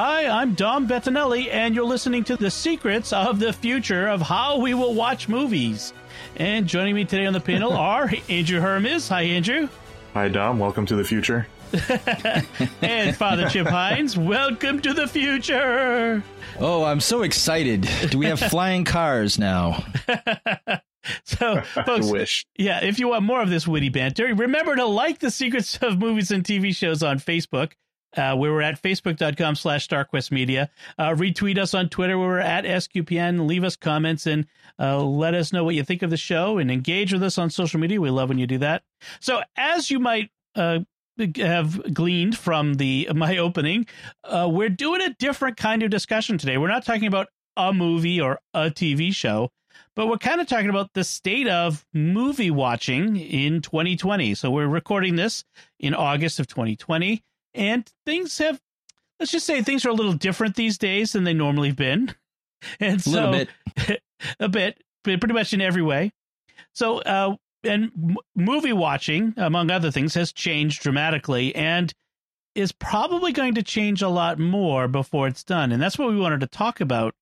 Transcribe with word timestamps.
Hi, 0.00 0.28
I'm 0.28 0.54
Dom 0.54 0.86
Bettinelli, 0.86 1.52
and 1.52 1.74
you're 1.74 1.84
listening 1.84 2.22
to 2.22 2.36
The 2.36 2.52
Secrets 2.52 3.12
of 3.12 3.40
the 3.40 3.52
Future 3.52 4.06
of 4.06 4.22
How 4.22 4.60
We 4.60 4.72
Will 4.72 4.94
Watch 4.94 5.28
Movies. 5.28 5.92
And 6.36 6.68
joining 6.68 6.94
me 6.94 7.04
today 7.04 7.26
on 7.26 7.32
the 7.32 7.40
panel 7.40 7.72
are 7.76 8.08
Andrew 8.28 8.60
Hermiz. 8.60 9.08
Hi, 9.08 9.22
Andrew. 9.22 9.68
Hi, 10.14 10.28
Dom. 10.28 10.60
Welcome 10.60 10.86
to 10.86 10.94
the 10.94 11.02
future. 11.02 11.48
and 12.80 13.16
Father 13.16 13.48
Chip 13.48 13.66
Hines. 13.66 14.16
Welcome 14.16 14.78
to 14.82 14.94
the 14.94 15.08
future. 15.08 16.22
Oh, 16.60 16.84
I'm 16.84 17.00
so 17.00 17.22
excited. 17.22 17.88
Do 18.10 18.18
we 18.18 18.26
have 18.26 18.38
flying 18.38 18.84
cars 18.84 19.36
now? 19.36 19.84
so, 21.24 21.60
folks, 21.62 22.06
I 22.06 22.12
wish. 22.12 22.46
yeah, 22.56 22.84
if 22.84 23.00
you 23.00 23.08
want 23.08 23.24
more 23.24 23.42
of 23.42 23.50
this 23.50 23.66
witty 23.66 23.88
banter, 23.88 24.32
remember 24.32 24.76
to 24.76 24.86
like 24.86 25.18
the 25.18 25.32
secrets 25.32 25.76
of 25.78 25.98
movies 25.98 26.30
and 26.30 26.44
TV 26.44 26.72
shows 26.72 27.02
on 27.02 27.18
Facebook. 27.18 27.72
Uh, 28.16 28.34
we 28.38 28.48
were 28.48 28.62
at 28.62 28.80
facebook.com 28.80 29.54
slash 29.54 29.86
StarQuest 29.86 30.30
Media. 30.30 30.70
Uh, 30.98 31.10
retweet 31.10 31.58
us 31.58 31.74
on 31.74 31.88
Twitter. 31.88 32.18
We 32.18 32.24
were 32.24 32.40
at 32.40 32.64
SQPN. 32.64 33.46
Leave 33.46 33.64
us 33.64 33.76
comments 33.76 34.26
and 34.26 34.46
uh, 34.78 35.02
let 35.02 35.34
us 35.34 35.52
know 35.52 35.64
what 35.64 35.74
you 35.74 35.84
think 35.84 36.02
of 36.02 36.10
the 36.10 36.16
show 36.16 36.58
and 36.58 36.70
engage 36.70 37.12
with 37.12 37.22
us 37.22 37.38
on 37.38 37.50
social 37.50 37.78
media. 37.78 38.00
We 38.00 38.10
love 38.10 38.30
when 38.30 38.38
you 38.38 38.46
do 38.46 38.58
that. 38.58 38.82
So, 39.20 39.42
as 39.56 39.90
you 39.90 39.98
might 39.98 40.30
uh, 40.54 40.80
have 41.36 41.92
gleaned 41.92 42.36
from 42.36 42.74
the 42.74 43.08
my 43.14 43.36
opening, 43.36 43.86
uh, 44.24 44.48
we're 44.50 44.70
doing 44.70 45.02
a 45.02 45.14
different 45.14 45.56
kind 45.56 45.82
of 45.82 45.90
discussion 45.90 46.38
today. 46.38 46.56
We're 46.56 46.68
not 46.68 46.86
talking 46.86 47.08
about 47.08 47.28
a 47.56 47.72
movie 47.72 48.20
or 48.20 48.38
a 48.54 48.70
TV 48.70 49.12
show, 49.12 49.50
but 49.94 50.06
we're 50.06 50.16
kind 50.16 50.40
of 50.40 50.46
talking 50.46 50.70
about 50.70 50.94
the 50.94 51.04
state 51.04 51.48
of 51.48 51.84
movie 51.92 52.50
watching 52.50 53.16
in 53.16 53.60
2020. 53.60 54.34
So, 54.34 54.50
we're 54.50 54.66
recording 54.66 55.16
this 55.16 55.44
in 55.78 55.92
August 55.92 56.40
of 56.40 56.46
2020 56.46 57.22
and 57.54 57.90
things 58.06 58.38
have 58.38 58.60
let's 59.18 59.32
just 59.32 59.46
say 59.46 59.62
things 59.62 59.84
are 59.84 59.90
a 59.90 59.94
little 59.94 60.12
different 60.12 60.54
these 60.56 60.78
days 60.78 61.12
than 61.12 61.24
they 61.24 61.34
normally 61.34 61.68
have 61.68 61.76
been. 61.76 62.14
And 62.80 63.00
so 63.00 63.10
a 63.10 63.30
little 63.30 63.46
bit. 63.86 64.02
a 64.40 64.48
bit 64.48 64.82
pretty 65.04 65.32
much 65.32 65.52
in 65.52 65.60
every 65.60 65.82
way. 65.82 66.12
So 66.72 66.98
uh 66.98 67.36
and 67.62 67.92
m- 67.96 68.16
movie 68.34 68.72
watching 68.72 69.32
among 69.36 69.70
other 69.70 69.92
things 69.92 70.14
has 70.14 70.32
changed 70.32 70.82
dramatically 70.82 71.54
and 71.54 71.92
is 72.56 72.72
probably 72.72 73.30
going 73.30 73.54
to 73.54 73.62
change 73.62 74.02
a 74.02 74.08
lot 74.08 74.40
more 74.40 74.88
before 74.88 75.28
it's 75.28 75.44
done. 75.44 75.70
And 75.70 75.80
that's 75.80 75.98
what 75.98 76.08
we 76.08 76.16
wanted 76.18 76.40
to 76.40 76.48
talk 76.48 76.80
about 76.80 77.14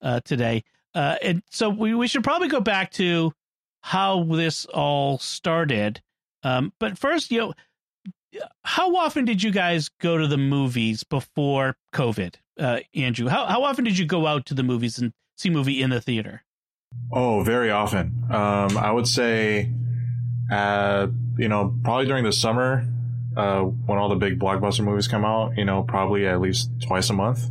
uh 0.00 0.20
today. 0.24 0.62
Uh 0.94 1.16
and 1.20 1.42
so 1.50 1.68
we, 1.70 1.92
we 1.92 2.06
should 2.06 2.22
probably 2.22 2.48
go 2.48 2.60
back 2.60 2.92
to 2.92 3.32
how 3.80 4.22
this 4.22 4.64
all 4.66 5.18
started. 5.18 6.00
Um 6.44 6.72
but 6.78 6.96
first 6.98 7.32
you 7.32 7.38
know 7.38 7.54
how 8.62 8.96
often 8.96 9.24
did 9.24 9.42
you 9.42 9.50
guys 9.50 9.88
go 10.00 10.18
to 10.18 10.26
the 10.26 10.36
movies 10.36 11.04
before 11.04 11.76
COVID, 11.92 12.34
uh, 12.58 12.80
Andrew? 12.94 13.28
How 13.28 13.46
how 13.46 13.64
often 13.64 13.84
did 13.84 13.98
you 13.98 14.06
go 14.06 14.26
out 14.26 14.46
to 14.46 14.54
the 14.54 14.62
movies 14.62 14.98
and 14.98 15.12
see 15.36 15.48
a 15.48 15.52
movie 15.52 15.82
in 15.82 15.90
the 15.90 16.00
theater? 16.00 16.42
Oh, 17.12 17.42
very 17.42 17.70
often. 17.70 18.24
Um, 18.30 18.78
I 18.78 18.90
would 18.90 19.08
say, 19.08 19.72
uh, 20.50 21.08
you 21.36 21.48
know, 21.48 21.74
probably 21.82 22.06
during 22.06 22.24
the 22.24 22.32
summer, 22.32 22.86
uh, 23.36 23.62
when 23.62 23.98
all 23.98 24.08
the 24.08 24.16
big 24.16 24.38
blockbuster 24.38 24.84
movies 24.84 25.08
come 25.08 25.24
out, 25.24 25.56
you 25.56 25.64
know, 25.64 25.82
probably 25.82 26.26
at 26.26 26.40
least 26.40 26.70
twice 26.86 27.10
a 27.10 27.12
month. 27.12 27.44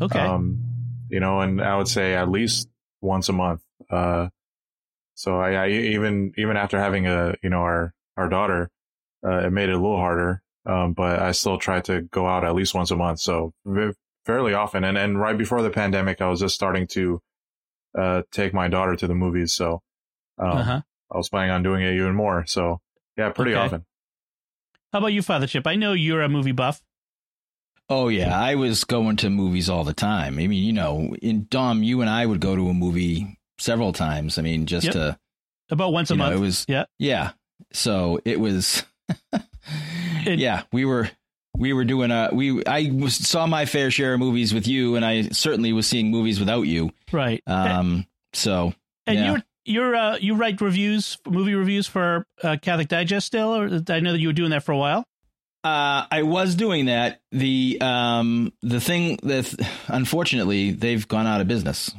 Okay. 0.00 0.18
Um, 0.18 0.64
you 1.08 1.20
know, 1.20 1.40
and 1.40 1.60
I 1.60 1.76
would 1.76 1.88
say 1.88 2.14
at 2.14 2.30
least 2.30 2.68
once 3.00 3.28
a 3.28 3.32
month. 3.32 3.62
Uh, 3.90 4.28
so 5.14 5.40
I, 5.40 5.52
I 5.52 5.68
even 5.68 6.32
even 6.38 6.56
after 6.56 6.78
having 6.78 7.06
a 7.06 7.34
you 7.42 7.50
know 7.50 7.58
our 7.58 7.92
our 8.16 8.28
daughter, 8.28 8.70
uh, 9.26 9.46
it 9.46 9.50
made 9.52 9.68
it 9.68 9.72
a 9.74 9.78
little 9.78 9.96
harder. 9.98 10.42
Um, 10.66 10.92
but 10.92 11.18
I 11.20 11.32
still 11.32 11.58
try 11.58 11.80
to 11.82 12.02
go 12.02 12.26
out 12.26 12.44
at 12.44 12.54
least 12.54 12.74
once 12.74 12.90
a 12.90 12.96
month. 12.96 13.20
So 13.20 13.52
v- 13.64 13.92
fairly 14.26 14.52
often. 14.54 14.84
And, 14.84 14.98
and 14.98 15.18
right 15.18 15.36
before 15.36 15.62
the 15.62 15.70
pandemic, 15.70 16.20
I 16.20 16.28
was 16.28 16.40
just 16.40 16.54
starting 16.54 16.86
to, 16.88 17.20
uh, 17.98 18.22
take 18.30 18.52
my 18.52 18.68
daughter 18.68 18.94
to 18.96 19.06
the 19.06 19.14
movies. 19.14 19.52
So, 19.54 19.82
um, 20.38 20.50
uh-huh. 20.58 20.80
I 21.12 21.16
was 21.16 21.28
planning 21.28 21.50
on 21.50 21.62
doing 21.62 21.82
it 21.82 21.94
even 21.94 22.14
more. 22.14 22.44
So 22.46 22.80
yeah, 23.16 23.30
pretty 23.30 23.52
Okay. 23.52 23.60
often. 23.60 23.84
How 24.92 24.98
about 24.98 25.08
you, 25.12 25.22
Father 25.22 25.46
Chip? 25.46 25.66
I 25.66 25.76
know 25.76 25.92
you're 25.92 26.22
a 26.22 26.28
movie 26.28 26.52
buff. 26.52 26.82
Oh 27.88 28.08
yeah, 28.08 28.38
I 28.38 28.54
was 28.54 28.84
going 28.84 29.16
to 29.16 29.30
movies 29.30 29.68
all 29.68 29.82
the 29.82 29.92
time. 29.94 30.34
I 30.38 30.46
mean, 30.46 30.52
you 30.64 30.72
know, 30.72 31.16
in 31.20 31.46
Dom, 31.50 31.82
you 31.82 32.00
and 32.02 32.08
I 32.10 32.24
would 32.24 32.40
go 32.40 32.54
to 32.54 32.68
a 32.68 32.74
movie 32.74 33.36
several 33.58 33.92
times. 33.92 34.38
I 34.38 34.42
mean, 34.42 34.66
just 34.66 34.84
Yep. 34.86 34.92
to 34.94 35.18
About 35.70 35.92
once 35.92 36.10
a 36.10 36.14
you 36.14 36.18
know, 36.18 36.24
month. 36.26 36.36
it 36.36 36.40
was 36.40 36.64
yeah. 36.68 36.84
yeah. 36.98 37.32
So 37.72 38.20
it 38.24 38.38
was 38.38 38.84
It- 39.32 40.38
yeah, 40.38 40.62
we 40.72 40.84
were 40.84 41.10
we 41.56 41.72
were 41.72 41.84
doing 41.84 42.10
a 42.10 42.30
we 42.32 42.64
I 42.66 42.90
saw 43.08 43.46
my 43.46 43.66
fair 43.66 43.90
share 43.90 44.14
of 44.14 44.20
movies 44.20 44.54
with 44.54 44.66
you 44.66 44.96
and 44.96 45.04
I 45.04 45.28
certainly 45.30 45.72
was 45.72 45.86
seeing 45.86 46.10
movies 46.10 46.38
without 46.40 46.62
you. 46.62 46.90
Right. 47.12 47.42
Um 47.46 48.06
so 48.32 48.72
and 49.06 49.18
yeah. 49.18 49.30
you're 49.32 49.42
you're 49.64 49.96
uh 49.96 50.16
you 50.18 50.34
write 50.36 50.60
reviews, 50.60 51.18
movie 51.26 51.54
reviews 51.54 51.86
for 51.86 52.26
uh, 52.42 52.56
Catholic 52.62 52.88
Digest 52.88 53.26
still, 53.26 53.54
or 53.54 53.64
I 53.88 54.00
know 54.00 54.12
that 54.12 54.20
you 54.20 54.28
were 54.28 54.32
doing 54.32 54.50
that 54.50 54.62
for 54.64 54.72
a 54.72 54.78
while. 54.78 55.04
Uh, 55.62 56.06
I 56.10 56.22
was 56.22 56.54
doing 56.54 56.86
that. 56.86 57.20
The 57.32 57.78
um 57.82 58.52
the 58.62 58.80
thing 58.80 59.18
that 59.24 59.52
unfortunately 59.88 60.70
they've 60.70 61.06
gone 61.06 61.26
out 61.26 61.40
of 61.42 61.48
business. 61.48 61.90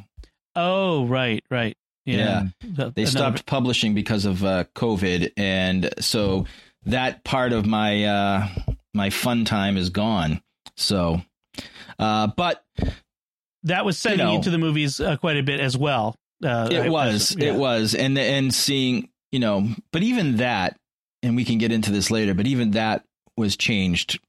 Oh, 0.55 1.05
right, 1.05 1.43
right. 1.51 1.77
Yeah. 2.05 2.47
So- 2.75 2.89
They 2.89 3.05
stopped 3.05 3.45
publishing 3.45 3.93
because 3.93 4.25
of 4.25 4.43
uh, 4.43 4.63
COVID, 4.75 5.33
and 5.37 5.93
so 5.99 6.45
that 6.85 7.23
part 7.23 7.53
of 7.53 7.65
my 7.65 8.03
uh 8.05 8.47
my 8.93 9.09
fun 9.09 9.45
time 9.45 9.77
is 9.77 9.89
gone. 9.89 10.41
So, 10.75 11.21
uh, 11.99 12.27
but 12.35 12.63
That 13.63 13.85
was 13.85 13.97
sending 13.97 14.25
you 14.27 14.31
you, 14.33 14.37
know. 14.39 14.43
to 14.43 14.49
the 14.49 14.57
movies 14.57 14.99
uh, 14.99 15.17
quite 15.17 15.37
a 15.37 15.43
bit 15.43 15.59
as 15.59 15.77
well. 15.77 16.15
Uh, 16.43 16.67
I- 16.71 16.85
it 16.85 16.91
was 16.91 17.35
yeah. 17.37 17.49
it 17.49 17.55
was, 17.55 17.93
and 17.95 18.17
and 18.17 18.53
seeing 18.53 19.09
you 19.31 19.39
know, 19.39 19.67
but 19.93 20.03
even 20.03 20.37
that, 20.37 20.77
and 21.23 21.35
we 21.35 21.45
can 21.45 21.57
get 21.57 21.71
into 21.71 21.91
this 21.91 22.09
later, 22.11 22.33
but 22.33 22.47
even 22.47 22.71
that 22.71 23.05
was 23.37 23.55
changed 23.55 24.19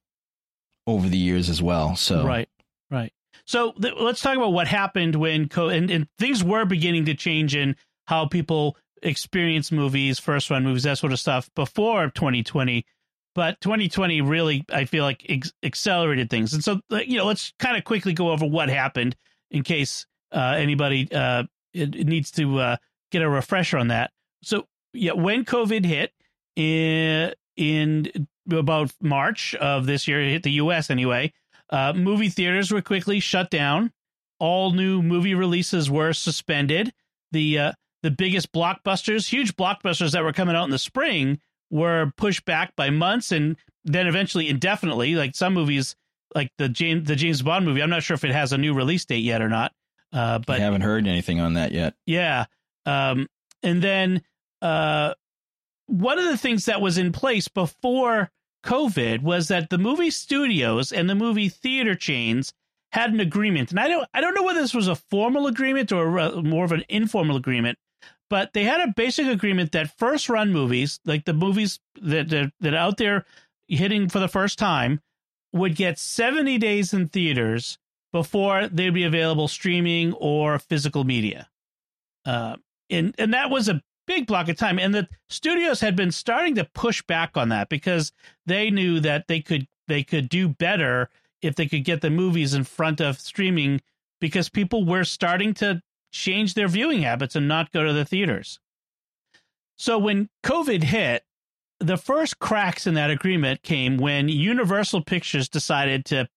over 0.86 1.08
the 1.08 1.18
years 1.18 1.48
as 1.48 1.60
well. 1.62 1.96
So 1.96 2.24
Right, 2.24 2.48
right. 2.90 3.12
So 3.46 3.72
th- 3.72 3.94
let's 3.98 4.20
talk 4.20 4.36
about 4.36 4.52
what 4.52 4.68
happened 4.68 5.16
when 5.16 5.48
co- 5.48 5.68
and, 5.70 5.90
and 5.90 6.06
things 6.18 6.44
were 6.44 6.64
beginning 6.64 7.06
to 7.06 7.14
change 7.14 7.56
in 7.56 7.74
how 8.06 8.26
people 8.26 8.76
experience 9.02 9.72
movies, 9.72 10.18
first 10.18 10.50
run 10.50 10.64
movies, 10.64 10.84
that 10.84 10.98
sort 10.98 11.12
of 11.12 11.20
stuff 11.20 11.50
before 11.54 12.10
2020. 12.10 12.86
But 13.34 13.60
2020 13.60 14.20
really, 14.20 14.64
I 14.70 14.84
feel 14.84 15.04
like, 15.04 15.24
ex- 15.28 15.52
accelerated 15.62 16.28
things. 16.28 16.52
And 16.52 16.62
so, 16.62 16.80
you 16.90 17.16
know, 17.16 17.24
let's 17.24 17.52
kind 17.58 17.76
of 17.76 17.84
quickly 17.84 18.12
go 18.12 18.30
over 18.30 18.44
what 18.44 18.68
happened 18.68 19.16
in 19.50 19.62
case 19.62 20.06
uh, 20.32 20.54
anybody 20.56 21.08
uh, 21.12 21.44
it, 21.72 21.94
it 21.94 22.06
needs 22.06 22.30
to 22.32 22.58
uh, 22.58 22.76
get 23.10 23.22
a 23.22 23.28
refresher 23.28 23.78
on 23.78 23.88
that. 23.88 24.10
So, 24.42 24.66
yeah, 24.92 25.12
when 25.12 25.44
COVID 25.44 25.84
hit 25.84 26.12
in, 26.56 27.32
in 27.56 28.28
about 28.50 28.92
March 29.00 29.54
of 29.54 29.86
this 29.86 30.06
year, 30.06 30.20
it 30.22 30.30
hit 30.30 30.42
the 30.42 30.52
U.S. 30.52 30.90
anyway. 30.90 31.32
Uh, 31.70 31.92
movie 31.94 32.28
theaters 32.28 32.70
were 32.70 32.82
quickly 32.82 33.20
shut 33.20 33.50
down. 33.50 33.92
All 34.38 34.72
new 34.72 35.00
movie 35.00 35.34
releases 35.34 35.90
were 35.90 36.12
suspended. 36.12 36.92
The 37.30 37.58
uh, 37.58 37.72
the 38.02 38.10
biggest 38.10 38.52
blockbusters, 38.52 39.28
huge 39.28 39.56
blockbusters 39.56 40.12
that 40.12 40.24
were 40.24 40.32
coming 40.32 40.56
out 40.56 40.64
in 40.64 40.70
the 40.70 40.78
spring, 40.78 41.40
were 41.70 42.12
pushed 42.16 42.44
back 42.44 42.76
by 42.76 42.90
months 42.90 43.32
and 43.32 43.56
then 43.84 44.06
eventually 44.06 44.48
indefinitely. 44.48 45.14
Like 45.14 45.34
some 45.34 45.54
movies, 45.54 45.96
like 46.34 46.50
the 46.58 46.68
James 46.68 47.08
the 47.08 47.16
James 47.16 47.42
Bond 47.42 47.64
movie, 47.64 47.82
I'm 47.82 47.90
not 47.90 48.02
sure 48.02 48.14
if 48.14 48.24
it 48.24 48.32
has 48.32 48.52
a 48.52 48.58
new 48.58 48.74
release 48.74 49.04
date 49.04 49.24
yet 49.24 49.40
or 49.40 49.48
not. 49.48 49.72
Uh, 50.12 50.38
I 50.46 50.58
haven't 50.58 50.82
heard 50.82 51.06
anything 51.06 51.40
on 51.40 51.54
that 51.54 51.72
yet. 51.72 51.94
yeah. 52.06 52.44
Um, 52.84 53.28
and 53.62 53.80
then 53.80 54.22
uh, 54.60 55.14
one 55.86 56.18
of 56.18 56.24
the 56.26 56.36
things 56.36 56.66
that 56.66 56.80
was 56.80 56.98
in 56.98 57.12
place 57.12 57.48
before 57.48 58.30
COVID 58.64 59.22
was 59.22 59.48
that 59.48 59.70
the 59.70 59.78
movie 59.78 60.10
studios 60.10 60.92
and 60.92 61.08
the 61.08 61.14
movie 61.14 61.48
theater 61.48 61.94
chains 61.94 62.52
had 62.92 63.12
an 63.12 63.20
agreement, 63.20 63.70
and 63.70 63.80
I 63.80 63.88
don't 63.88 64.06
I 64.12 64.20
don't 64.20 64.34
know 64.34 64.42
whether 64.42 64.60
this 64.60 64.74
was 64.74 64.88
a 64.88 64.94
formal 64.94 65.46
agreement 65.46 65.92
or 65.92 66.18
uh, 66.18 66.42
more 66.42 66.64
of 66.64 66.72
an 66.72 66.84
informal 66.88 67.36
agreement, 67.36 67.78
but 68.32 68.54
they 68.54 68.64
had 68.64 68.80
a 68.80 68.94
basic 68.96 69.26
agreement 69.26 69.72
that 69.72 69.98
first 69.98 70.30
run 70.30 70.54
movies, 70.54 70.98
like 71.04 71.26
the 71.26 71.34
movies 71.34 71.78
that 72.00 72.30
that, 72.30 72.50
that 72.60 72.72
out 72.72 72.96
there 72.96 73.26
hitting 73.68 74.08
for 74.08 74.20
the 74.20 74.26
first 74.26 74.58
time, 74.58 75.02
would 75.52 75.76
get 75.76 75.98
70 75.98 76.56
days 76.56 76.94
in 76.94 77.08
theaters 77.08 77.76
before 78.10 78.68
they'd 78.68 78.94
be 78.94 79.04
available 79.04 79.48
streaming 79.48 80.14
or 80.14 80.58
physical 80.58 81.04
media. 81.04 81.50
Uh, 82.24 82.56
and 82.88 83.14
and 83.18 83.34
that 83.34 83.50
was 83.50 83.68
a 83.68 83.82
big 84.06 84.26
block 84.26 84.48
of 84.48 84.56
time. 84.56 84.78
And 84.78 84.94
the 84.94 85.08
studios 85.28 85.80
had 85.80 85.94
been 85.94 86.10
starting 86.10 86.54
to 86.54 86.64
push 86.72 87.02
back 87.02 87.36
on 87.36 87.50
that 87.50 87.68
because 87.68 88.12
they 88.46 88.70
knew 88.70 88.98
that 89.00 89.28
they 89.28 89.42
could 89.42 89.68
they 89.88 90.02
could 90.02 90.30
do 90.30 90.48
better 90.48 91.10
if 91.42 91.54
they 91.54 91.66
could 91.66 91.84
get 91.84 92.00
the 92.00 92.08
movies 92.08 92.54
in 92.54 92.64
front 92.64 92.98
of 93.02 93.20
streaming 93.20 93.82
because 94.22 94.48
people 94.48 94.86
were 94.86 95.04
starting 95.04 95.52
to 95.52 95.82
change 96.12 96.54
their 96.54 96.68
viewing 96.68 97.02
habits 97.02 97.34
and 97.34 97.48
not 97.48 97.72
go 97.72 97.82
to 97.82 97.92
the 97.92 98.04
theaters. 98.04 98.60
So 99.76 99.98
when 99.98 100.28
COVID 100.44 100.84
hit, 100.84 101.24
the 101.80 101.96
first 101.96 102.38
cracks 102.38 102.86
in 102.86 102.94
that 102.94 103.10
agreement 103.10 103.62
came 103.62 103.96
when 103.96 104.28
Universal 104.28 105.02
Pictures 105.02 105.48
decided 105.48 106.04
to 106.06 106.28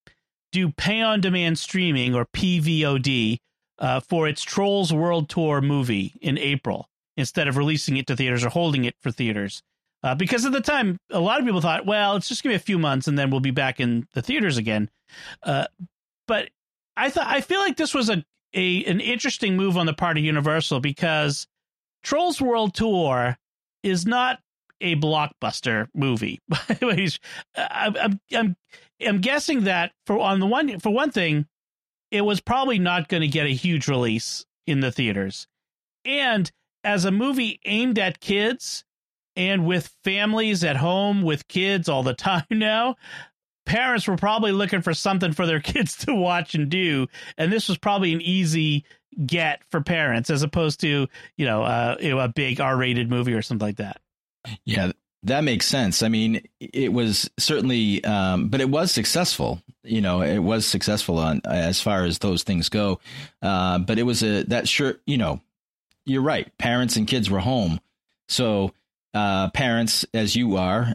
do 0.52 0.72
pay 0.72 1.02
on 1.02 1.22
demand 1.22 1.60
streaming 1.60 2.16
or 2.16 2.26
PVOD 2.26 3.38
uh, 3.78 4.00
for 4.00 4.28
its 4.28 4.42
Trolls 4.42 4.92
World 4.92 5.30
Tour 5.30 5.62
movie 5.62 6.14
in 6.22 6.38
April 6.38 6.90
instead 7.18 7.48
of 7.48 7.58
releasing 7.58 7.98
it 7.98 8.08
to 8.08 8.16
theaters 8.16 8.44
or 8.44 8.50
holding 8.50 8.86
it 8.86 8.96
for 9.02 9.12
theaters. 9.12 9.62
Uh, 10.04 10.16
because 10.16 10.46
at 10.46 10.52
the 10.52 10.62
time, 10.62 10.98
a 11.10 11.20
lot 11.20 11.40
of 11.40 11.46
people 11.46 11.62
thought, 11.62 11.86
well, 11.86 12.16
it's 12.16 12.28
just 12.28 12.44
give 12.44 12.52
me 12.52 12.56
a 12.56 12.60
few 12.60 12.78
months 12.78 13.08
and 13.08 13.18
then 13.18 13.30
we'll 13.30 13.40
be 13.40 13.52
back 13.52 13.80
in 13.80 14.08
the 14.14 14.22
theaters 14.22 14.58
again. 14.58 14.90
Uh, 15.44 15.66
but 16.28 16.50
I 16.96 17.10
thought 17.10 17.28
I 17.28 17.42
feel 17.42 17.60
like 17.60 17.78
this 17.78 17.94
was 17.94 18.10
a, 18.10 18.24
a 18.56 18.84
an 18.86 19.00
interesting 19.00 19.56
move 19.56 19.78
on 19.78 19.86
the 19.86 19.94
part 19.94 20.18
of 20.18 20.24
Universal 20.24 20.80
because 20.80 21.46
Trolls 22.04 22.42
World 22.42 22.74
Tour 22.74 23.38
is 23.84 24.06
not 24.06 24.40
a 24.82 24.96
blockbuster 24.96 25.88
movie. 25.94 26.42
I'm, 27.56 28.20
I'm, 28.34 28.56
I'm, 29.06 29.22
guessing 29.22 29.66
that 29.66 29.92
for 30.06 30.20
on 30.20 30.40
the 30.40 30.48
one 30.48 30.80
for 30.80 30.92
one 30.92 31.12
thing, 31.12 31.46
it 32.12 32.22
was 32.22 32.42
probably 32.42 32.80
not 32.80 33.10
going 33.10 33.22
to 33.22 33.28
get 33.28 33.46
a 33.46 33.54
huge 33.54 33.88
release 33.88 34.46
in 34.66 34.80
the 34.80 34.92
theaters, 34.92 35.48
and 36.04 36.52
as 36.84 37.06
a 37.06 37.12
movie 37.12 37.60
aimed 37.66 38.00
at 38.00 38.20
kids 38.20 38.86
and 39.36 39.66
with 39.66 39.94
families 40.04 40.64
at 40.64 40.78
home 40.78 41.22
with 41.22 41.48
kids 41.48 41.90
all 41.90 42.04
the 42.04 42.14
time 42.14 42.46
now, 42.50 42.96
parents 43.66 44.08
were 44.08 44.18
probably 44.18 44.52
looking 44.52 44.82
for 44.82 44.94
something 44.94 45.34
for 45.34 45.46
their 45.46 45.60
kids 45.62 45.98
to 46.06 46.14
watch 46.14 46.56
and 46.56 46.70
do, 46.70 47.08
and 47.38 47.52
this 47.52 47.68
was 47.68 47.78
probably 47.78 48.14
an 48.14 48.22
easy 48.22 48.86
get 49.26 49.62
for 49.70 49.82
parents 49.82 50.30
as 50.30 50.44
opposed 50.44 50.82
to 50.82 51.08
you 51.38 51.46
know, 51.46 51.64
uh, 51.64 51.96
you 52.00 52.10
know 52.10 52.20
a 52.20 52.28
big 52.28 52.60
R-rated 52.60 53.10
movie 53.10 53.34
or 53.34 53.42
something 53.42 53.66
like 53.66 53.78
that. 53.78 54.02
Yeah, 54.64 54.92
that 55.26 55.44
makes 55.44 55.66
sense. 55.66 56.04
I 56.04 56.10
mean, 56.10 56.42
it 56.60 56.94
was 56.94 57.30
certainly, 57.40 58.04
um, 58.04 58.50
but 58.50 58.62
it 58.62 58.70
was 58.70 58.92
successful. 58.92 59.60
You 59.84 60.02
know, 60.02 60.22
it 60.22 60.38
was 60.40 60.66
successful 60.68 61.18
on 61.18 61.42
as 61.46 61.82
far 61.82 62.06
as 62.06 62.20
those 62.20 62.44
things 62.44 62.70
go. 62.70 63.00
Uh, 63.42 63.80
but 63.80 63.98
it 63.98 64.04
was 64.04 64.22
a 64.22 64.44
that 64.44 64.68
sure, 64.68 64.96
you 65.06 65.18
know, 65.18 65.42
you're 66.06 66.22
right. 66.22 66.56
Parents 66.60 66.96
and 66.96 67.08
kids 67.08 67.30
were 67.30 67.40
home, 67.40 67.80
so 68.28 68.72
uh, 69.16 69.50
parents, 69.52 70.06
as 70.14 70.36
you 70.36 70.58
are, 70.58 70.82
uh, 70.82 70.94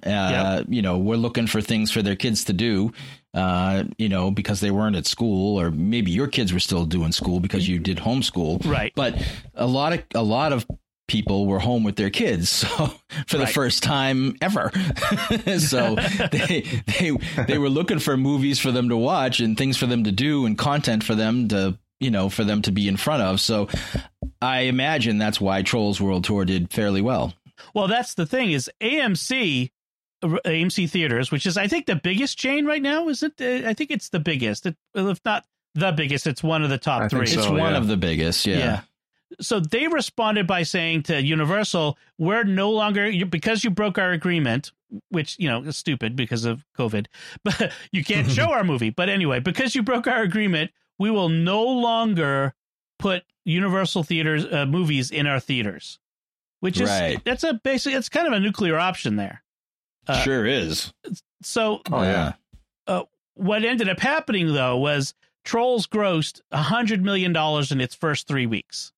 yep. 0.59 0.67
you 0.69 0.83
know, 0.83 0.99
were 0.99 1.17
looking 1.17 1.47
for 1.47 1.61
things 1.61 1.91
for 1.91 2.03
their 2.03 2.17
kids 2.17 2.45
to 2.45 2.53
do. 2.53 2.93
Uh, 3.33 3.85
you 3.97 4.09
know, 4.09 4.31
because 4.33 4.61
they 4.61 4.73
weren't 4.73 4.97
at 4.97 5.07
school, 5.07 5.59
or 5.61 5.71
maybe 5.71 6.11
your 6.11 6.27
kids 6.27 6.53
were 6.53 6.59
still 6.59 6.85
doing 6.85 7.13
school 7.13 7.39
because 7.39 7.69
you 7.69 7.79
did 7.79 7.97
homeschool. 7.97 8.65
Right. 8.67 8.93
But 8.97 9.25
a 9.55 9.69
lot 9.69 9.93
of 9.93 10.03
a 10.17 10.23
lot 10.23 10.53
of 10.53 10.67
people 11.11 11.47
were 11.47 11.59
home 11.59 11.83
with 11.83 11.97
their 11.97 12.09
kids 12.09 12.49
so 12.49 12.69
for 13.27 13.37
the 13.37 13.45
right. 13.45 13.53
first 13.53 13.83
time 13.83 14.37
ever 14.41 14.71
so 15.59 15.97
they 16.31 16.65
they 16.87 17.11
they 17.49 17.59
were 17.59 17.69
looking 17.69 17.99
for 17.99 18.17
movies 18.17 18.61
for 18.61 18.71
them 18.71 18.89
to 18.89 18.97
watch 18.97 19.41
and 19.41 19.59
things 19.59 19.77
for 19.77 19.87
them 19.87 20.05
to 20.05 20.13
do 20.13 20.47
and 20.47 20.57
content 20.57 21.03
for 21.03 21.17
them 21.17 21.49
to 21.49 21.77
you 21.99 22.13
know 22.13 22.29
for 22.29 22.45
them 22.45 22.63
to 22.63 22.71
be 22.71 22.87
in 22.87 22.97
front 22.97 23.25
of 23.25 23.41
so 23.41 23.69
i 24.41 24.61
imagine 24.61 25.19
that's 25.19 25.41
why 25.41 25.63
trolls 25.63 26.01
world 26.01 26.23
tour 26.23 26.45
did 26.45 26.73
fairly 26.73 27.03
well 27.03 27.35
well 27.75 27.89
that's 27.89 28.15
the 28.15 28.27
thing 28.27 28.53
is 28.53 28.71
amc 28.81 29.71
amc 30.23 30.91
theaters 30.91 31.31
which 31.31 31.47
is 31.47 31.57
i 31.57 31.67
think 31.67 31.87
the 31.87 31.97
biggest 31.97 32.39
chain 32.39 32.67
right 32.67 32.83
now 32.83 33.09
is 33.09 33.23
it 33.23 33.41
i 33.41 33.73
think 33.75 33.91
it's 33.91 34.11
the 34.11 34.21
biggest 34.21 34.67
It, 34.67 34.77
if 34.95 35.21
not 35.25 35.45
the 35.75 35.93
biggest 35.93 36.27
it's 36.27 36.43
one 36.43 36.63
of 36.63 36.71
the 36.71 36.79
top 36.79 37.03
I 37.03 37.09
three 37.09 37.27
so, 37.27 37.39
it's 37.41 37.49
yeah. 37.49 37.57
one 37.57 37.75
of 37.75 37.87
the 37.87 37.97
biggest 37.97 38.47
yeah. 38.47 38.59
yeah 38.59 38.81
so 39.41 39.61
they 39.61 39.87
responded 39.87 40.47
by 40.47 40.63
saying 40.63 41.05
to 41.05 41.23
Universal, 41.23 41.97
"We're 42.19 42.45
no 42.45 42.71
longer 42.71 43.13
because 43.27 43.63
you 43.63 43.71
broke 43.71 43.99
our 43.99 44.11
agreement, 44.11 44.73
which 45.11 45.37
you 45.39 45.49
know 45.49 45.63
is 45.63 45.77
stupid 45.77 46.17
because 46.17 46.45
of 46.45 46.65
COVID, 46.77 47.07
but 47.45 47.73
you 47.93 48.03
can't 48.03 48.31
show 48.31 48.53
our 48.53 48.65
movie. 48.65 48.91
But 48.91 49.09
anyway, 49.09 49.41
because 49.41 49.75
you 49.75 49.83
broke 49.83 50.07
our 50.07 50.23
agreement, 50.23 50.73
we 50.99 51.11
will 51.11 51.29
no 51.29 51.63
longer 51.63 52.55
put 52.99 53.25
Universal 53.45 54.03
theaters 54.05 54.45
uh, 54.45 54.67
movies 54.67 55.11
in 55.11 55.27
our 55.27 55.41
theaters, 55.41 55.99
which 56.61 56.81
is 56.81 56.89
right. 56.89 57.21
that's 57.25 57.45
a 57.45 57.55
basic. 57.55 57.95
It's 57.95 58.09
kind 58.09 58.27
of 58.27 58.33
a 58.33 58.41
nuclear 58.41 58.79
option 58.79 59.17
there. 59.17 59.43
Uh, 60.07 60.23
sure 60.23 60.47
is. 60.47 60.93
So, 61.43 61.81
oh 61.91 62.03
yeah. 62.03 62.35
Uh, 62.87 63.05
what 63.35 63.65
ended 63.65 63.89
up 63.89 64.01
happening 64.01 64.53
though 64.53 64.77
was 64.77 65.15
Trolls 65.45 65.87
grossed 65.87 66.41
a 66.51 66.63
hundred 66.63 67.05
million 67.05 67.33
dollars 67.33 67.73
in 67.73 67.81
its 67.81 67.95
first 67.95 68.27
three 68.27 68.47
weeks. 68.47 68.93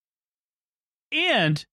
And 1.11 1.65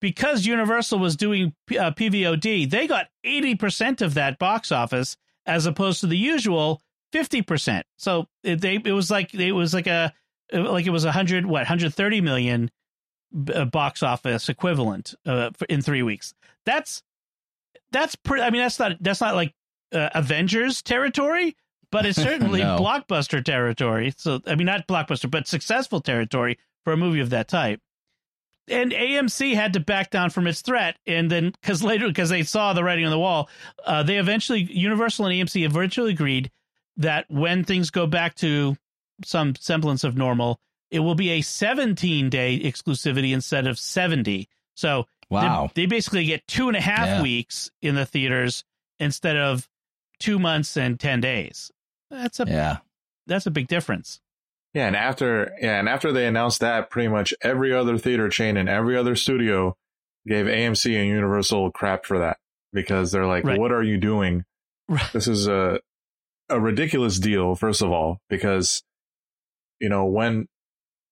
because 0.00 0.46
Universal 0.46 0.98
was 0.98 1.16
doing 1.16 1.54
uh, 1.70 1.92
PVOD, 1.92 2.68
they 2.68 2.86
got 2.86 3.08
80% 3.24 4.02
of 4.02 4.14
that 4.14 4.38
box 4.38 4.70
office 4.70 5.16
as 5.46 5.64
opposed 5.64 6.00
to 6.00 6.06
the 6.06 6.16
usual 6.16 6.82
50%. 7.12 7.82
So 7.96 8.26
it, 8.42 8.60
they 8.60 8.76
it 8.76 8.92
was 8.92 9.10
like 9.10 9.34
it 9.34 9.52
was 9.52 9.72
like 9.72 9.86
a 9.86 10.12
like 10.52 10.86
it 10.86 10.90
was 10.90 11.04
a 11.04 11.08
100 11.08 11.46
what 11.46 11.60
130 11.60 12.20
million 12.20 12.70
uh, 13.54 13.64
box 13.66 14.02
office 14.02 14.48
equivalent 14.48 15.14
uh, 15.26 15.50
in 15.68 15.82
3 15.82 16.02
weeks. 16.02 16.34
That's 16.64 17.02
that's 17.90 18.14
pretty 18.14 18.42
I 18.42 18.50
mean 18.50 18.62
that's 18.62 18.78
not 18.78 18.92
that's 19.00 19.20
not 19.20 19.34
like 19.34 19.54
uh, 19.92 20.10
Avengers 20.14 20.82
territory, 20.82 21.56
but 21.90 22.06
it's 22.06 22.20
certainly 22.22 22.60
no. 22.60 22.78
blockbuster 22.78 23.44
territory. 23.44 24.14
So 24.16 24.40
I 24.46 24.54
mean 24.54 24.66
not 24.66 24.86
blockbuster, 24.86 25.30
but 25.30 25.46
successful 25.46 26.00
territory 26.00 26.58
for 26.84 26.92
a 26.92 26.96
movie 26.96 27.20
of 27.20 27.30
that 27.30 27.48
type 27.48 27.80
and 28.68 28.92
AMC 28.92 29.54
had 29.54 29.72
to 29.72 29.80
back 29.80 30.10
down 30.10 30.30
from 30.30 30.46
its 30.46 30.62
threat, 30.62 30.96
and 31.06 31.30
then 31.30 31.50
because 31.50 31.82
later 31.82 32.08
because 32.08 32.30
they 32.30 32.42
saw 32.42 32.72
the 32.72 32.84
writing 32.84 33.04
on 33.04 33.10
the 33.10 33.18
wall, 33.18 33.48
uh, 33.84 34.02
they 34.02 34.18
eventually 34.18 34.60
Universal 34.60 35.26
and 35.26 35.34
AMC 35.34 35.64
eventually 35.64 36.12
agreed 36.12 36.50
that 36.96 37.26
when 37.28 37.64
things 37.64 37.90
go 37.90 38.06
back 38.06 38.34
to 38.36 38.76
some 39.24 39.54
semblance 39.56 40.04
of 40.04 40.16
normal, 40.16 40.60
it 40.92 41.00
will 41.00 41.14
be 41.14 41.30
a 41.30 41.40
17 41.40 42.28
day 42.28 42.60
exclusivity 42.60 43.32
instead 43.32 43.66
of 43.66 43.78
70. 43.78 44.48
So 44.74 45.06
wow, 45.30 45.70
they, 45.74 45.82
they 45.82 45.86
basically 45.86 46.26
get 46.26 46.46
two 46.46 46.68
and 46.68 46.76
a 46.76 46.80
half 46.80 47.06
yeah. 47.06 47.22
weeks 47.22 47.70
in 47.80 47.94
the 47.94 48.06
theaters 48.06 48.62
instead 49.00 49.36
of 49.36 49.68
two 50.20 50.38
months 50.38 50.76
and 50.76 51.00
10 51.00 51.20
days. 51.20 51.72
That's 52.10 52.38
a 52.38 52.44
yeah, 52.46 52.76
that's 53.26 53.46
a 53.46 53.50
big 53.50 53.68
difference. 53.68 54.20
Yeah, 54.74 54.86
and 54.86 54.94
after 54.94 55.52
yeah, 55.60 55.78
and 55.78 55.88
after 55.88 56.12
they 56.12 56.26
announced 56.26 56.60
that, 56.60 56.90
pretty 56.90 57.08
much 57.08 57.32
every 57.40 57.74
other 57.74 57.96
theater 57.96 58.28
chain 58.28 58.58
and 58.58 58.68
every 58.68 58.96
other 58.96 59.16
studio 59.16 59.76
gave 60.26 60.46
AMC 60.46 60.94
and 60.94 61.08
Universal 61.08 61.72
crap 61.72 62.04
for 62.04 62.18
that 62.18 62.36
because 62.72 63.12
they're 63.12 63.26
like, 63.26 63.44
right. 63.44 63.58
"What 63.58 63.72
are 63.72 63.82
you 63.82 63.96
doing? 63.96 64.44
Right. 64.88 65.10
This 65.12 65.26
is 65.26 65.46
a 65.46 65.80
a 66.50 66.60
ridiculous 66.60 67.18
deal." 67.18 67.54
First 67.54 67.80
of 67.80 67.90
all, 67.90 68.18
because 68.28 68.82
you 69.80 69.88
know 69.88 70.06
when 70.06 70.48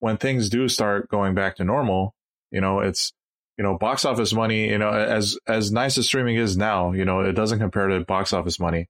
when 0.00 0.16
things 0.16 0.48
do 0.48 0.68
start 0.68 1.08
going 1.08 1.34
back 1.34 1.56
to 1.56 1.64
normal, 1.64 2.14
you 2.50 2.60
know 2.60 2.80
it's 2.80 3.12
you 3.56 3.62
know 3.62 3.78
box 3.78 4.04
office 4.04 4.32
money. 4.32 4.68
You 4.68 4.78
know 4.78 4.90
as 4.90 5.38
as 5.46 5.70
nice 5.72 5.96
as 5.96 6.06
streaming 6.06 6.36
is 6.36 6.56
now, 6.56 6.92
you 6.92 7.04
know 7.04 7.20
it 7.20 7.32
doesn't 7.32 7.58
compare 7.58 7.88
to 7.88 8.00
box 8.00 8.32
office 8.32 8.58
money 8.58 8.88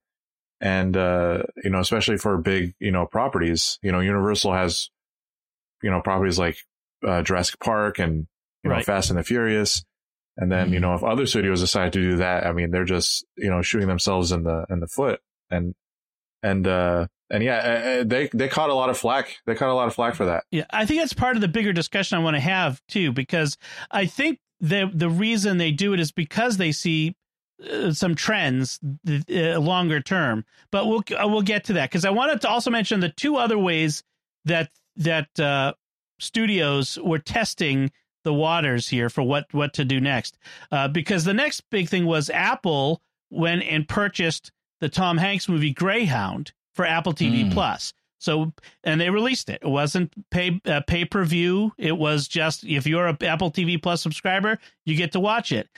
and 0.61 0.97
uh, 0.97 1.43
you 1.65 1.71
know, 1.71 1.81
especially 1.81 2.19
for 2.19 2.37
big 2.37 2.75
you 2.79 2.91
know 2.91 3.07
properties, 3.07 3.79
you 3.83 3.93
know, 3.93 4.01
Universal 4.01 4.53
has 4.53 4.91
you 5.83 5.91
know 5.91 6.01
properties 6.01 6.39
like 6.39 6.59
uh, 7.07 7.23
Jurassic 7.23 7.59
Park 7.61 7.99
and 7.99 8.27
you 8.63 8.71
know 8.71 8.77
right. 8.77 8.85
Fast 8.85 9.11
and 9.11 9.19
the 9.19 9.25
Furious, 9.25 9.85
and 10.37 10.53
then 10.53 10.67
mm-hmm. 10.67 10.75
you 10.75 10.81
know 10.81 10.95
if 10.95 11.03
other 11.03 11.27
studios 11.27 11.61
decide 11.61 11.95
to 11.95 12.01
do 12.01 12.17
that, 12.17 12.47
I 12.47 12.53
mean, 12.53 12.71
they're 12.71 12.85
just 12.85 13.25
you 13.37 13.49
know 13.49 13.63
shooting 13.63 13.89
themselves 13.89 14.33
in 14.33 14.43
the 14.43 14.67
in 14.69 14.81
the 14.81 14.87
foot, 14.87 15.21
and 15.51 15.75
and 16.43 16.67
uh, 16.67 17.07
and 17.31 17.45
yeah, 17.45 17.57
uh, 17.57 17.89
uh, 18.01 18.05
they 18.05 18.29
they 18.33 18.49
caught 18.49 18.71
a 18.71 18.75
lot 18.75 18.91
of 18.91 18.99
flack. 18.99 19.39
They 19.47 19.55
caught 19.55 19.71
a 19.71 19.75
lot 19.75 19.87
of 19.87 19.95
flack 19.95 20.15
for 20.15 20.27
that. 20.27 20.45
Yeah, 20.51 20.65
I 20.71 20.85
think 20.85 21.01
that's 21.01 21.13
part 21.13 21.37
of 21.37 21.43
the 21.43 21.49
bigger 21.49 21.73
discussion 21.73 22.19
I 22.19 22.23
want 22.23 22.37
to 22.37 22.41
have 22.41 22.83
too, 22.89 23.13
because 23.13 23.57
I 23.91 24.07
think 24.07 24.41
the 24.61 24.91
the 24.93 25.09
reason 25.09 25.59
they 25.59 25.71
do 25.71 25.95
it 25.95 26.01
is 26.01 26.11
because 26.13 26.57
they 26.57 26.73
see 26.73 27.15
uh, 27.71 27.93
some 27.93 28.15
trends 28.15 28.81
longer 29.07 30.01
term, 30.01 30.45
but 30.73 30.87
we'll 30.87 31.05
we'll 31.11 31.43
get 31.43 31.65
to 31.65 31.75
that 31.75 31.91
because 31.91 32.05
I 32.05 32.11
wanted 32.11 32.41
to 32.43 32.49
also 32.49 32.71
mention 32.71 33.01
the 33.01 33.09
two 33.09 33.37
other 33.37 33.59
ways 33.59 34.03
that 34.45 34.71
that 34.97 35.77
studios 36.19 36.99
were 37.03 37.19
testing 37.19 37.93
the 38.25 38.35
waters 38.35 38.89
here 38.89 39.09
for 39.09 39.23
what 39.23 39.47
what 39.53 39.73
to 39.75 39.85
do 39.85 40.01
next. 40.01 40.37
Because 40.93 41.25
the 41.25 41.35
next 41.35 41.63
big 41.71 41.89
thing 41.89 42.07
was 42.07 42.29
Apple 42.29 43.01
went 43.31 43.63
and 43.63 43.89
purchased 43.89 44.51
the 44.81 44.89
Tom 44.89 45.19
Hanks 45.19 45.49
movie 45.49 45.73
Greyhound 45.73 46.53
for 46.81 46.87
Apple 46.87 47.13
TV 47.13 47.45
mm. 47.45 47.53
Plus. 47.53 47.93
So, 48.21 48.55
and 48.85 48.99
they 48.99 49.11
released 49.11 49.51
it. 49.51 49.59
It 49.61 49.69
wasn't 49.69 50.15
pay 50.31 50.63
uh, 50.65 50.81
pay 50.87 51.05
per 51.05 51.25
view. 51.25 51.73
It 51.77 51.93
was 51.93 52.27
just 52.27 52.65
if 52.65 52.87
you're 52.87 53.07
a 53.07 53.19
Apple 53.21 53.51
TV 53.51 53.83
Plus 53.83 54.01
subscriber, 54.01 54.59
you 54.87 54.97
get 54.97 55.13
to 55.13 55.21
watch 55.21 55.53
it. 55.53 55.69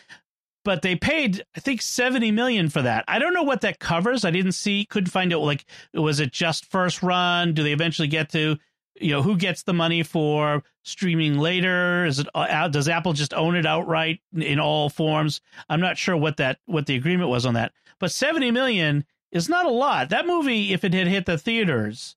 But 0.65 0.83
they 0.83 0.95
paid, 0.95 1.45
I 1.57 1.61
think, 1.61 1.83
seventy 1.83 2.31
million 2.31 2.69
for 2.69 2.83
that. 2.83 3.05
I 3.09 3.19
don't 3.19 3.35
know 3.35 3.43
what 3.43 3.63
that 3.63 3.81
covers. 3.81 4.25
I 4.25 4.31
didn't 4.31 4.53
see, 4.53 4.85
couldn't 4.85 5.11
find 5.11 5.33
out. 5.33 5.41
Like, 5.41 5.65
was 5.93 6.21
it 6.21 6.31
just 6.31 6.67
first 6.67 7.03
run? 7.03 7.53
Do 7.53 7.65
they 7.65 7.73
eventually 7.73 8.07
get 8.07 8.31
to, 8.31 8.57
you 9.01 9.11
know, 9.11 9.23
who 9.23 9.37
gets 9.37 9.65
the 9.65 9.73
money 9.73 10.05
for 10.05 10.63
streaming 10.85 11.37
later? 11.37 12.07
Is 12.07 12.21
it 12.21 12.29
uh, 12.33 12.69
does 12.69 12.89
Apple 12.89 13.13
just 13.13 13.35
own 13.35 13.57
it 13.57 13.67
outright 13.67 14.21
in 14.37 14.61
all 14.61 14.89
forms? 14.89 15.41
I'm 15.69 15.81
not 15.81 15.99
sure 15.99 16.17
what 16.17 16.37
that 16.37 16.61
what 16.67 16.87
the 16.87 16.95
agreement 16.95 17.29
was 17.29 17.45
on 17.45 17.55
that. 17.55 17.73
But 17.99 18.13
seventy 18.13 18.53
million 18.53 19.05
is 19.33 19.49
not 19.49 19.67
a 19.67 19.71
lot. 19.71 20.11
That 20.11 20.27
movie, 20.27 20.73
if 20.73 20.85
it 20.85 20.95
had 20.95 21.07
hit 21.09 21.27
the 21.27 21.39
theaters, 21.39 22.15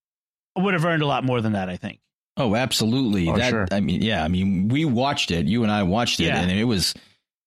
would 0.56 0.74
have 0.74 0.86
earned 0.86 1.02
a 1.02 1.08
lot 1.08 1.24
more 1.24 1.42
than 1.42 1.54
that, 1.54 1.70
I 1.70 1.78
think. 1.78 2.00
Oh, 2.38 2.56
absolutely. 2.56 3.30
Oh, 3.30 3.38
that 3.38 3.50
sure. 3.50 3.68
I 3.72 3.80
mean, 3.80 4.02
yeah, 4.02 4.24
I 4.24 4.28
mean, 4.28 4.68
we 4.68 4.84
watched 4.86 5.32
it. 5.32 5.46
You 5.48 5.64
and 5.64 5.72
I 5.72 5.84
watched 5.84 6.20
it, 6.20 6.26
Yeah. 6.26 6.42
and 6.42 6.52
it 6.52 6.66
was 6.66 6.94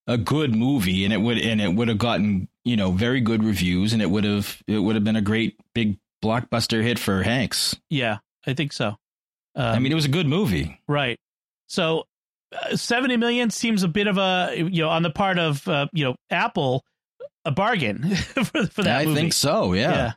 a 0.07 0.17
good 0.17 0.55
movie, 0.55 1.05
and 1.05 1.13
it 1.13 1.19
would 1.21 1.39
and 1.39 1.61
it 1.61 1.75
would 1.75 1.89
have 1.89 1.99
gotten 1.99 2.49
you 2.65 2.77
know 2.77 2.91
very 2.91 3.21
good 3.21 3.45
reviews, 3.45 3.93
and 3.93 4.01
it 4.01 4.11
would 4.11 4.25
have 4.25 4.63
it 4.67 4.79
would 4.79 4.95
have 4.95 5.05
been 5.05 5.17
a 5.17 5.21
great 5.23 5.59
big 5.75 5.99
blockbuster 6.25 6.83
hit 6.83 6.99
for 6.99 7.23
Hanks. 7.23 7.77
Yeah, 7.91 8.19
I 8.47 8.55
think 8.55 8.73
so. 8.73 8.97
Um, 9.55 9.75
I 9.75 9.79
mean, 9.79 9.93
it 9.93 9.95
was 9.97 10.07
a 10.07 10.11
good 10.11 10.27
movie. 10.27 10.81
right. 10.89 11.19
So, 11.67 12.05
uh, 12.59 12.77
seventy 12.77 13.19
million 13.19 13.51
seems 13.51 13.83
a 13.83 13.89
bit 13.89 14.07
of 14.07 14.17
a 14.17 14.55
you 14.57 14.83
know 14.83 14.89
on 14.89 15.03
the 15.03 15.11
part 15.11 15.39
of 15.39 15.69
uh, 15.69 15.89
you 15.93 16.05
know 16.05 16.17
Apple 16.31 16.83
a 17.49 17.51
bargain 17.51 18.15
for, 18.17 18.67
for 18.67 18.83
that 18.83 19.01
I 19.01 19.05
movie. 19.07 19.21
think 19.21 19.33
so. 19.33 19.73
Yeah. 19.73 20.13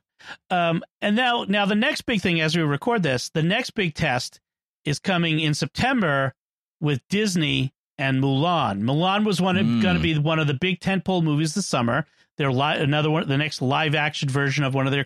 Yeah. 0.51 0.69
Um, 0.69 0.83
and 1.01 1.15
now, 1.15 1.45
now 1.47 1.65
the 1.65 1.75
next 1.75 2.01
big 2.05 2.21
thing 2.21 2.41
as 2.41 2.55
we 2.55 2.61
record 2.61 3.01
this, 3.03 3.29
the 3.29 3.41
next 3.43 3.71
big 3.71 3.95
test 3.95 4.39
is 4.85 4.99
coming 4.99 5.39
in 5.39 5.53
September 5.53 6.33
with 6.79 7.01
Disney 7.09 7.73
and 7.97 8.21
Mulan. 8.21 8.81
Mulan 8.83 9.25
was 9.25 9.41
one 9.41 9.55
Mm. 9.55 9.81
going 9.81 9.95
to 9.95 10.01
be 10.01 10.17
one 10.17 10.39
of 10.39 10.47
the 10.47 10.53
big 10.55 10.79
tentpole 10.79 11.23
movies 11.23 11.53
this 11.55 11.67
summer. 11.67 12.05
They're 12.37 12.51
li- 12.51 12.77
another 12.79 13.09
one, 13.11 13.27
the 13.27 13.37
next 13.37 13.61
live 13.61 13.93
action 13.95 14.29
version 14.29 14.63
of 14.63 14.73
one 14.73 14.87
of 14.87 14.91
their 14.93 15.05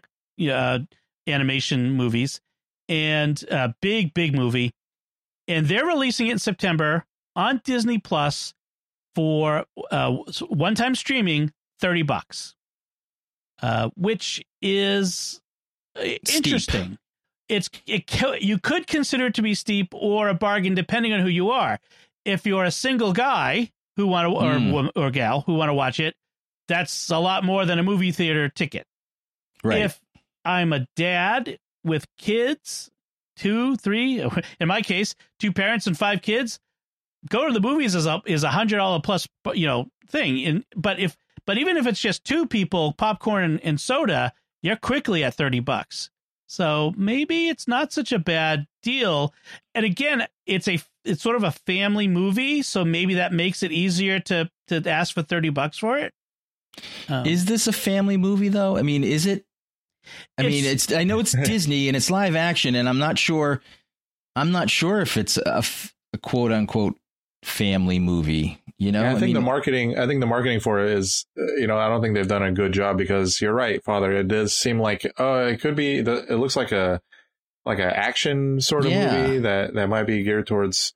uh, 0.53 0.79
animation 1.27 1.91
movies, 1.91 2.39
and 2.87 3.41
a 3.49 3.73
big, 3.81 4.13
big 4.13 4.35
movie. 4.35 4.71
And 5.47 5.65
they're 5.67 5.85
releasing 5.85 6.27
it 6.27 6.31
in 6.33 6.39
September 6.39 7.05
on 7.35 7.61
Disney 7.63 7.97
Plus 7.99 8.53
for 9.15 9.65
uh, 9.91 10.11
one 10.49 10.75
time 10.75 10.95
streaming, 10.95 11.51
thirty 11.85 12.01
bucks, 12.01 12.55
uh, 13.61 13.89
which 13.95 14.43
is 14.61 15.39
uh, 15.95 16.01
Steep. 16.23 16.37
interesting. 16.37 16.97
It's 17.47 17.69
it 17.85 18.11
you 18.41 18.57
could 18.57 18.87
consider 18.87 19.27
it 19.27 19.35
to 19.35 19.43
be 19.43 19.53
steep 19.53 19.89
or 19.93 20.29
a 20.29 20.33
bargain 20.33 20.73
depending 20.73 21.13
on 21.13 21.19
who 21.19 21.27
you 21.29 21.51
are. 21.51 21.79
If 22.25 22.47
you're 22.47 22.63
a 22.65 22.71
single 22.71 23.13
guy 23.13 23.71
who 23.97 24.07
want 24.07 24.25
to 24.27 24.35
or 24.35 24.53
Mm. 24.53 24.89
or 24.95 25.11
gal 25.11 25.41
who 25.41 25.53
want 25.53 25.69
to 25.69 25.73
watch 25.75 25.99
it, 25.99 26.15
that's 26.67 27.11
a 27.11 27.19
lot 27.19 27.43
more 27.43 27.65
than 27.65 27.77
a 27.77 27.83
movie 27.83 28.11
theater 28.11 28.49
ticket. 28.49 28.87
Right. 29.63 29.81
If 29.83 30.01
I'm 30.43 30.73
a 30.73 30.87
dad 30.95 31.59
with 31.83 32.07
kids, 32.17 32.89
two, 33.35 33.75
three, 33.75 34.27
in 34.59 34.67
my 34.67 34.81
case, 34.81 35.13
two 35.39 35.51
parents 35.53 35.85
and 35.85 35.95
five 35.95 36.23
kids, 36.23 36.59
go 37.29 37.45
to 37.47 37.53
the 37.53 37.61
movies 37.61 37.93
is 37.93 38.07
a 38.07 38.23
is 38.25 38.43
a 38.43 38.49
hundred 38.49 38.77
dollar 38.77 39.01
plus 39.01 39.27
you 39.53 39.67
know 39.67 39.85
thing. 40.09 40.43
And 40.45 40.65
but 40.75 40.97
if 40.99 41.15
but 41.45 41.57
even 41.57 41.77
if 41.77 41.87
it's 41.87 41.99
just 42.01 42.23
two 42.23 42.45
people, 42.45 42.93
popcorn 42.93 43.43
and, 43.43 43.63
and 43.63 43.79
soda, 43.79 44.33
you're 44.61 44.75
quickly 44.75 45.23
at 45.23 45.33
thirty 45.35 45.59
bucks. 45.59 46.09
So 46.47 46.93
maybe 46.95 47.47
it's 47.49 47.67
not 47.67 47.91
such 47.91 48.11
a 48.11 48.19
bad 48.19 48.67
deal. 48.83 49.33
And 49.73 49.85
again, 49.85 50.27
it's 50.45 50.67
a 50.67 50.79
it's 51.03 51.21
sort 51.21 51.35
of 51.35 51.43
a 51.43 51.51
family 51.51 52.07
movie, 52.07 52.61
so 52.61 52.85
maybe 52.85 53.15
that 53.15 53.33
makes 53.33 53.63
it 53.63 53.71
easier 53.71 54.19
to 54.21 54.49
to 54.67 54.87
ask 54.89 55.13
for 55.13 55.21
thirty 55.23 55.49
bucks 55.49 55.77
for 55.77 55.97
it. 55.97 56.13
Um, 57.07 57.25
Is 57.25 57.45
this 57.45 57.67
a 57.67 57.73
family 57.73 58.17
movie 58.17 58.49
though? 58.49 58.77
I 58.77 58.81
mean, 58.81 59.03
is 59.03 59.25
it? 59.25 59.45
I 60.37 60.43
mean, 60.43 60.65
It's- 60.65 60.85
it's. 60.85 60.91
I 60.93 61.03
know 61.03 61.19
it's 61.19 61.31
Disney 61.45 61.87
and 61.87 61.95
it's 61.97 62.11
live 62.11 62.35
action, 62.35 62.75
and 62.75 62.87
I'm 62.89 62.99
not 62.99 63.17
sure. 63.17 63.61
I'm 64.35 64.51
not 64.51 64.69
sure 64.69 64.99
if 65.01 65.15
it's 65.17 65.37
a 65.37 65.63
quote 66.21 66.51
unquote 66.51 66.97
family 67.43 67.99
movie. 67.99 68.59
You 68.77 68.91
know, 68.91 69.01
Yeah, 69.03 69.11
I 69.11 69.19
think 69.19 69.33
the 69.33 69.39
mean, 69.39 69.45
marketing. 69.45 69.97
I 69.97 70.05
think 70.05 70.19
the 70.19 70.25
marketing 70.27 70.59
for 70.59 70.83
it 70.83 70.91
is, 70.91 71.25
uh, 71.39 71.45
you 71.55 71.65
know, 71.67 71.77
I 71.77 71.87
don't 71.87 72.01
think 72.01 72.13
they've 72.13 72.27
done 72.27 72.43
a 72.43 72.51
good 72.51 72.73
job 72.73 72.97
because 72.97 73.39
you're 73.39 73.53
right, 73.53 73.81
Father. 73.83 74.11
It 74.11 74.27
does 74.27 74.53
seem 74.53 74.79
like, 74.79 75.09
oh, 75.17 75.45
it 75.47 75.61
could 75.61 75.75
be. 75.75 76.01
The, 76.01 76.25
it 76.29 76.35
looks 76.35 76.55
like 76.57 76.71
a 76.73 77.01
like 77.65 77.79
an 77.79 77.89
action 77.89 78.59
sort 78.61 78.85
of 78.85 78.91
Yeah. 78.91 79.15
movie 79.27 79.39
that 79.39 79.73
that 79.75 79.87
might 79.87 80.03
be 80.03 80.23
geared 80.23 80.45
towards, 80.47 80.93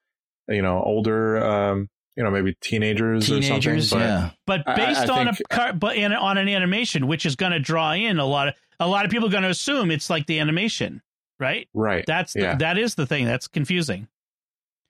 you 0.49 0.61
know, 0.61 0.83
older, 0.83 1.37
um, 1.43 1.89
you 2.17 2.23
know, 2.23 2.29
maybe 2.31 2.53
teenagers, 2.61 3.27
teenagers. 3.27 3.93
or 3.93 3.99
something. 3.99 3.99
But 3.99 4.05
yeah, 4.05 4.29
but 4.45 4.67
I- 4.67 4.75
based 4.75 5.09
I 5.09 5.19
on 5.19 5.25
think- 5.33 5.39
a 5.49 5.55
car, 5.55 5.73
but 5.73 5.95
in, 5.95 6.11
on 6.11 6.37
an 6.37 6.49
animation, 6.49 7.07
which 7.07 7.25
is 7.25 7.35
going 7.37 7.53
to 7.53 7.59
draw 7.59 7.93
in 7.93 8.19
a 8.19 8.25
lot 8.25 8.49
of 8.49 8.55
a 8.81 8.87
lot 8.87 9.05
of 9.05 9.11
people 9.11 9.27
are 9.29 9.31
going 9.31 9.43
to 9.43 9.49
assume 9.49 9.89
it's 9.89 10.09
like 10.09 10.25
the 10.25 10.39
animation, 10.39 11.01
right? 11.39 11.67
right. 11.73 12.03
That's 12.05 12.33
the, 12.33 12.41
Yeah. 12.41 12.55
that 12.55 12.77
is 12.77 12.95
the 12.95 13.05
thing 13.05 13.23
that's 13.25 13.47
confusing. 13.47 14.07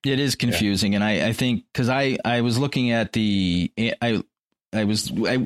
It 0.05 0.19
is 0.19 0.35
confusing, 0.35 0.95
and 0.95 1.03
I, 1.03 1.27
I 1.27 1.33
think 1.33 1.65
because 1.71 1.89
I, 1.89 2.17
I 2.23 2.41
was 2.41 2.57
looking 2.57 2.91
at 2.91 3.13
the, 3.13 3.71
I, 4.01 4.23
I 4.73 4.83
was, 4.85 5.11
I, 5.25 5.45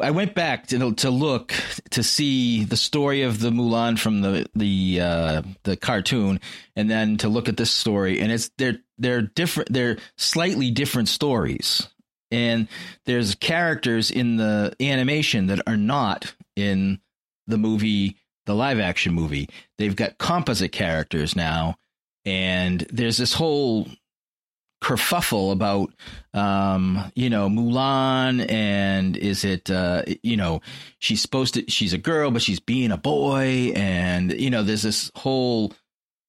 I 0.00 0.10
went 0.10 0.34
back 0.34 0.68
to 0.68 0.94
to 0.94 1.10
look 1.10 1.52
to 1.90 2.02
see 2.02 2.64
the 2.64 2.76
story 2.76 3.22
of 3.22 3.40
the 3.40 3.50
Mulan 3.50 3.98
from 3.98 4.22
the 4.22 4.46
the 4.54 5.00
uh, 5.00 5.42
the 5.64 5.76
cartoon, 5.76 6.40
and 6.74 6.90
then 6.90 7.18
to 7.18 7.28
look 7.28 7.48
at 7.48 7.56
this 7.56 7.70
story, 7.70 8.20
and 8.20 8.32
it's 8.32 8.50
they're 8.56 8.78
they're 8.98 9.22
different. 9.22 9.72
They're 9.72 9.98
slightly 10.16 10.70
different 10.70 11.08
stories, 11.08 11.86
and 12.30 12.68
there's 13.04 13.34
characters 13.34 14.10
in 14.10 14.36
the 14.36 14.74
animation 14.80 15.48
that 15.48 15.60
are 15.66 15.76
not 15.76 16.34
in 16.56 17.00
the 17.46 17.58
movie, 17.58 18.16
the 18.46 18.54
live 18.54 18.80
action 18.80 19.12
movie. 19.12 19.48
They've 19.76 19.96
got 19.96 20.18
composite 20.18 20.72
characters 20.72 21.36
now, 21.36 21.76
and 22.24 22.86
there's 22.90 23.16
this 23.16 23.34
whole 23.34 23.86
kerfuffle 24.82 25.52
about 25.52 25.94
um 26.34 27.12
you 27.14 27.30
know 27.30 27.48
Mulan 27.48 28.50
and 28.50 29.16
is 29.16 29.44
it 29.44 29.70
uh 29.70 30.02
you 30.24 30.36
know 30.36 30.60
she's 30.98 31.22
supposed 31.22 31.54
to 31.54 31.70
she's 31.70 31.92
a 31.92 31.98
girl 31.98 32.32
but 32.32 32.42
she's 32.42 32.60
being 32.60 32.90
a 32.90 32.96
boy. 32.96 33.72
And 33.76 34.32
you 34.32 34.50
know 34.50 34.62
there's 34.62 34.82
this 34.82 35.10
whole 35.14 35.72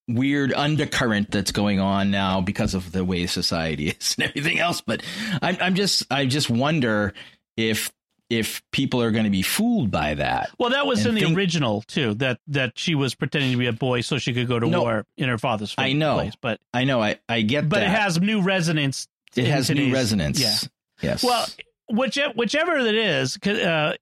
weird 0.07 0.53
undercurrent 0.53 1.31
that's 1.31 1.51
going 1.51 1.79
on 1.79 2.11
now 2.11 2.41
because 2.41 2.75
of 2.75 2.91
the 2.91 3.03
way 3.03 3.25
society 3.25 3.89
is 3.99 4.15
and 4.17 4.29
everything 4.29 4.59
else. 4.59 4.81
But 4.81 5.01
i'm 5.41 5.57
i'm 5.59 5.75
just 5.75 6.05
i 6.11 6.25
just 6.25 6.49
wonder 6.49 7.13
if 7.57 7.91
if 8.29 8.61
people 8.71 9.01
are 9.01 9.11
going 9.11 9.25
to 9.25 9.29
be 9.29 9.41
fooled 9.41 9.91
by 9.91 10.13
that 10.15 10.49
Well, 10.57 10.69
that 10.71 10.87
was 10.87 11.05
in 11.05 11.13
the 11.15 11.21
think- 11.21 11.37
original 11.37 11.81
too. 11.87 12.13
That 12.15 12.39
that 12.47 12.77
she 12.79 12.95
was 12.95 13.13
pretending 13.15 13.51
to 13.51 13.57
be 13.57 13.67
a 13.67 13.73
boy 13.73 14.01
so 14.01 14.17
she 14.17 14.33
could 14.33 14.47
go 14.47 14.59
to 14.59 14.67
No. 14.67 14.81
war 14.81 15.05
in 15.17 15.29
her 15.29 15.37
father's 15.37 15.75
I 15.77 15.93
know. 15.93 16.15
place. 16.15 16.33
But 16.41 16.59
i 16.73 16.83
know 16.83 17.01
i 17.01 17.19
i 17.29 17.41
get 17.41 17.69
but 17.69 17.79
that 17.81 17.85
it 17.87 17.89
has 17.89 18.19
new 18.19 18.41
resonance. 18.41 19.07
it 19.35 19.45
has 19.45 19.69
new 19.69 19.93
resonance 19.93 20.39
Yeah. 20.41 20.55
yes 21.01 21.23
Well, 21.23 21.45
whichever 21.89 22.33
whichever 22.33 22.77
it 22.77 22.95
is, 22.95 23.37
uh, 23.45 23.93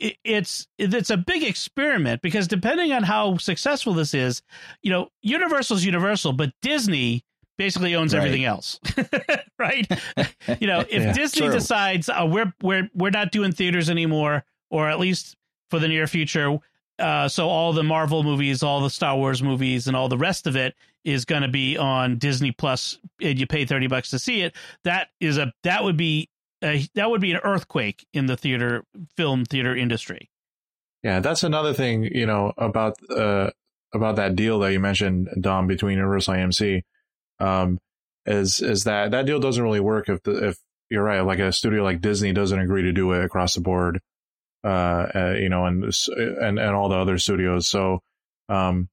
it, 0.00 0.16
it's 0.24 0.66
it's 0.78 1.10
a 1.10 1.16
big 1.18 1.42
experiment 1.44 2.22
because 2.22 2.48
depending 2.48 2.92
on 2.92 3.02
how 3.02 3.36
successful 3.36 3.92
this 3.94 4.14
is, 4.14 4.42
you 4.82 4.90
know, 4.90 5.08
Universal's 5.22 5.84
Universal, 5.84 6.32
but 6.32 6.50
Disney 6.62 7.24
basically 7.58 7.94
owns 7.94 8.12
Right. 8.14 8.18
everything 8.20 8.44
else, 8.44 8.78
right? 9.58 9.86
You 10.60 10.66
know, 10.68 10.80
if 10.80 10.90
Yeah, 11.02 11.12
Disney 11.12 11.46
true. 11.46 11.52
decides 11.52 12.08
uh, 12.08 12.26
we're 12.30 12.52
we're 12.62 12.88
we're 12.94 13.10
not 13.10 13.32
doing 13.32 13.52
theaters 13.52 13.90
anymore, 13.90 14.44
or 14.70 14.88
at 14.88 14.98
least 15.00 15.36
for 15.70 15.78
the 15.78 15.88
near 15.88 16.06
future. 16.06 16.58
Uh, 16.98 17.28
so 17.28 17.48
all 17.48 17.72
the 17.74 17.82
Marvel 17.82 18.22
movies, 18.22 18.62
all 18.62 18.80
the 18.80 18.88
Star 18.90 19.16
Wars 19.16 19.42
movies, 19.42 19.86
and 19.86 19.96
all 19.96 20.08
the 20.08 20.16
rest 20.16 20.46
of 20.46 20.56
it 20.56 20.74
is 21.04 21.24
going 21.26 21.42
to 21.42 21.48
be 21.48 21.76
on 21.76 22.16
Disney 22.18 22.52
Plus, 22.52 22.98
and 23.20 23.38
you 23.38 23.46
pay 23.46 23.64
thirty 23.66 23.86
bucks 23.86 24.10
to 24.10 24.18
see 24.18 24.40
it. 24.42 24.54
That 24.84 25.08
is 25.20 25.36
a 25.36 25.52
that 25.64 25.84
would 25.84 25.96
be 25.96 26.30
a, 26.62 26.88
that 26.94 27.10
would 27.10 27.20
be 27.20 27.32
an 27.32 27.40
earthquake 27.44 28.06
in 28.14 28.26
the 28.26 28.36
theater 28.36 28.84
film 29.16 29.44
theater 29.44 29.76
industry. 29.76 30.30
Yeah, 31.02 31.20
that's 31.20 31.42
another 31.44 31.74
thing, 31.74 32.04
you 32.04 32.24
know, 32.26 32.52
about 32.56 32.94
uh 33.10 33.50
about 33.94 34.16
that 34.16 34.34
deal 34.36 34.58
that 34.60 34.72
you 34.72 34.80
mentioned, 34.80 35.28
Dom, 35.40 35.66
between 35.66 35.96
Universal 35.98 36.34
and 36.34 36.50
AMC, 36.52 36.82
um, 37.40 37.78
is 38.24 38.60
is 38.60 38.84
that 38.84 39.10
that 39.12 39.26
deal 39.26 39.38
doesn't 39.38 39.62
really 39.62 39.80
work 39.80 40.08
if 40.08 40.22
the 40.22 40.48
if 40.48 40.58
you're 40.90 41.02
right, 41.02 41.20
like 41.20 41.38
a 41.38 41.52
studio 41.52 41.82
like 41.82 42.00
Disney 42.00 42.32
doesn't 42.32 42.58
agree 42.58 42.82
to 42.82 42.92
do 42.92 43.12
it 43.12 43.24
across 43.24 43.54
the 43.54 43.60
board, 43.60 44.00
uh, 44.64 45.08
uh 45.14 45.34
you 45.38 45.48
know, 45.48 45.66
and 45.66 45.84
and 46.16 46.58
and 46.58 46.60
all 46.60 46.88
the 46.88 46.96
other 46.96 47.18
studios. 47.18 47.66
So, 47.66 48.02
um, 48.48 48.88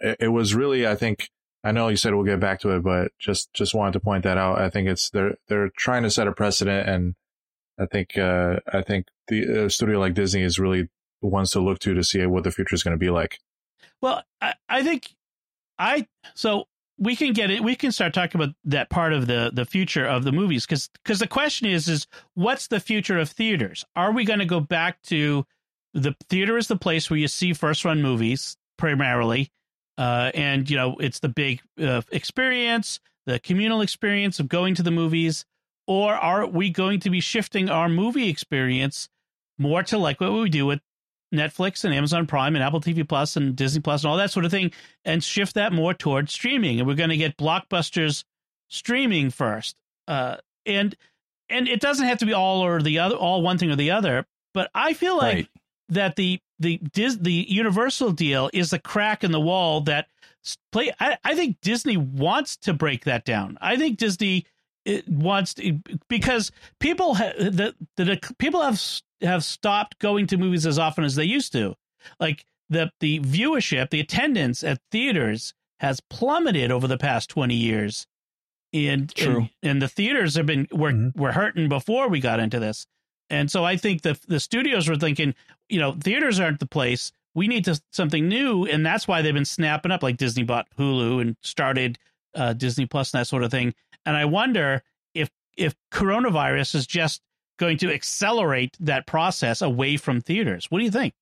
it, 0.00 0.16
it 0.20 0.28
was 0.28 0.54
really, 0.54 0.86
I 0.86 0.94
think, 0.94 1.28
I 1.62 1.72
know 1.72 1.88
you 1.88 1.96
said 1.96 2.14
we'll 2.14 2.24
get 2.24 2.40
back 2.40 2.60
to 2.60 2.70
it, 2.70 2.82
but 2.82 3.12
just 3.18 3.52
just 3.52 3.74
wanted 3.74 3.92
to 3.92 4.00
point 4.00 4.24
that 4.24 4.38
out. 4.38 4.58
I 4.58 4.70
think 4.70 4.88
it's 4.88 5.10
they're 5.10 5.36
they're 5.48 5.70
trying 5.76 6.02
to 6.04 6.10
set 6.10 6.28
a 6.28 6.32
precedent, 6.32 6.88
and 6.88 7.14
I 7.78 7.86
think 7.86 8.16
uh 8.16 8.60
I 8.72 8.82
think 8.82 9.06
the 9.28 9.68
studio 9.68 9.98
like 9.98 10.14
Disney 10.14 10.42
is 10.42 10.58
really 10.58 10.88
the 11.22 11.28
ones 11.28 11.50
to 11.52 11.60
look 11.60 11.78
to 11.80 11.94
to 11.94 12.04
see 12.04 12.24
what 12.26 12.44
the 12.44 12.50
future 12.50 12.74
is 12.74 12.82
going 12.82 12.92
to 12.92 12.98
be 12.98 13.10
like. 13.10 13.40
Well, 14.00 14.22
I, 14.40 14.54
I 14.68 14.82
think 14.82 15.14
I 15.78 16.06
so 16.34 16.66
we 17.04 17.14
can 17.14 17.34
get 17.34 17.50
it. 17.50 17.62
We 17.62 17.76
can 17.76 17.92
start 17.92 18.14
talking 18.14 18.40
about 18.40 18.54
that 18.64 18.88
part 18.88 19.12
of 19.12 19.26
the 19.26 19.50
the 19.52 19.66
future 19.66 20.06
of 20.06 20.24
the 20.24 20.32
movies 20.32 20.64
because 20.64 20.88
because 21.02 21.18
the 21.18 21.26
question 21.26 21.68
is 21.68 21.86
is 21.86 22.06
what's 22.34 22.68
the 22.68 22.80
future 22.80 23.18
of 23.18 23.28
theaters? 23.28 23.84
Are 23.94 24.10
we 24.10 24.24
going 24.24 24.38
to 24.38 24.46
go 24.46 24.60
back 24.60 25.02
to 25.04 25.44
the 25.92 26.16
theater 26.28 26.56
is 26.56 26.66
the 26.66 26.76
place 26.76 27.10
where 27.10 27.18
you 27.18 27.28
see 27.28 27.52
first 27.52 27.84
run 27.84 28.00
movies 28.00 28.56
primarily, 28.78 29.50
uh, 29.98 30.32
and 30.34 30.68
you 30.68 30.76
know 30.76 30.96
it's 30.98 31.20
the 31.20 31.28
big 31.28 31.60
uh, 31.80 32.02
experience, 32.10 33.00
the 33.26 33.38
communal 33.38 33.82
experience 33.82 34.40
of 34.40 34.48
going 34.48 34.74
to 34.74 34.82
the 34.82 34.90
movies, 34.90 35.44
or 35.86 36.14
are 36.14 36.46
we 36.46 36.70
going 36.70 37.00
to 37.00 37.10
be 37.10 37.20
shifting 37.20 37.68
our 37.68 37.88
movie 37.88 38.28
experience 38.30 39.08
more 39.58 39.82
to 39.82 39.98
like 39.98 40.20
what 40.20 40.32
we 40.32 40.48
do 40.48 40.64
with 40.66 40.80
Netflix 41.34 41.84
and 41.84 41.94
Amazon 41.94 42.26
Prime 42.26 42.54
and 42.54 42.64
Apple 42.64 42.80
TV 42.80 43.06
Plus 43.06 43.36
and 43.36 43.54
Disney 43.56 43.80
Plus 43.80 44.02
and 44.02 44.10
all 44.10 44.16
that 44.16 44.30
sort 44.30 44.44
of 44.44 44.50
thing, 44.50 44.72
and 45.04 45.22
shift 45.22 45.54
that 45.54 45.72
more 45.72 45.94
towards 45.94 46.32
streaming. 46.32 46.78
And 46.78 46.88
we're 46.88 46.94
going 46.94 47.10
to 47.10 47.16
get 47.16 47.36
blockbusters 47.36 48.24
streaming 48.68 49.30
first. 49.30 49.76
Uh, 50.08 50.36
and 50.66 50.96
and 51.48 51.68
it 51.68 51.80
doesn't 51.80 52.06
have 52.06 52.18
to 52.18 52.26
be 52.26 52.32
all 52.32 52.64
or 52.64 52.80
the 52.80 52.98
other, 52.98 53.16
all 53.16 53.42
one 53.42 53.58
thing 53.58 53.70
or 53.70 53.76
the 53.76 53.90
other. 53.90 54.26
But 54.52 54.70
I 54.74 54.94
feel 54.94 55.16
like 55.16 55.34
right. 55.34 55.48
that 55.90 56.16
the 56.16 56.40
the 56.58 56.78
Dis, 56.92 57.16
the 57.16 57.46
Universal 57.48 58.12
deal 58.12 58.50
is 58.52 58.72
a 58.72 58.78
crack 58.78 59.24
in 59.24 59.32
the 59.32 59.40
wall 59.40 59.82
that 59.82 60.06
play. 60.72 60.92
I, 61.00 61.18
I 61.24 61.34
think 61.34 61.60
Disney 61.60 61.96
wants 61.96 62.56
to 62.58 62.72
break 62.72 63.04
that 63.04 63.24
down. 63.24 63.58
I 63.60 63.76
think 63.76 63.98
Disney 63.98 64.46
it 64.84 65.08
wants 65.08 65.54
to, 65.54 65.80
because 66.08 66.52
people 66.78 67.14
ha, 67.14 67.32
the, 67.38 67.74
the 67.96 68.18
people 68.38 68.62
have 68.62 68.82
have 69.22 69.44
stopped 69.44 69.98
going 69.98 70.26
to 70.28 70.36
movies 70.36 70.66
as 70.66 70.78
often 70.78 71.04
as 71.04 71.14
they 71.14 71.24
used 71.24 71.52
to. 71.52 71.74
Like 72.20 72.44
the 72.68 72.90
the 73.00 73.20
viewership, 73.20 73.90
the 73.90 74.00
attendance 74.00 74.62
at 74.62 74.80
theaters 74.90 75.54
has 75.80 76.00
plummeted 76.00 76.70
over 76.70 76.86
the 76.86 76.98
past 76.98 77.28
20 77.30 77.54
years. 77.54 78.06
And 78.72 79.14
True. 79.14 79.36
and, 79.36 79.50
and 79.62 79.82
the 79.82 79.88
theaters 79.88 80.34
have 80.34 80.46
been 80.46 80.66
were 80.72 80.92
mm-hmm. 80.92 81.20
were 81.20 81.32
hurting 81.32 81.68
before 81.68 82.08
we 82.08 82.20
got 82.20 82.40
into 82.40 82.58
this. 82.58 82.86
And 83.30 83.50
so 83.50 83.64
I 83.64 83.76
think 83.76 84.02
the 84.02 84.18
the 84.26 84.40
studios 84.40 84.88
were 84.88 84.96
thinking, 84.96 85.34
you 85.68 85.78
know, 85.78 85.92
theaters 85.92 86.40
aren't 86.40 86.60
the 86.60 86.66
place. 86.66 87.12
We 87.34 87.48
need 87.48 87.64
to 87.64 87.80
something 87.90 88.28
new, 88.28 88.64
and 88.64 88.84
that's 88.84 89.08
why 89.08 89.22
they've 89.22 89.34
been 89.34 89.44
snapping 89.44 89.92
up. 89.92 90.02
Like 90.02 90.16
Disney 90.16 90.42
bought 90.42 90.68
Hulu 90.78 91.20
and 91.20 91.36
started 91.42 91.98
uh, 92.34 92.52
Disney 92.52 92.86
Plus 92.86 93.12
and 93.12 93.20
that 93.20 93.26
sort 93.26 93.44
of 93.44 93.50
thing. 93.50 93.74
And 94.06 94.16
I 94.16 94.24
wonder 94.24 94.82
if 95.14 95.30
if 95.56 95.74
coronavirus 95.92 96.74
is 96.74 96.86
just 96.86 97.22
going 97.58 97.78
to 97.78 97.92
accelerate 97.92 98.76
that 98.80 99.06
process 99.06 99.62
away 99.62 99.96
from 99.96 100.20
theaters. 100.20 100.70
What 100.70 100.78
do 100.78 100.84
you 100.84 100.90
think? 100.90 101.14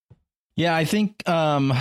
Yeah, 0.56 0.74
I 0.74 0.84
think 0.84 1.26
um, 1.28 1.72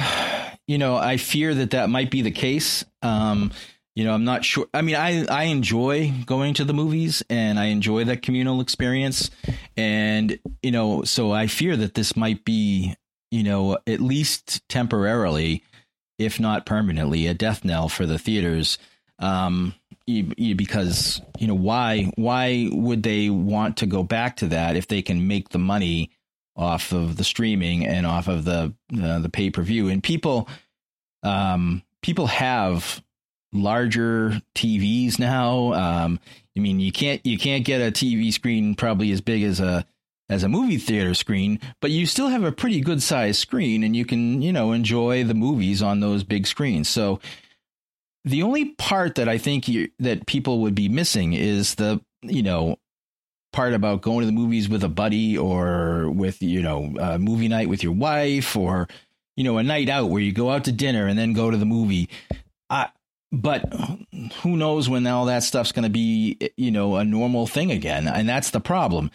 you 0.68 0.78
know 0.78 0.96
I 0.96 1.18
fear 1.18 1.54
that 1.56 1.72
that 1.72 1.90
might 1.90 2.12
be 2.12 2.22
the 2.22 2.32
case. 2.32 2.86
Um, 3.02 3.52
you 3.96 4.06
know, 4.06 4.14
I'm 4.14 4.24
not 4.24 4.46
sure. 4.46 4.68
I 4.74 4.82
mean, 4.82 4.96
I 4.96 5.26
I 5.26 5.44
enjoy 5.46 6.14
going 6.26 6.54
to 6.56 6.64
the 6.64 6.74
movies 6.74 7.24
and 7.30 7.60
I 7.60 7.66
enjoy 7.66 8.06
that 8.06 8.22
communal 8.22 8.62
experience, 8.62 9.30
and 9.76 10.40
you 10.64 10.72
know, 10.72 11.04
so 11.04 11.32
I 11.32 11.48
fear 11.48 11.76
that 11.78 11.96
this 11.96 12.16
might 12.16 12.46
be 12.46 12.96
you 13.32 13.44
know 13.44 13.78
at 13.86 14.00
least 14.00 14.68
temporarily, 14.70 15.64
if 16.18 16.40
not 16.40 16.66
permanently, 16.66 17.28
a 17.28 17.34
death 17.34 17.66
knell 17.66 17.90
for 17.90 18.06
the 18.06 18.20
theaters. 18.20 18.78
Um, 19.20 19.76
because 20.12 21.22
you 21.40 21.48
know 21.48 21.56
why 21.56 22.12
why 22.16 22.70
would 22.72 23.04
they 23.04 23.30
want 23.30 23.78
to 23.78 23.86
go 23.86 24.04
back 24.04 24.38
to 24.38 24.48
that 24.48 24.76
if 24.76 24.88
they 24.88 25.02
can 25.02 25.28
make 25.28 25.50
the 25.50 25.60
money 25.60 26.12
off 26.56 26.92
of 26.92 27.16
the 27.18 27.24
streaming 27.24 27.86
and 27.86 28.06
off 28.06 28.28
of 28.28 28.44
the 28.44 28.74
uh, 29.02 29.20
the 29.20 29.30
pay 29.30 29.50
per 29.50 29.62
view 29.62 29.88
and 29.88 30.04
people 30.04 30.50
um 31.24 31.82
people 32.02 32.28
have 32.28 33.02
larger 33.54 34.42
TVs 34.56 35.20
now. 35.20 35.74
Um 35.74 36.20
I 36.56 36.60
mean 36.60 36.80
you 36.80 36.92
can't 36.92 37.26
you 37.26 37.38
can't 37.38 37.66
get 37.66 37.82
a 37.82 37.92
TV 37.92 38.32
screen 38.34 38.76
probably 38.76 39.12
as 39.12 39.22
big 39.22 39.44
as 39.44 39.60
a 39.60 39.86
as 40.30 40.44
a 40.44 40.50
movie 40.50 40.78
theater 40.78 41.14
screen 41.14 41.60
but 41.82 41.92
you 41.92 42.06
still 42.06 42.30
have 42.30 42.44
a 42.44 42.54
pretty 42.54 42.80
good 42.80 43.02
sized 43.02 43.40
screen 43.40 43.84
and 43.84 43.96
you 43.96 44.06
can 44.06 44.42
you 44.42 44.52
know 44.52 44.72
enjoy 44.72 45.24
the 45.24 45.34
movies 45.34 45.82
on 45.82 46.00
those 46.00 46.24
big 46.24 46.48
screens. 46.48 46.90
So 46.90 47.20
the 48.26 48.44
only 48.44 48.72
part 48.74 49.16
that 49.16 49.28
I 49.28 49.38
think 49.38 49.68
you, 49.68 49.90
that 50.00 50.28
people 50.28 50.62
would 50.62 50.76
be 50.76 50.90
missing 50.90 51.34
is 51.34 51.76
the 51.76 52.02
you 52.22 52.44
know 52.44 52.78
part 53.52 53.74
about 53.74 54.02
going 54.02 54.22
to 54.22 54.26
the 54.26 54.32
movies 54.32 54.70
with 54.70 54.84
a 54.84 54.90
buddy 54.90 55.38
or 55.38 56.10
with 56.10 56.42
you 56.42 56.62
know 56.62 56.94
a 57.00 57.20
movie 57.20 57.48
night 57.48 57.70
with 57.70 57.84
your 57.84 57.94
wife 57.94 58.56
or 58.56 58.88
you 59.36 59.44
know 59.44 59.58
a 59.58 59.64
night 59.64 59.90
out 59.90 60.10
where 60.10 60.22
you 60.22 60.32
go 60.32 60.52
out 60.52 60.66
to 60.66 60.72
dinner 60.72 61.08
and 61.08 61.18
then 61.18 61.34
go 61.34 61.50
to 61.50 61.58
the 61.58 61.66
movie. 61.66 62.10
I, 62.70 62.90
but 63.32 63.74
who 64.42 64.58
knows 64.58 64.90
when 64.90 65.08
all 65.08 65.26
that 65.26 65.44
stuff's 65.44 65.72
going 65.72 65.84
to 65.84 65.90
be 65.90 66.38
you 66.58 66.72
know 66.72 66.96
a 66.96 67.04
normal 67.04 67.48
thing 67.48 67.72
again, 67.72 68.08
and 68.08 68.30
that's 68.30 68.52
the 68.52 68.60
problem. 68.60 69.12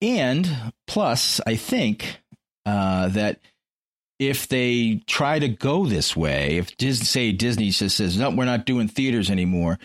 And 0.00 0.72
plus, 0.86 1.40
I 1.46 1.54
think 1.54 2.18
uh, 2.66 3.08
that 3.08 3.38
if 4.28 4.48
they 4.48 5.02
try 5.06 5.38
to 5.38 5.48
go 5.48 5.86
this 5.86 6.16
way, 6.16 6.56
if 6.56 6.76
Disney, 6.76 7.06
say 7.06 7.32
Disney 7.32 7.70
just 7.70 7.96
says 7.96 8.18
no, 8.18 8.30
we're 8.30 8.44
not 8.44 8.66
doing 8.66 8.88
theaters 8.88 9.30
anymore, 9.30 9.78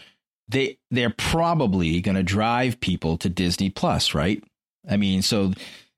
they 0.47 0.77
they're 0.91 1.13
probably 1.17 2.01
going 2.01 2.15
to 2.15 2.23
drive 2.23 2.79
people 2.79 3.17
to 3.17 3.29
Disney 3.29 3.69
Plus, 3.69 4.13
right? 4.13 4.43
I 4.89 4.97
mean, 4.97 5.21
so 5.21 5.53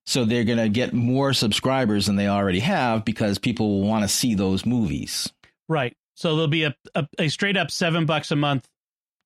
so 0.06 0.26
they're 0.26 0.44
going 0.44 0.58
to 0.58 0.70
get 0.70 0.94
more 0.94 1.34
subscribers 1.34 2.08
than 2.08 2.16
they 2.16 2.28
already 2.28 2.60
have 2.60 3.06
because 3.06 3.38
people 3.38 3.70
will 3.70 3.88
want 3.88 4.04
to 4.04 4.08
see 4.08 4.36
those 4.36 4.66
movies. 4.66 5.32
Right. 5.68 5.96
So 6.16 6.34
there'll 6.34 6.48
be 6.48 6.64
a, 6.64 6.76
a, 6.96 7.08
a 7.20 7.28
straight 7.30 7.58
up 7.58 7.72
seven 7.72 8.06
bucks 8.06 8.32
a 8.32 8.36
month 8.36 8.68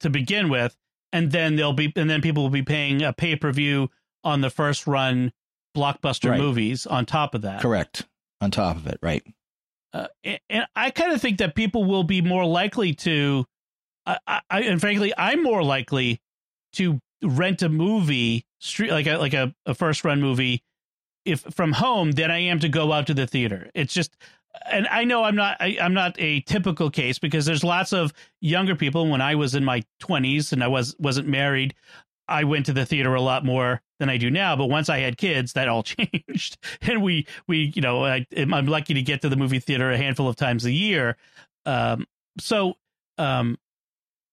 to 0.02 0.10
begin 0.10 0.50
with, 0.50 0.76
and 1.12 1.32
then 1.32 1.56
they'll 1.56 1.74
be 1.74 1.92
and 1.96 2.10
then 2.10 2.22
people 2.22 2.44
will 2.44 2.50
be 2.50 2.64
paying 2.64 3.02
a 3.02 3.14
pay 3.14 3.36
per 3.36 3.52
view 3.52 3.90
on 4.24 4.42
the 4.42 4.50
first 4.50 4.88
run 4.88 5.32
blockbuster 5.76 6.32
right. 6.32 6.40
movies 6.40 6.86
on 6.86 7.06
top 7.06 7.34
of 7.34 7.42
that. 7.42 7.62
Correct 7.62 8.06
on 8.44 8.52
top 8.52 8.78
of 8.78 8.88
it, 8.88 9.00
right? 9.02 9.24
Uh, 9.94 10.08
and, 10.50 10.66
I 10.76 10.90
kind 10.90 11.12
of 11.12 11.22
think 11.22 11.38
that 11.38 11.56
people 11.56 11.86
will 11.86 12.04
be 12.04 12.22
more 12.22 12.46
likely 12.46 12.94
to, 12.96 13.46
I, 14.06 14.18
I, 14.28 14.62
and 14.62 14.82
frankly, 14.82 15.14
I'm 15.18 15.44
more 15.44 15.64
likely 15.64 16.20
to 16.74 17.00
rent 17.24 17.62
a 17.62 17.70
movie 17.70 18.46
street 18.60 18.92
like 18.92 19.08
a 19.08 19.18
like 19.18 19.34
a, 19.34 19.54
a 19.66 19.74
first 19.74 20.04
run 20.04 20.22
movie 20.22 20.62
if 21.26 21.42
from 21.42 21.72
home 21.72 22.12
than 22.12 22.32
I 22.32 22.40
am 22.40 22.60
to 22.60 22.70
go 22.70 22.92
out 22.92 23.08
to 23.08 23.14
the 23.14 23.28
theater. 23.28 23.70
It's 23.74 23.94
just 23.94 24.16
and 24.70 24.88
I 24.88 25.04
know 25.04 25.24
I'm 25.24 25.36
not 25.36 25.58
I, 25.60 25.78
am 25.80 25.94
not 25.94 26.16
a 26.20 26.42
typical 26.42 26.90
case 26.90 27.20
because 27.20 27.46
there's 27.46 27.64
lots 27.64 27.94
of 27.94 28.14
younger 28.42 28.76
people 28.76 29.10
when 29.10 29.22
I 29.22 29.36
was 29.36 29.56
in 29.56 29.64
my 29.64 29.84
20s 30.02 30.52
and 30.52 30.64
I 30.64 30.68
was 30.68 30.96
wasn't 31.00 31.28
married 31.28 31.76
I 32.28 32.44
went 32.44 32.66
to 32.68 32.74
the 32.74 32.86
theater 32.86 33.14
a 33.14 33.22
lot 33.22 33.46
more 33.46 33.82
than 34.00 34.10
I 34.10 34.18
do 34.18 34.30
now. 34.30 34.56
But 34.56 34.68
once 34.68 34.90
I 34.90 35.00
had 35.00 35.18
kids, 35.18 35.54
that 35.54 35.68
all 35.68 35.84
changed, 35.84 36.58
and 36.82 37.02
we 37.02 37.28
we 37.48 37.72
you 37.76 37.82
know 37.82 38.06
I, 38.06 38.26
am 38.36 38.50
lucky 38.68 38.94
to 38.94 39.02
get 39.02 39.22
to 39.22 39.30
the 39.30 39.36
movie 39.36 39.60
theater 39.60 39.92
a 39.92 39.98
handful 39.98 40.28
of 40.28 40.36
times 40.36 40.66
a 40.66 40.72
year. 40.72 41.18
Um, 41.66 42.06
so 42.40 42.76
um, 43.18 43.58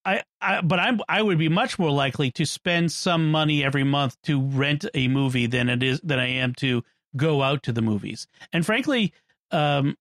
I, 0.04 0.22
I 0.40 0.60
but 0.62 0.78
I'm 0.78 1.00
I 1.08 1.22
would 1.22 1.38
be 1.38 1.48
much 1.48 1.78
more 1.78 1.90
likely 1.90 2.30
to 2.32 2.46
spend 2.46 2.92
some 2.92 3.30
money 3.30 3.64
every 3.64 3.84
month 3.84 4.16
to 4.24 4.40
rent 4.40 4.84
a 4.94 5.08
movie 5.08 5.46
than 5.46 5.68
it 5.68 5.82
is 5.82 6.00
than 6.00 6.18
I 6.18 6.28
am 6.28 6.54
to 6.56 6.82
go 7.16 7.42
out 7.42 7.62
to 7.64 7.72
the 7.72 7.82
movies. 7.82 8.26
And 8.52 8.64
frankly, 8.64 9.12
um, 9.50 9.96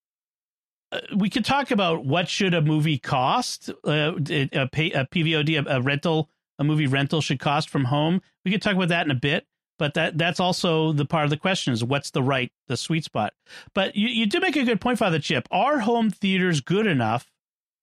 uh, 0.92 1.00
we 1.16 1.30
could 1.30 1.46
talk 1.46 1.72
about 1.72 2.06
what 2.06 2.30
should 2.30 2.54
a 2.54 2.62
movie 2.62 2.98
cost, 2.98 3.70
uh, 3.86 4.14
a, 4.30 4.68
pay, 4.72 4.92
a 4.92 5.06
PVOD, 5.06 5.66
a, 5.66 5.78
a 5.78 5.82
rental 5.82 6.30
a 6.60 6.64
movie 6.64 6.88
rental 6.88 7.22
should 7.22 7.40
cost 7.40 7.70
from 7.70 7.86
home. 7.86 8.22
We 8.46 8.52
could 8.52 8.62
talk 8.62 8.76
about 8.76 8.90
that 8.90 9.06
in 9.06 9.12
a 9.12 9.16
bit, 9.16 9.48
but 9.80 9.96
that 9.96 10.18
that's 10.18 10.40
also 10.40 10.92
the 10.92 11.06
part 11.06 11.24
of 11.24 11.30
the 11.30 11.38
question 11.38 11.74
is 11.74 11.84
what's 11.84 12.12
the 12.12 12.22
right 12.22 12.52
the 12.68 12.78
sweet 12.78 13.06
spot. 13.06 13.34
But 13.74 13.96
you 13.96 14.10
you 14.10 14.28
did 14.28 14.42
make 14.42 14.58
a 14.58 14.66
good 14.66 14.82
point, 14.82 15.00
Father 15.00 15.20
Chip. 15.20 15.48
Are 15.50 15.80
home 15.80 16.12
theaters 16.12 16.62
good 16.62 16.86
enough 16.86 17.32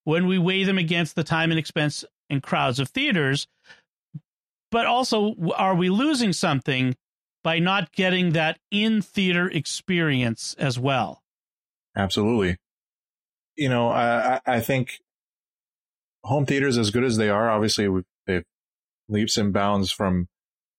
when 0.05 0.27
we 0.27 0.39
weigh 0.39 0.63
them 0.63 0.79
against 0.79 1.17
the 1.17 1.25
time 1.25 1.51
and 1.51 1.59
expense 1.59 2.05
and 2.31 2.43
crowds 2.43 2.79
of 2.79 2.91
theaters? 2.91 3.49
But 4.71 4.87
also, 4.87 5.35
are 5.57 5.75
we 5.75 5.89
losing 5.89 6.33
something 6.33 6.97
by 7.43 7.61
not 7.61 7.93
getting 7.93 8.33
that 8.33 8.59
in 8.71 9.01
theater 9.01 9.49
experience 9.49 10.55
as 10.59 10.79
well? 10.79 11.23
Absolutely. 11.97 12.57
You 13.57 13.71
know, 13.71 13.89
I 13.89 14.41
I 14.45 14.61
think 14.61 15.01
home 16.25 16.45
theaters, 16.45 16.77
as 16.77 16.91
good 16.91 17.05
as 17.05 17.17
they 17.17 17.31
are, 17.31 17.49
obviously 17.49 17.89
they've 18.27 18.45
leaps 19.09 19.37
and 19.37 19.53
bounds 19.53 19.91
from, 19.93 20.29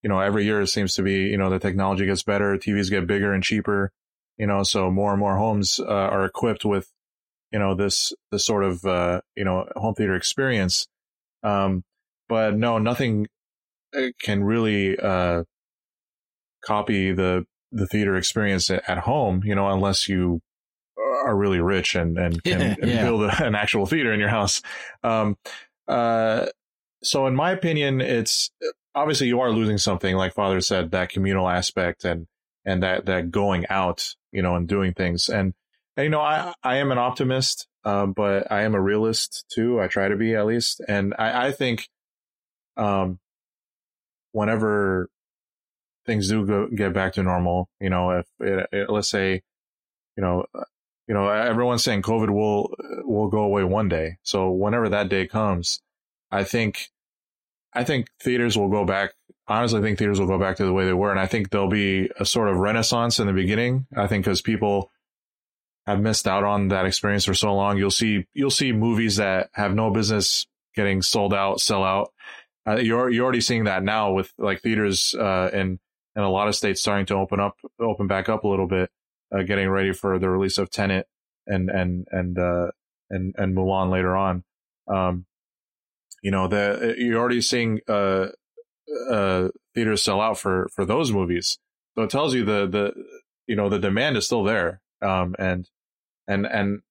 you 0.03 0.09
know, 0.09 0.19
every 0.19 0.45
year 0.45 0.61
it 0.61 0.67
seems 0.67 0.93
to 0.95 1.03
be, 1.03 1.23
you 1.23 1.37
know, 1.37 1.49
the 1.49 1.59
technology 1.59 2.05
gets 2.05 2.23
better, 2.23 2.57
TVs 2.57 2.89
get 2.89 3.07
bigger 3.07 3.33
and 3.33 3.43
cheaper, 3.43 3.91
you 4.37 4.47
know, 4.47 4.63
so 4.63 4.91
more 4.91 5.11
and 5.11 5.19
more 5.19 5.37
homes 5.37 5.79
uh, 5.79 5.85
are 5.85 6.25
equipped 6.25 6.65
with, 6.65 6.91
you 7.51 7.59
know, 7.59 7.75
this, 7.75 8.13
this 8.31 8.45
sort 8.45 8.63
of, 8.63 8.83
uh, 8.85 9.21
you 9.35 9.43
know, 9.43 9.67
home 9.75 9.95
theater 9.95 10.15
experience. 10.15 10.87
Um, 11.43 11.83
but 12.29 12.55
no, 12.55 12.77
nothing 12.77 13.27
uh, 13.95 14.07
can 14.19 14.43
really, 14.43 14.97
uh, 14.99 15.43
copy 16.63 17.13
the, 17.13 17.45
the 17.71 17.87
theater 17.87 18.15
experience 18.15 18.69
at 18.69 18.97
home, 18.99 19.41
you 19.43 19.55
know, 19.55 19.69
unless 19.69 20.07
you 20.07 20.41
are 20.97 21.35
really 21.35 21.59
rich 21.59 21.95
and 21.95 22.17
and 22.17 22.41
can 22.43 22.59
Yeah, 22.61 22.75
yeah. 22.83 23.03
build 23.03 23.23
a, 23.23 23.45
an 23.45 23.55
actual 23.55 23.85
theater 23.85 24.13
in 24.13 24.19
your 24.19 24.29
house. 24.29 24.61
Um, 25.03 25.37
uh, 25.87 26.47
so 27.07 27.27
in 27.27 27.35
my 27.35 27.51
opinion, 27.51 28.01
it's 28.01 28.51
obviously 28.93 29.27
you 29.27 29.39
are 29.39 29.51
losing 29.51 29.77
something, 29.77 30.15
like 30.15 30.33
Father 30.33 30.61
said, 30.61 30.91
that 30.91 31.09
communal 31.09 31.47
aspect 31.47 32.05
and 32.05 32.27
and 32.65 32.83
that 32.83 33.05
that 33.05 33.31
going 33.31 33.65
out, 33.69 34.15
you 34.31 34.41
know, 34.41 34.55
and 34.55 34.67
doing 34.67 34.93
things. 34.93 35.29
And, 35.29 35.53
and 35.95 36.03
you 36.03 36.09
know, 36.09 36.21
I 36.21 36.53
I 36.63 36.77
am 36.77 36.91
an 36.91 36.97
optimist, 36.97 37.67
um, 37.83 38.13
but 38.13 38.51
I 38.51 38.63
am 38.63 38.75
a 38.75 38.81
realist 38.81 39.45
too. 39.49 39.79
I 39.81 39.87
try 39.87 40.09
to 40.09 40.15
be 40.15 40.35
at 40.35 40.45
least, 40.45 40.81
and 40.87 41.13
I 41.17 41.47
I 41.47 41.51
think, 41.51 41.87
um, 42.75 43.19
whenever 44.31 45.09
things 46.05 46.29
do 46.29 46.45
go, 46.45 46.67
get 46.67 46.93
back 46.93 47.13
to 47.13 47.23
normal, 47.23 47.69
you 47.79 47.89
know, 47.89 48.11
if 48.11 48.25
it, 48.39 48.67
it, 48.71 48.89
let's 48.89 49.09
say, 49.09 49.41
you 50.15 50.23
know, 50.23 50.45
uh, 50.53 50.63
you 51.07 51.13
know, 51.13 51.29
everyone's 51.29 51.83
saying 51.83 52.01
COVID 52.01 52.29
will 52.29 52.75
will 53.05 53.29
go 53.29 53.41
away 53.41 53.63
one 53.63 53.87
day. 53.87 54.17
So 54.23 54.51
whenever 54.51 54.89
that 54.89 55.09
day 55.09 55.25
comes, 55.25 55.81
I 56.31 56.43
think, 56.43 56.89
I 57.77 57.83
think 57.83 58.07
theaters 58.21 58.57
will 58.57 58.69
go 58.69 58.85
back. 58.85 59.11
Honestly, 59.47 59.79
I 59.79 59.83
think 59.83 59.99
theaters 59.99 60.19
will 60.19 60.27
go 60.27 60.39
back 60.39 60.57
to 60.57 60.65
the 60.65 60.73
way 60.73 60.85
they 60.85 60.93
were, 60.93 61.11
and 61.11 61.19
I 61.19 61.27
think 61.27 61.51
there'll 61.51 61.69
be 61.69 62.09
a 62.19 62.25
sort 62.25 62.49
of 62.49 62.57
renaissance 62.57 63.19
in 63.19 63.27
the 63.27 63.33
beginning. 63.33 63.85
I 63.95 64.07
think 64.07 64.25
because 64.25 64.41
people 64.41 64.91
have 65.85 66.01
missed 66.01 66.27
out 66.27 66.43
on 66.43 66.69
that 66.69 66.85
experience 66.85 67.25
for 67.25 67.35
so 67.35 67.53
long, 67.53 67.77
you'll 67.77 67.91
see 67.91 68.25
you'll 68.33 68.49
see 68.49 68.71
movies 68.71 69.17
that 69.17 69.49
have 69.53 69.75
no 69.75 69.91
business 69.91 70.47
getting 70.75 71.01
sold 71.01 71.33
out, 71.33 71.61
sell 71.61 71.83
out. 71.83 72.11
Uh, 72.67 72.77
you're 72.77 73.09
you're 73.11 73.23
already 73.23 73.41
seeing 73.41 73.65
that 73.65 73.83
now 73.83 74.11
with 74.11 74.33
like 74.39 74.61
theaters 74.61 75.13
uh, 75.13 75.49
in 75.53 75.79
in 76.15 76.23
a 76.23 76.29
lot 76.29 76.47
of 76.47 76.55
states 76.55 76.81
starting 76.81 77.05
to 77.05 77.15
open 77.15 77.39
up, 77.39 77.57
open 77.79 78.07
back 78.07 78.27
up 78.27 78.43
a 78.43 78.47
little 78.47 78.67
bit, 78.67 78.89
uh, 79.31 79.43
getting 79.43 79.69
ready 79.69 79.93
for 79.93 80.17
the 80.17 80.27
release 80.27 80.57
of 80.57 80.71
Tenet 80.71 81.07
and 81.45 81.69
and 81.69 82.07
and 82.11 82.39
uh, 82.39 82.71
and 83.11 83.35
and 83.37 83.55
Mulan 83.55 83.91
later 83.91 84.17
on. 84.17 84.43
Um, 84.87 85.27
you 86.21 86.31
know, 86.31 86.47
the 86.47 86.95
you're 86.97 87.19
already 87.19 87.41
seeing 87.41 87.79
uh, 87.87 88.27
uh, 89.09 89.49
theaters 89.75 90.03
sell 90.03 90.21
out 90.21 90.37
for 90.37 90.67
for 90.73 90.85
those 90.85 91.11
movies, 91.11 91.59
so 91.95 92.03
it 92.03 92.09
tells 92.09 92.33
you 92.33 92.45
the 92.45 92.67
the 92.67 92.93
you 93.47 93.55
know 93.55 93.69
the 93.69 93.79
demand 93.79 94.17
is 94.17 94.25
still 94.25 94.43
there. 94.43 94.81
Um, 95.01 95.35
and 95.37 95.69
and 96.27 96.45
and 96.45 96.81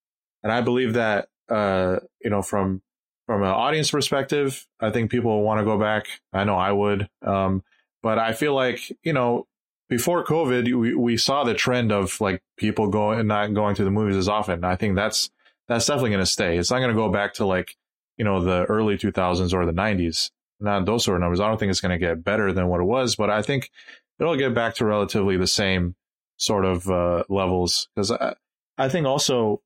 and 0.43 0.53
I 0.53 0.61
believe 0.61 0.95
that 0.95 1.29
uh, 1.49 1.99
you 2.23 2.31
know 2.31 2.43
from 2.43 2.83
from 3.27 3.43
an 3.43 3.49
audience 3.49 3.91
perspective, 3.91 4.67
I 4.81 4.91
think 4.91 5.11
people 5.11 5.43
want 5.43 5.59
to 5.59 5.65
go 5.65 5.79
back. 5.79 6.07
I 6.33 6.45
know 6.45 6.57
I 6.57 6.73
would. 6.73 7.09
Um, 7.23 7.63
but 8.03 8.19
I 8.19 8.33
feel 8.33 8.55
like, 8.55 8.93
you 9.03 9.13
know, 9.13 9.47
before 9.89 10.25
COVID, 10.25 10.73
we, 10.79 10.95
we 10.95 11.17
saw 11.17 11.43
the 11.43 11.55
trend 11.55 11.91
of 11.91 12.21
like 12.21 12.41
people 12.57 12.89
going 12.89 13.27
not 13.27 13.53
going 13.53 13.75
to 13.77 13.85
the 13.85 13.91
movies 13.91 14.17
as 14.17 14.29
often. 14.29 14.65
I 14.65 14.77
think 14.77 14.95
that's 14.95 15.31
that's 15.69 15.87
definitely 15.87 16.11
going 16.11 16.23
to 16.23 16.27
stay. 16.27 16.57
It's 16.57 16.71
not 16.71 16.79
going 16.79 16.91
to 16.91 16.95
go 16.95 17.11
back 17.11 17.35
to 17.35 17.47
like, 17.47 17.77
you 18.17 18.25
know, 18.25 18.43
the 18.43 18.65
early 18.65 18.97
2000s 18.97 19.53
or 19.53 19.67
the 19.67 19.73
90s. 19.73 20.31
Not 20.59 20.87
those 20.87 21.05
sort 21.05 21.17
of 21.17 21.21
numbers. 21.21 21.41
I 21.41 21.49
don't 21.49 21.59
think 21.59 21.71
it's 21.71 21.81
going 21.81 21.99
to 21.99 22.05
get 22.05 22.25
better 22.25 22.53
than 22.53 22.69
what 22.69 22.81
it 22.81 22.85
was, 22.85 23.15
but 23.15 23.29
I 23.29 23.43
think 23.43 23.71
it'll 24.19 24.37
get 24.37 24.55
back 24.55 24.75
to 24.77 24.87
relatively 24.87 25.37
the 25.37 25.47
same 25.47 25.95
sort 26.39 26.65
of 26.65 26.89
uh, 26.89 27.25
levels. 27.29 27.89
Because 27.95 28.11
I, 28.11 28.35
I 28.79 28.89
think 28.89 29.07
also, 29.07 29.61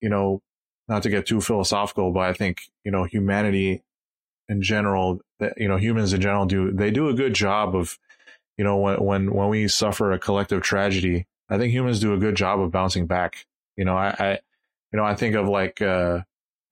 you 0.00 0.10
know, 0.10 0.42
not 0.88 1.02
to 1.04 1.10
get 1.10 1.26
too 1.26 1.40
philosophical, 1.40 2.12
but 2.12 2.20
I 2.20 2.34
think, 2.34 2.62
you 2.84 2.90
know, 2.90 3.04
humanity 3.04 3.82
in 4.48 4.60
general, 4.60 5.20
you 5.56 5.68
know, 5.68 5.76
humans 5.76 6.12
in 6.12 6.20
general 6.20 6.44
do, 6.44 6.70
they 6.70 6.90
do 6.90 7.08
a 7.08 7.14
good 7.14 7.32
job 7.32 7.74
of, 7.74 7.98
you 8.58 8.64
know, 8.64 8.76
when, 8.76 9.02
when, 9.02 9.34
when 9.34 9.48
we 9.48 9.68
suffer 9.68 10.12
a 10.12 10.18
collective 10.18 10.62
tragedy, 10.62 11.26
I 11.48 11.56
think 11.56 11.72
humans 11.72 12.00
do 12.00 12.12
a 12.12 12.18
good 12.18 12.34
job 12.34 12.60
of 12.60 12.70
bouncing 12.70 13.06
back. 13.06 13.46
You 13.76 13.86
know, 13.86 13.96
I, 13.96 14.14
I 14.18 14.30
you 14.92 14.98
know, 14.98 15.04
I 15.04 15.14
think 15.14 15.34
of 15.34 15.48
like, 15.48 15.80
uh, 15.80 16.20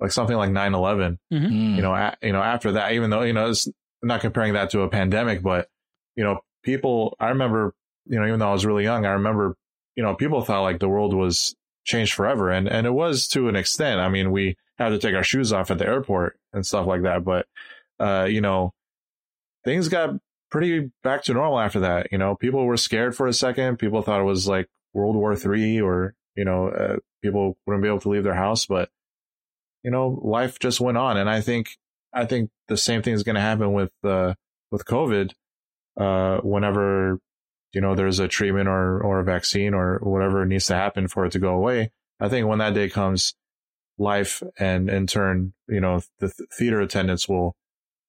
like 0.01 0.13
something 0.13 0.37
like 0.37 0.51
9-11, 0.51 1.19
Mm. 1.33 1.77
you 1.77 1.83
know, 1.83 1.95
a, 1.95 2.17
you 2.23 2.33
know, 2.33 2.43
after 2.43 2.73
that, 2.73 2.93
even 2.93 3.11
though, 3.11 3.23
you 3.23 3.33
know, 3.33 3.51
it's 3.51 3.67
I'm 3.67 4.09
not 4.09 4.23
comparing 4.23 4.55
that 4.55 4.71
to 4.71 4.81
a 4.81 4.89
pandemic, 4.89 5.43
but, 5.43 5.69
you 6.17 6.25
know, 6.25 6.41
people, 6.63 7.17
I 7.21 7.29
remember, 7.29 7.75
you 8.07 8.19
know, 8.19 8.27
even 8.27 8.39
though 8.39 8.49
I 8.49 8.53
was 8.53 8.65
really 8.65 8.83
young, 8.85 9.05
I 9.05 9.11
remember, 9.13 9.57
you 9.95 10.03
know, 10.03 10.15
people 10.15 10.41
thought 10.43 10.63
like 10.63 10.79
the 10.81 10.89
world 10.89 11.13
was 11.13 11.55
changed 11.85 12.15
forever. 12.15 12.51
And, 12.51 12.67
and 12.67 12.87
it 12.87 12.93
was 12.93 13.29
to 13.29 13.49
an 13.49 13.57
extent. 13.57 14.01
I 14.01 14.09
mean, 14.09 14.31
we 14.33 14.57
had 14.79 14.89
to 14.91 14.99
take 14.99 15.15
our 15.15 15.23
shoes 15.23 15.53
off 15.53 15.71
at 15.71 15.77
the 15.79 15.87
airport 15.87 16.39
and 16.55 16.65
stuff 16.65 16.87
like 16.87 17.03
that. 17.03 17.25
But, 17.25 17.47
uh, 17.99 18.25
you 18.25 18.41
know, 18.41 18.73
things 19.65 19.89
got 19.89 20.15
pretty 20.51 20.91
back 21.03 21.23
to 21.25 21.35
normal 21.35 21.61
after 21.61 21.81
that. 21.81 22.09
You 22.11 22.17
know, 22.19 22.35
people 22.35 22.65
were 22.65 22.77
scared 22.79 23.15
for 23.15 23.27
a 23.27 23.33
second. 23.35 23.79
People 23.79 24.01
thought 24.01 24.21
it 24.21 24.25
was 24.25 24.49
like 24.49 24.69
World 24.95 25.17
War 25.17 25.37
Three 25.37 25.81
or, 25.81 26.15
you 26.37 26.45
know, 26.47 26.69
uh, 26.69 26.97
people 27.23 27.59
wouldn't 27.67 27.83
be 27.83 27.89
able 27.89 28.01
to 28.01 28.09
leave 28.09 28.25
their 28.25 28.35
house. 28.35 28.65
But, 28.65 28.89
you 29.83 29.91
know, 29.91 30.21
life 30.23 30.59
just 30.59 30.81
went 30.81 30.99
on. 30.99 31.17
And 31.17 31.29
I 31.29 31.41
think, 31.41 31.77
I 32.13 32.25
think 32.25 32.51
the 32.69 32.77
same 32.77 33.03
thing 33.03 33.15
is 33.15 33.23
going 33.23 33.35
to 33.35 33.41
happen 33.41 33.73
with, 33.73 33.93
uh, 34.05 34.35
with 34.71 34.85
COVID, 34.85 35.33
uh, 35.99 36.39
whenever, 36.39 37.19
you 37.73 37.81
know, 37.81 37.95
there's 37.95 38.19
a 38.19 38.29
treatment 38.29 38.69
or, 38.69 39.01
or 39.01 39.21
a 39.21 39.25
vaccine 39.25 39.75
or 39.75 39.99
whatever 40.03 40.45
needs 40.45 40.67
to 40.67 40.75
happen 40.75 41.09
for 41.09 41.25
it 41.25 41.33
to 41.33 41.39
go 41.39 41.55
away. 41.55 41.91
I 42.19 42.29
think 42.29 42.47
when 42.47 42.59
that 42.59 42.75
day 42.75 42.89
comes, 42.89 43.35
life 43.99 44.43
and 44.59 44.89
in 44.89 45.07
turn, 45.07 45.53
you 45.69 45.81
know, 45.81 46.01
the 46.19 46.29
th- 46.29 46.49
theater 46.59 46.81
attendance 46.81 47.29
will, 47.29 47.55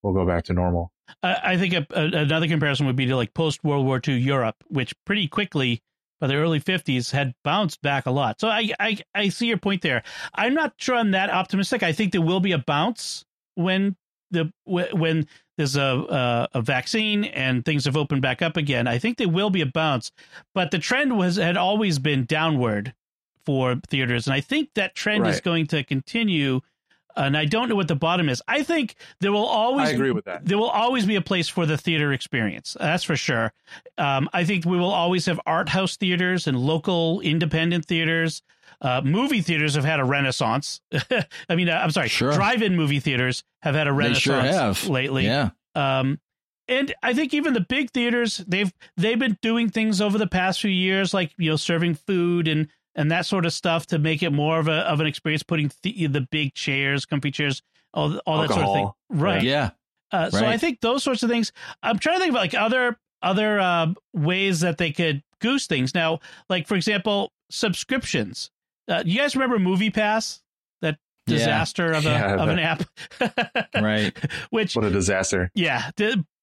will 0.02 0.14
go 0.14 0.26
back 0.26 0.46
to 0.46 0.54
normal. 0.54 0.92
I 1.22 1.36
I 1.44 1.58
think 1.58 1.74
a, 1.74 1.86
a, 1.92 2.22
another 2.22 2.48
comparison 2.48 2.86
would 2.86 2.96
be 2.96 3.06
to 3.08 3.16
like 3.16 3.34
post 3.34 3.64
World 3.64 3.86
War 3.86 4.02
II 4.06 4.16
Europe, 4.16 4.56
which 4.68 4.94
pretty 5.06 5.28
quickly 5.28 5.82
by 6.22 6.28
the 6.28 6.36
early 6.36 6.62
50s 6.62 7.12
had 7.12 7.34
bounced 7.44 7.82
back 7.82 8.06
a 8.06 8.12
lot. 8.12 8.40
So 8.40 8.48
I, 8.48 8.70
I 8.80 9.00
I 9.14 9.30
see 9.30 9.48
your 9.48 9.58
point 9.58 9.82
there. 9.82 10.04
I'm 10.36 10.54
not 10.54 10.76
sure 10.78 10.96
I'm 10.96 11.12
that 11.12 11.32
optimistic. 11.32 11.82
I 11.84 11.92
think 11.92 12.12
there 12.12 12.22
will 12.22 12.40
be 12.40 12.52
a 12.52 12.60
bounce 12.60 13.26
when 13.56 13.98
the 14.30 14.54
when 14.66 15.28
there's 15.58 15.76
a 15.76 15.82
a, 15.82 16.60
a 16.60 16.62
vaccine 16.62 17.26
and 17.26 17.66
things 17.66 17.86
have 17.86 17.98
opened 17.98 18.22
back 18.22 18.42
up 18.42 18.56
again. 18.56 18.88
I 18.88 19.00
think 19.00 19.18
there 19.18 19.28
will 19.28 19.50
be 19.50 19.62
a 19.62 19.66
bounce, 19.66 20.12
but 20.54 20.70
the 20.72 20.80
trend 20.80 21.18
was 21.18 21.36
had 21.36 21.58
always 21.58 21.98
been 21.98 22.26
downward 22.26 22.94
for 23.44 23.82
theaters, 23.90 24.28
and 24.28 24.36
I 24.36 24.42
think 24.42 24.70
that 24.76 24.94
trend 24.94 25.26
is 25.26 25.42
going 25.42 25.68
to 25.68 25.84
continue. 25.84 26.62
And 27.16 27.36
I 27.38 27.46
don't 27.46 27.70
know 27.70 27.76
what 27.76 27.88
the 27.88 27.96
bottom 27.96 28.30
is. 28.30 28.42
I 28.48 28.64
think 28.64 28.96
there 29.20 29.32
will 29.32 29.46
always 29.46 29.90
I 29.90 29.92
agree 29.92 30.12
with 30.12 30.26
that. 30.26 30.46
there 30.46 30.58
will 30.58 30.70
always 30.70 31.06
be 31.06 31.16
a 31.16 31.22
place 31.22 31.48
for 31.50 31.66
the 31.66 31.78
theater 31.78 32.12
experience. 32.14 32.76
That's 32.80 33.04
for 33.04 33.16
sure. 33.16 33.54
Um, 33.98 34.30
I 34.34 34.44
think 34.46 34.66
we 34.66 34.78
will 34.78 34.92
always 34.92 35.26
have 35.26 35.40
art 35.46 35.70
house 35.70 35.98
theaters 35.98 36.48
and 36.48 36.58
local 36.58 37.20
independent 37.22 37.86
theaters. 37.86 38.42
Uh, 38.82 39.02
movie 39.04 39.42
theaters 39.42 39.76
have 39.76 39.86
had 39.86 40.00
a 40.00 40.04
renaissance. 40.04 40.82
I 41.50 41.56
mean, 41.56 41.70
uh, 41.70 41.74
I'm 41.84 41.92
sorry, 41.92 42.08
Sure. 42.08 42.32
drive-in 42.34 42.76
movie 42.76 43.00
theaters 43.00 43.44
have 43.62 43.76
had 43.76 43.88
a 43.88 43.94
renaissance 43.94 44.80
sure 44.80 44.92
lately. 44.92 45.26
Yeah. 45.26 45.50
Um, 45.76 46.20
and 46.68 46.94
I 47.04 47.14
think 47.14 47.34
even 47.34 47.54
the 47.54 47.60
big 47.62 47.92
theaters 47.92 48.38
they've 48.48 48.72
they've 48.96 49.20
been 49.20 49.38
doing 49.42 49.70
things 49.70 50.00
over 50.00 50.18
the 50.18 50.28
past 50.28 50.62
few 50.62 50.72
years, 50.72 51.14
like 51.14 51.34
you 51.38 51.50
know, 51.50 51.58
serving 51.58 51.96
food 51.96 52.48
and 52.48 52.70
and 52.96 53.12
that 53.12 53.26
sort 53.26 53.46
of 53.46 53.54
stuff 53.54 53.88
to 53.88 54.00
make 54.00 54.22
it 54.24 54.32
more 54.32 54.60
of 54.60 54.68
a 54.68 54.80
of 54.90 55.00
an 55.00 55.08
experience. 55.08 55.44
Putting 55.44 55.72
the, 55.84 56.08
the 56.08 56.22
big 56.32 56.54
chairs, 56.54 57.06
comfy 57.06 57.32
chairs, 57.32 57.62
all 57.94 58.18
all 58.26 58.42
that 58.42 58.50
sort 58.50 58.66
of 58.66 58.74
thing. 58.74 58.92
Right. 59.10 59.44
Yeah. 59.44 59.72
Uh, 60.12 60.30
So 60.30 60.46
I 60.46 60.58
think 60.58 60.82
those 60.82 61.04
sorts 61.04 61.24
of 61.24 61.30
things. 61.30 61.52
I'm 61.84 61.98
trying 62.00 62.18
to 62.18 62.20
think 62.20 62.32
about 62.32 62.42
like 62.42 62.54
other 62.54 62.98
other 63.22 63.60
uh, 63.60 63.94
ways 64.14 64.60
that 64.62 64.78
they 64.78 64.92
could 64.92 65.24
goose 65.40 65.68
things. 65.68 65.94
Now, 65.96 66.20
like 66.50 66.68
for 66.68 66.76
example, 66.76 67.32
subscriptions. 67.50 68.52
Uh, 68.88 69.04
you 69.06 69.18
guys 69.20 69.36
remember 69.36 69.58
Movie 69.60 69.90
Pass? 69.90 70.42
That 70.82 70.98
Yeah. 71.28 71.38
disaster 71.38 71.94
of 71.94 72.06
a 72.06 72.10
Yeah, 72.10 72.36
of 72.44 72.50
an 72.50 72.60
app, 72.60 72.84
Right. 73.76 74.14
Which 74.50 74.76
What 74.76 74.86
a 74.86 74.90
disaster. 74.90 75.50
yeah, 75.56 75.92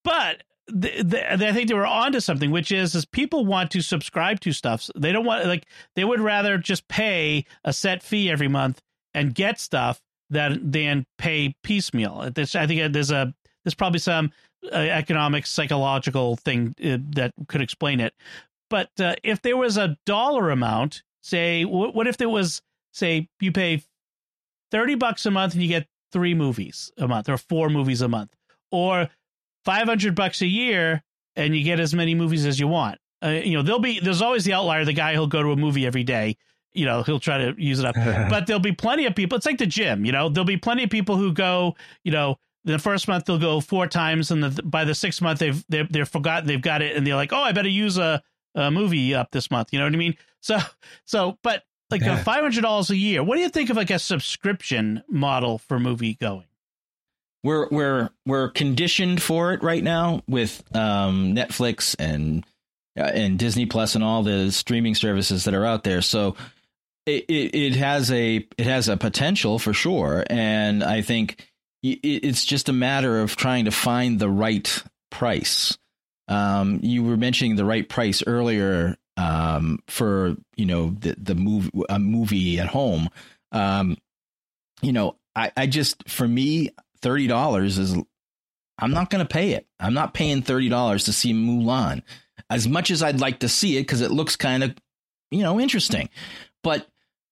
but 0.04 0.42
the, 0.68 1.02
the, 1.02 1.48
I 1.48 1.52
think 1.52 1.68
they 1.68 1.74
were 1.74 1.86
onto 1.86 2.20
something, 2.20 2.50
which 2.50 2.70
is 2.70 2.94
is 2.94 3.04
people 3.04 3.46
want 3.46 3.70
to 3.72 3.80
subscribe 3.80 4.40
to 4.40 4.52
stuff. 4.52 4.88
They 4.96 5.12
don't 5.12 5.24
want 5.24 5.46
like 5.46 5.66
they 5.96 6.04
would 6.04 6.20
rather 6.20 6.58
just 6.58 6.88
pay 6.88 7.44
a 7.64 7.72
set 7.72 8.02
fee 8.02 8.30
every 8.30 8.48
month 8.48 8.80
and 9.14 9.34
get 9.34 9.60
stuff 9.60 10.00
than 10.30 10.70
than 10.70 11.06
pay 11.16 11.54
piecemeal. 11.62 12.30
This, 12.34 12.54
I 12.54 12.66
think 12.66 12.92
there's 12.92 13.10
a 13.10 13.34
there's 13.64 13.74
probably 13.74 14.00
some 14.00 14.30
uh, 14.72 14.76
economic 14.76 15.46
psychological 15.46 16.36
thing 16.36 16.74
uh, 16.84 16.98
that 17.14 17.32
could 17.48 17.62
explain 17.62 18.00
it. 18.00 18.14
But 18.70 18.90
uh, 19.00 19.14
if 19.22 19.40
there 19.42 19.56
was 19.56 19.76
a 19.78 19.96
dollar 20.04 20.50
amount, 20.50 21.02
say, 21.22 21.64
what, 21.64 21.94
what 21.94 22.06
if 22.06 22.18
there 22.18 22.28
was 22.28 22.60
say 22.92 23.28
you 23.40 23.52
pay 23.52 23.82
thirty 24.70 24.94
bucks 24.94 25.24
a 25.26 25.30
month 25.30 25.54
and 25.54 25.62
you 25.62 25.68
get 25.68 25.86
three 26.12 26.34
movies 26.34 26.92
a 26.98 27.08
month 27.08 27.28
or 27.28 27.38
four 27.38 27.70
movies 27.70 28.02
a 28.02 28.08
month, 28.08 28.34
or 28.70 29.08
500 29.68 30.14
bucks 30.14 30.40
a 30.40 30.46
year 30.46 31.02
and 31.36 31.54
you 31.54 31.62
get 31.62 31.78
as 31.78 31.92
many 31.92 32.14
movies 32.14 32.46
as 32.46 32.58
you 32.58 32.66
want. 32.68 32.98
Uh, 33.22 33.28
you 33.44 33.52
know, 33.54 33.62
there'll 33.62 33.80
be 33.80 34.00
there's 34.00 34.22
always 34.22 34.44
the 34.44 34.54
outlier, 34.54 34.86
the 34.86 34.94
guy 34.94 35.14
who'll 35.14 35.26
go 35.26 35.42
to 35.42 35.50
a 35.52 35.56
movie 35.56 35.84
every 35.86 36.04
day. 36.04 36.38
You 36.72 36.86
know, 36.86 37.02
he'll 37.02 37.20
try 37.20 37.36
to 37.36 37.54
use 37.62 37.78
it 37.78 37.84
up. 37.84 37.94
but 38.30 38.46
there'll 38.46 38.60
be 38.60 38.72
plenty 38.72 39.04
of 39.04 39.14
people. 39.14 39.36
It's 39.36 39.44
like 39.44 39.58
the 39.58 39.66
gym, 39.66 40.06
you 40.06 40.12
know. 40.12 40.30
There'll 40.30 40.46
be 40.46 40.56
plenty 40.56 40.84
of 40.84 40.90
people 40.90 41.16
who 41.16 41.32
go, 41.34 41.76
you 42.02 42.12
know, 42.12 42.36
the 42.64 42.78
first 42.78 43.08
month 43.08 43.26
they'll 43.26 43.38
go 43.38 43.60
four 43.60 43.86
times, 43.86 44.30
and 44.30 44.42
the, 44.42 44.62
by 44.62 44.84
the 44.84 44.94
sixth 44.94 45.20
month 45.20 45.38
they've 45.40 45.62
they're, 45.68 45.86
they're 45.90 46.06
forgotten 46.06 46.46
they've 46.46 46.62
got 46.62 46.80
it, 46.80 46.96
and 46.96 47.06
they're 47.06 47.16
like, 47.16 47.34
oh, 47.34 47.42
I 47.42 47.52
better 47.52 47.68
use 47.68 47.98
a, 47.98 48.22
a 48.54 48.70
movie 48.70 49.14
up 49.14 49.32
this 49.32 49.50
month. 49.50 49.68
You 49.72 49.80
know 49.80 49.84
what 49.84 49.92
I 49.92 49.98
mean? 49.98 50.16
So 50.40 50.58
so, 51.04 51.36
but 51.42 51.64
like 51.90 52.00
Yeah. 52.00 52.22
five 52.22 52.40
hundred 52.40 52.62
dollars 52.62 52.88
a 52.90 52.96
year. 52.96 53.22
What 53.22 53.36
do 53.36 53.42
you 53.42 53.48
think 53.50 53.68
of 53.68 53.76
like 53.76 53.90
a 53.90 53.98
subscription 53.98 55.02
model 55.08 55.58
for 55.58 55.78
movie 55.78 56.14
going? 56.14 56.44
We're 57.44 57.68
we're 57.70 58.10
we're 58.26 58.48
conditioned 58.48 59.22
for 59.22 59.52
it 59.52 59.62
right 59.62 59.82
now 59.82 60.22
with 60.28 60.62
um, 60.74 61.34
Netflix 61.34 61.94
and 61.98 62.44
uh, 62.98 63.02
and 63.02 63.38
Disney 63.38 63.66
Plus 63.66 63.94
and 63.94 64.02
all 64.02 64.22
the 64.22 64.50
streaming 64.50 64.94
services 64.94 65.44
that 65.44 65.54
are 65.54 65.64
out 65.64 65.84
there. 65.84 66.02
So 66.02 66.36
it, 67.06 67.24
it 67.28 67.54
it 67.54 67.76
has 67.76 68.10
a 68.10 68.46
it 68.56 68.66
has 68.66 68.88
a 68.88 68.96
potential 68.96 69.58
for 69.58 69.72
sure, 69.72 70.24
and 70.28 70.82
I 70.82 71.02
think 71.02 71.48
it's 71.82 72.44
just 72.44 72.68
a 72.68 72.72
matter 72.72 73.20
of 73.20 73.36
trying 73.36 73.66
to 73.66 73.70
find 73.70 74.18
the 74.18 74.28
right 74.28 74.82
price. 75.10 75.78
Um, 76.26 76.80
you 76.82 77.04
were 77.04 77.16
mentioning 77.16 77.56
the 77.56 77.64
right 77.64 77.88
price 77.88 78.22
earlier 78.26 78.96
um, 79.16 79.78
for 79.88 80.36
you 80.56 80.66
know 80.66 80.90
the 80.98 81.14
the 81.18 81.34
movie 81.34 81.70
a 81.88 81.98
movie 81.98 82.58
at 82.58 82.66
home. 82.66 83.08
Um, 83.52 83.96
you 84.82 84.92
know, 84.92 85.16
I, 85.34 85.52
I 85.56 85.66
just 85.66 86.08
for 86.08 86.26
me 86.26 86.70
thirty 87.02 87.26
dollars 87.26 87.78
is 87.78 87.96
I'm 88.78 88.92
not 88.92 89.10
going 89.10 89.24
to 89.24 89.32
pay 89.32 89.52
it. 89.52 89.66
I'm 89.80 89.94
not 89.94 90.14
paying 90.14 90.42
thirty 90.42 90.68
dollars 90.68 91.04
to 91.04 91.12
see 91.12 91.32
Mulan, 91.32 92.02
as 92.50 92.68
much 92.68 92.90
as 92.90 93.02
I'd 93.02 93.20
like 93.20 93.40
to 93.40 93.48
see 93.48 93.76
it 93.76 93.82
because 93.82 94.00
it 94.00 94.10
looks 94.10 94.36
kind 94.36 94.62
of 94.62 94.74
you 95.30 95.42
know 95.42 95.60
interesting, 95.60 96.08
but 96.62 96.86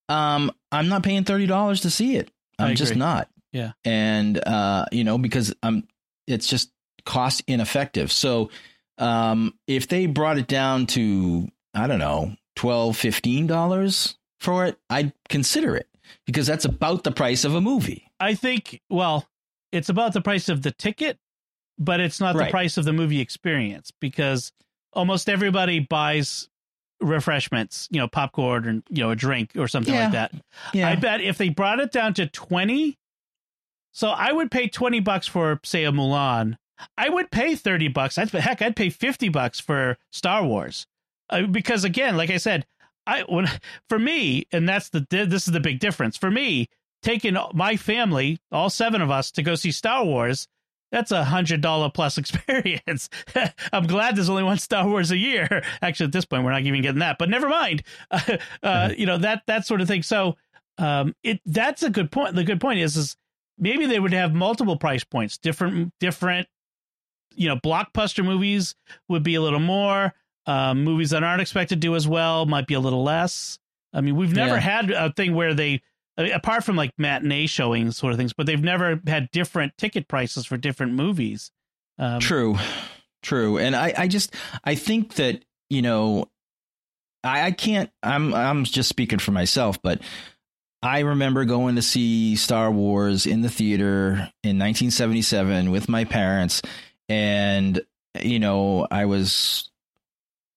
um, 0.09 0.51
I'm 0.73 0.89
not 0.89 1.03
paying 1.03 1.25
thirty 1.25 1.47
dollars 1.47 1.83
to 1.83 1.91
see 1.91 2.17
it. 2.17 2.31
I'm 2.59 2.75
just 2.75 2.97
not. 2.97 3.29
Yeah. 3.53 3.73
and 3.85 4.37
uh, 4.47 4.87
you 4.93 5.05
know 5.05 5.17
because 5.19 5.55
I'm 5.63 5.87
it's 6.27 6.47
just 6.47 6.71
cost 7.05 7.43
ineffective. 7.47 8.13
So 8.13 8.51
um, 8.99 9.55
if 9.67 9.89
they 9.89 10.07
brought 10.07 10.39
it 10.39 10.47
down 10.47 10.87
to 10.89 11.49
I 11.75 11.87
don't 11.87 11.99
know 11.99 12.35
12 12.57 12.97
15 12.97 13.47
dollars 13.47 14.17
for 14.41 14.67
it, 14.67 14.79
I'd 14.91 15.13
consider 15.29 15.77
it 15.77 15.89
because 16.27 16.47
that's 16.47 16.65
about 16.65 17.05
the 17.05 17.13
price 17.13 17.45
of 17.45 17.55
a 17.55 17.61
movie. 17.61 18.11
I 18.21 18.35
think 18.35 18.83
well, 18.91 19.27
it's 19.77 19.89
about 19.89 20.13
the 20.13 20.21
price 20.21 20.49
of 20.49 20.63
the 20.63 20.71
ticket, 20.73 21.19
but 21.79 22.01
it's 22.01 22.21
not 22.21 22.37
the 22.37 22.47
price 22.51 22.77
of 22.77 22.85
the 22.85 22.93
movie 22.93 23.21
experience 23.21 23.93
because 24.01 24.53
almost 24.93 25.29
everybody 25.29 25.79
buys 25.81 26.49
refreshments, 27.01 27.89
you 27.91 27.99
know, 28.01 28.09
popcorn 28.09 28.67
and 28.67 28.83
you 28.89 29.03
know 29.03 29.11
a 29.11 29.17
drink 29.17 29.51
or 29.57 29.69
something 29.69 29.95
Yeah. 29.95 30.05
like 30.05 30.13
that. 30.13 30.33
Yeah, 30.73 30.89
I 30.89 30.97
bet 30.97 31.21
if 31.21 31.39
they 31.39 31.51
brought 31.51 31.81
it 31.81 31.93
down 31.93 32.15
to 32.15 32.27
20, 32.27 32.97
so 33.93 34.09
I 34.11 34.33
would 34.33 34.51
pay 34.51 34.69
20 34.69 35.01
bucks 35.01 35.27
for, 35.27 35.61
say, 35.65 35.85
a 35.85 35.93
Mulan. 35.93 36.57
I 36.99 37.09
would 37.09 37.31
pay 37.31 37.55
30 37.55 37.89
bucks. 37.89 38.19
I'd, 38.19 38.29
heck, 38.31 38.61
I'd 38.61 38.77
pay 38.77 38.91
50 38.91 39.31
bucks 39.31 39.59
for 39.61 39.97
Star 40.11 40.45
Wars. 40.45 40.87
Uh, 41.31 41.43
because 41.47 41.85
again, 41.85 42.17
like 42.17 42.31
I 42.31 42.37
said, 42.37 42.67
I 43.07 43.23
when 43.23 43.47
for 43.89 43.99
me, 43.99 44.47
and 44.53 44.69
that's 44.69 44.89
the 44.91 45.07
this 45.11 45.47
is 45.47 45.53
the 45.53 45.61
big 45.61 45.79
difference. 45.81 46.17
For 46.17 46.31
me, 46.31 46.69
taking 47.07 47.37
my 47.55 47.77
family, 47.77 48.39
all 48.51 48.69
seven 48.69 49.01
of 49.01 49.11
us, 49.11 49.31
to 49.33 49.43
go 49.43 49.55
see 49.55 49.71
Star 49.71 50.05
Wars, 50.05 50.49
that's 50.93 51.11
a 51.13 51.25
hundred 51.25 51.61
dollar 51.61 51.89
plus 51.91 52.19
experience. 52.23 53.09
I'm 53.73 53.87
glad 53.87 54.17
there's 54.17 54.29
only 54.29 54.43
one 54.43 54.59
Star 54.59 54.87
Wars 54.87 55.11
a 55.11 55.17
year. 55.17 55.63
Actually, 55.83 56.07
at 56.07 56.13
this 56.13 56.25
point, 56.25 56.45
we're 56.45 56.51
not 56.53 56.63
even 56.63 56.83
getting 56.83 56.99
that, 57.01 57.17
but 57.19 57.29
never 57.31 57.49
mind. 57.49 57.83
Uh, 58.11 58.37
uh, 58.63 58.91
you 58.97 59.07
know 59.07 59.19
that 59.19 59.43
that 59.47 59.67
sort 59.67 59.81
of 59.81 59.89
thing. 59.89 60.03
So, 60.03 60.37
um, 60.79 61.15
it 61.23 61.41
that's 61.47 61.83
a 61.83 61.91
good 61.91 62.11
point. 62.11 62.35
The 62.35 62.45
good 62.45 62.61
point 62.61 62.81
is 62.81 62.97
is 62.97 63.17
maybe 63.59 63.87
they 63.87 63.99
would 64.01 64.13
have 64.13 64.35
multiple 64.35 64.77
price 64.77 65.05
points, 65.05 65.39
different 65.39 65.93
different. 66.01 66.49
You 67.35 67.49
know, 67.49 67.57
blockbuster 67.57 68.25
movies 68.25 68.75
would 69.09 69.23
be 69.23 69.35
a 69.35 69.43
little 69.43 69.61
more. 69.61 70.15
Um, 70.47 70.85
movies 70.85 71.11
that 71.11 71.23
aren't 71.25 71.43
expected 71.43 71.77
to 71.83 71.87
do 71.89 71.95
as 71.97 72.07
well 72.09 72.47
might 72.47 72.67
be 72.67 72.75
a 72.75 72.81
little 72.81 73.03
less. 73.03 73.59
I 73.93 74.01
mean, 74.01 74.17
we've 74.17 74.33
never 74.35 74.55
Yeah. 74.55 74.61
had 74.61 74.91
a 74.91 75.13
thing 75.13 75.35
where 75.35 75.53
they, 75.53 75.83
I 76.19 76.23
mean, 76.23 76.33
apart 76.33 76.65
from 76.65 76.77
like 76.77 76.93
matinee 76.99 77.47
showings 77.47 77.97
sort 77.97 78.13
of 78.13 78.19
things, 78.19 78.33
but 78.33 78.47
they've 78.47 78.63
never 78.63 79.01
had 79.07 79.31
different 79.31 79.77
ticket 79.77 80.09
prices 80.09 80.47
for 80.47 80.57
different 80.57 80.95
movies. 80.95 81.51
Um, 81.99 82.21
True, 82.21 82.57
true, 83.23 83.59
and 83.59 83.75
I, 83.75 83.93
I 83.97 84.09
just, 84.09 84.35
I 84.65 84.75
think 84.75 85.15
that 85.15 85.45
you 85.71 85.83
know, 85.83 86.27
I, 87.25 87.47
I 87.47 87.51
can't. 87.51 87.91
I'm, 88.03 88.35
I'm 88.35 88.65
just 88.65 88.89
speaking 88.89 89.19
for 89.19 89.33
myself, 89.33 89.81
but 89.83 90.01
I 90.83 91.01
remember 91.01 91.45
going 91.45 91.77
to 91.77 91.83
see 91.83 92.37
Star 92.37 92.71
Wars 92.71 93.27
in 93.27 93.43
the 93.43 93.49
theater 93.49 94.31
in 94.43 94.59
1977 94.59 95.71
with 95.71 95.89
my 95.89 96.05
parents, 96.05 96.63
and 97.09 97.81
you 98.23 98.39
know, 98.39 98.87
I 98.91 99.07
was 99.07 99.71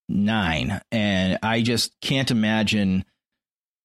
nine, 0.07 0.81
and 0.91 1.39
I 1.41 1.61
just 1.61 1.99
can't 2.01 2.31
imagine 2.31 3.05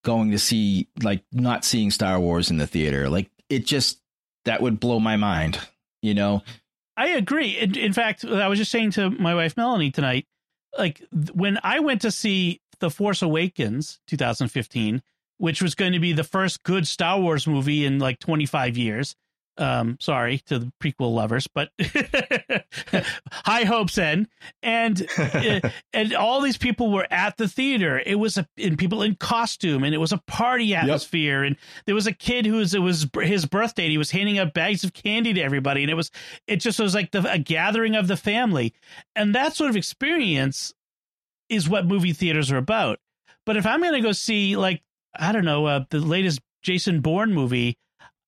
going 0.04 0.30
to 0.30 0.38
see 0.38 0.86
like 1.02 1.24
not 1.32 1.64
seeing 1.64 1.90
Star 1.90 2.20
Wars 2.20 2.50
in 2.50 2.58
the 2.58 2.66
theater. 2.66 3.08
Like 3.10 3.30
it 3.48 3.66
just 3.66 4.00
that 4.44 4.62
would 4.62 4.78
blow 4.78 5.00
my 5.00 5.16
mind, 5.16 5.58
you 6.02 6.14
know. 6.14 6.42
I 6.96 7.08
agree. 7.08 7.58
In, 7.58 7.76
in 7.76 7.92
fact, 7.92 8.24
I 8.24 8.46
was 8.46 8.58
just 8.58 8.70
saying 8.70 8.92
to 8.92 9.10
my 9.10 9.34
wife 9.34 9.56
Melanie 9.56 9.90
tonight, 9.90 10.26
like 10.78 11.02
when 11.32 11.58
I 11.64 11.80
went 11.80 12.02
to 12.02 12.12
see 12.12 12.60
The 12.78 12.90
Force 12.90 13.22
Awakens 13.22 13.98
2015, 14.06 15.02
which 15.38 15.60
was 15.60 15.74
going 15.74 15.92
to 15.92 15.98
be 15.98 16.12
the 16.12 16.22
first 16.22 16.62
good 16.62 16.86
Star 16.86 17.18
Wars 17.18 17.46
movie 17.46 17.84
in 17.84 17.98
like 17.98 18.20
25 18.20 18.76
years. 18.76 19.16
Um, 19.56 19.98
sorry 20.00 20.38
to 20.46 20.58
the 20.58 20.72
prequel 20.82 21.14
lovers, 21.14 21.46
but 21.46 21.70
high 23.30 23.64
hopes 23.64 23.94
then. 23.94 24.26
And 24.62 25.06
uh, 25.16 25.60
and 25.92 26.14
all 26.14 26.40
these 26.40 26.56
people 26.56 26.90
were 26.90 27.06
at 27.10 27.36
the 27.36 27.46
theater. 27.46 28.02
It 28.04 28.16
was 28.16 28.36
a 28.36 28.46
and 28.58 28.76
people 28.76 29.02
in 29.02 29.14
costume, 29.14 29.84
and 29.84 29.94
it 29.94 29.98
was 29.98 30.12
a 30.12 30.18
party 30.26 30.74
atmosphere. 30.74 31.44
And 31.44 31.56
there 31.86 31.94
was 31.94 32.06
a 32.06 32.12
kid 32.12 32.46
who 32.46 32.54
was 32.54 32.74
it 32.74 32.80
was 32.80 33.06
his 33.20 33.46
birthday. 33.46 33.84
And 33.84 33.92
he 33.92 33.98
was 33.98 34.10
handing 34.10 34.38
out 34.38 34.54
bags 34.54 34.82
of 34.82 34.92
candy 34.92 35.32
to 35.34 35.40
everybody, 35.40 35.82
and 35.82 35.90
it 35.90 35.94
was 35.94 36.10
it 36.46 36.56
just 36.56 36.80
was 36.80 36.94
like 36.94 37.12
the, 37.12 37.30
a 37.30 37.38
gathering 37.38 37.94
of 37.94 38.08
the 38.08 38.16
family, 38.16 38.74
and 39.14 39.34
that 39.34 39.54
sort 39.54 39.70
of 39.70 39.76
experience 39.76 40.72
is 41.48 41.68
what 41.68 41.86
movie 41.86 42.12
theaters 42.12 42.50
are 42.50 42.56
about. 42.56 42.98
But 43.46 43.56
if 43.56 43.66
I'm 43.66 43.80
going 43.80 43.92
to 43.92 44.00
go 44.00 44.12
see 44.12 44.56
like 44.56 44.82
I 45.16 45.32
don't 45.32 45.44
know 45.44 45.66
uh, 45.66 45.84
the 45.90 46.00
latest 46.00 46.40
Jason 46.62 47.00
Bourne 47.00 47.32
movie. 47.32 47.78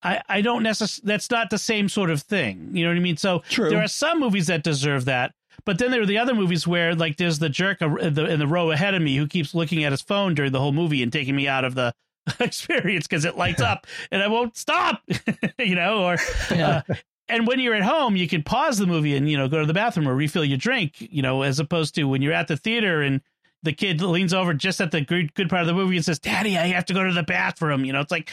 I, 0.07 0.21
I 0.37 0.41
don't 0.41 0.63
necessarily, 0.63 1.07
that's 1.07 1.29
not 1.31 1.49
the 1.49 1.57
same 1.57 1.89
sort 1.89 2.09
of 2.09 2.21
thing. 2.21 2.69
You 2.73 2.83
know 2.83 2.91
what 2.91 2.97
I 2.97 3.01
mean? 3.01 3.17
So 3.17 3.39
True. 3.49 3.69
there 3.69 3.83
are 3.83 3.87
some 3.87 4.19
movies 4.19 4.47
that 4.47 4.63
deserve 4.63 5.05
that. 5.05 5.33
But 5.65 5.79
then 5.79 5.91
there 5.91 6.01
are 6.01 6.05
the 6.05 6.19
other 6.19 6.33
movies 6.35 6.65
where, 6.67 6.93
like, 6.95 7.17
there's 7.17 7.39
the 7.39 7.49
jerk 7.49 7.81
in 7.81 8.13
the, 8.13 8.25
in 8.25 8.39
the 8.39 8.47
row 8.47 8.71
ahead 8.71 8.93
of 8.93 9.01
me 9.01 9.17
who 9.17 9.27
keeps 9.27 9.53
looking 9.55 9.83
at 9.83 9.91
his 9.91 10.01
phone 10.01 10.33
during 10.35 10.51
the 10.51 10.59
whole 10.59 10.71
movie 10.71 11.01
and 11.03 11.11
taking 11.11 11.35
me 11.35 11.47
out 11.47 11.65
of 11.65 11.75
the 11.75 11.93
experience 12.39 13.07
because 13.07 13.25
it 13.25 13.37
lights 13.37 13.61
up 13.61 13.85
and 14.11 14.21
I 14.23 14.27
won't 14.27 14.55
stop, 14.55 15.01
you 15.59 15.75
know? 15.75 16.03
Or, 16.05 16.17
Yeah. 16.51 16.83
uh, 16.89 16.93
and 17.27 17.45
when 17.47 17.59
you're 17.59 17.73
at 17.73 17.83
home, 17.83 18.15
you 18.15 18.27
can 18.27 18.43
pause 18.43 18.77
the 18.77 18.85
movie 18.87 19.15
and, 19.17 19.29
you 19.29 19.35
know, 19.35 19.49
go 19.49 19.59
to 19.59 19.65
the 19.65 19.73
bathroom 19.73 20.07
or 20.07 20.15
refill 20.15 20.45
your 20.45 20.57
drink, 20.57 20.93
you 20.99 21.21
know, 21.21 21.41
as 21.41 21.59
opposed 21.59 21.95
to 21.95 22.05
when 22.05 22.21
you're 22.21 22.31
at 22.33 22.47
the 22.47 22.55
theater 22.55 23.01
and 23.01 23.19
the 23.63 23.73
kid 23.73 23.99
leans 24.01 24.33
over 24.33 24.53
just 24.53 24.79
at 24.79 24.91
the 24.91 25.01
good, 25.01 25.33
good 25.33 25.49
part 25.49 25.61
of 25.61 25.67
the 25.67 25.73
movie 25.73 25.97
and 25.97 26.05
says, 26.05 26.19
Daddy, 26.19 26.57
I 26.57 26.67
have 26.67 26.85
to 26.85 26.93
go 26.93 27.03
to 27.03 27.11
the 27.13 27.23
bathroom. 27.23 27.83
You 27.83 27.91
know, 27.91 27.99
it's 27.99 28.11
like, 28.11 28.31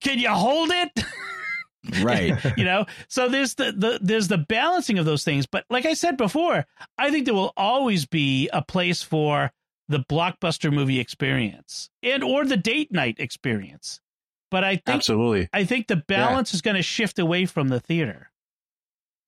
can 0.00 0.18
you 0.18 0.28
hold 0.28 0.70
it? 0.70 1.04
right. 2.02 2.36
you 2.58 2.64
know 2.64 2.84
so 3.06 3.28
there's 3.28 3.54
the, 3.54 3.72
the 3.72 3.98
there's 4.02 4.28
the 4.28 4.36
balancing 4.36 4.98
of 4.98 5.06
those 5.06 5.24
things 5.24 5.46
but 5.46 5.64
like 5.70 5.86
i 5.86 5.94
said 5.94 6.16
before 6.16 6.66
i 6.98 7.10
think 7.10 7.24
there 7.24 7.32
will 7.32 7.52
always 7.56 8.04
be 8.04 8.50
a 8.52 8.60
place 8.60 9.00
for 9.00 9.52
the 9.88 10.00
blockbuster 10.00 10.72
movie 10.72 10.98
experience 10.98 11.88
and 12.02 12.22
or 12.24 12.44
the 12.44 12.56
date 12.56 12.92
night 12.92 13.16
experience 13.18 14.00
but 14.50 14.64
i 14.64 14.74
think 14.74 14.96
Absolutely. 14.96 15.48
i 15.52 15.64
think 15.64 15.86
the 15.86 15.96
balance 15.96 16.52
is 16.52 16.60
going 16.60 16.76
to 16.76 16.82
shift 16.82 17.18
away 17.18 17.46
from 17.46 17.68
the 17.68 17.80
theater 17.80 18.28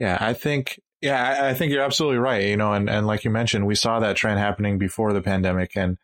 Yeah, 0.01 0.19
I 0.21 0.33
think 0.35 0.81
yeah, 1.01 1.23
I, 1.23 1.51
I 1.51 1.55
think 1.55 1.73
you're 1.73 1.83
absolutely 1.83 2.19
right. 2.19 2.45
You 2.45 2.57
know, 2.57 2.73
and, 2.73 2.89
and 2.91 3.07
like 3.07 3.25
you 3.25 3.31
mentioned, 3.31 3.67
we 3.67 3.75
saw 3.75 4.01
that 4.01 4.17
trend 4.17 4.39
happening 4.39 4.79
before 4.79 5.13
the 5.13 5.23
pandemic. 5.23 5.77
And 5.77 5.99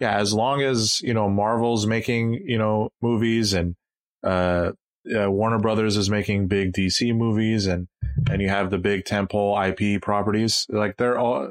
yeah, 0.00 0.16
as 0.18 0.34
long 0.34 0.62
as, 0.62 1.00
you 1.00 1.14
know, 1.14 1.28
Marvel's 1.28 1.86
making, 1.86 2.34
you 2.44 2.58
know, 2.58 2.90
movies 3.00 3.52
and 3.54 3.76
uh, 4.24 4.72
uh 5.14 5.30
Warner 5.30 5.58
Brothers 5.58 5.96
is 5.96 6.10
making 6.10 6.48
big 6.48 6.72
DC 6.72 7.14
movies 7.14 7.66
and 7.66 7.88
and 8.30 8.40
you 8.40 8.48
have 8.48 8.70
the 8.70 8.78
big 8.78 9.04
tentpole 9.04 9.56
IP 9.68 10.00
properties, 10.00 10.66
like 10.68 10.96
they're 10.96 11.18
all 11.18 11.50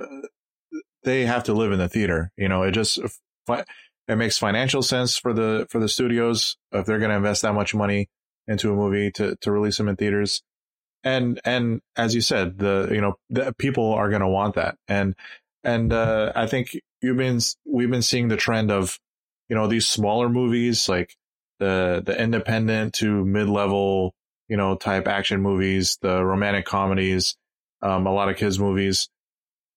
they 1.03 1.25
have 1.25 1.43
to 1.43 1.53
live 1.53 1.71
in 1.71 1.79
the 1.79 1.89
theater. 1.89 2.31
You 2.37 2.47
know, 2.47 2.63
it 2.63 2.71
just 2.71 2.99
it 3.49 4.15
makes 4.15 4.37
financial 4.37 4.81
sense 4.81 5.17
for 5.17 5.33
the 5.33 5.67
for 5.69 5.79
the 5.79 5.89
studios 5.89 6.57
if 6.71 6.85
they're 6.85 6.99
going 6.99 7.11
to 7.11 7.17
invest 7.17 7.41
that 7.41 7.53
much 7.53 7.75
money 7.75 8.09
into 8.47 8.71
a 8.71 8.75
movie 8.75 9.11
to 9.11 9.35
to 9.41 9.51
release 9.51 9.77
them 9.77 9.89
in 9.89 9.95
theaters. 9.95 10.41
And 11.03 11.39
and 11.43 11.81
as 11.97 12.15
you 12.15 12.21
said 12.21 12.59
the 12.59 12.89
you 12.91 13.01
know 13.01 13.15
the 13.29 13.53
people 13.57 13.93
are 13.93 14.09
going 14.09 14.21
to 14.21 14.27
want 14.27 14.55
that. 14.55 14.77
And 14.87 15.15
and 15.63 15.93
uh 15.93 16.31
i 16.35 16.45
think 16.45 16.77
you've 17.01 17.17
been 17.17 17.39
we've 17.65 17.89
been 17.89 18.01
seeing 18.01 18.27
the 18.27 18.37
trend 18.37 18.71
of 18.71 18.99
you 19.49 19.55
know 19.55 19.67
these 19.67 19.87
smaller 19.87 20.29
movies 20.29 20.89
like 20.89 21.15
the 21.63 22.03
the 22.05 22.15
independent 22.21 22.93
to 22.95 23.23
mid-level 23.25 24.13
you 24.49 24.57
know 24.57 24.75
type 24.75 25.07
action 25.07 25.41
movies 25.41 25.97
the 26.01 26.23
romantic 26.23 26.65
comedies 26.65 27.35
um 27.81 28.05
a 28.07 28.13
lot 28.13 28.29
of 28.29 28.35
kids 28.37 28.59
movies 28.59 29.09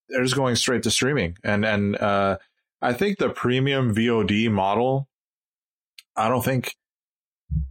they're 0.08 0.22
just 0.22 0.36
going 0.36 0.56
straight 0.56 0.82
to 0.82 0.90
streaming 0.90 1.36
and 1.44 1.64
and 1.64 1.96
uh 1.96 2.36
i 2.82 2.92
think 2.92 3.18
the 3.18 3.28
premium 3.30 3.94
vod 3.94 4.50
model 4.50 5.08
I 6.18 6.28
don't 6.30 6.42
think, 6.42 6.74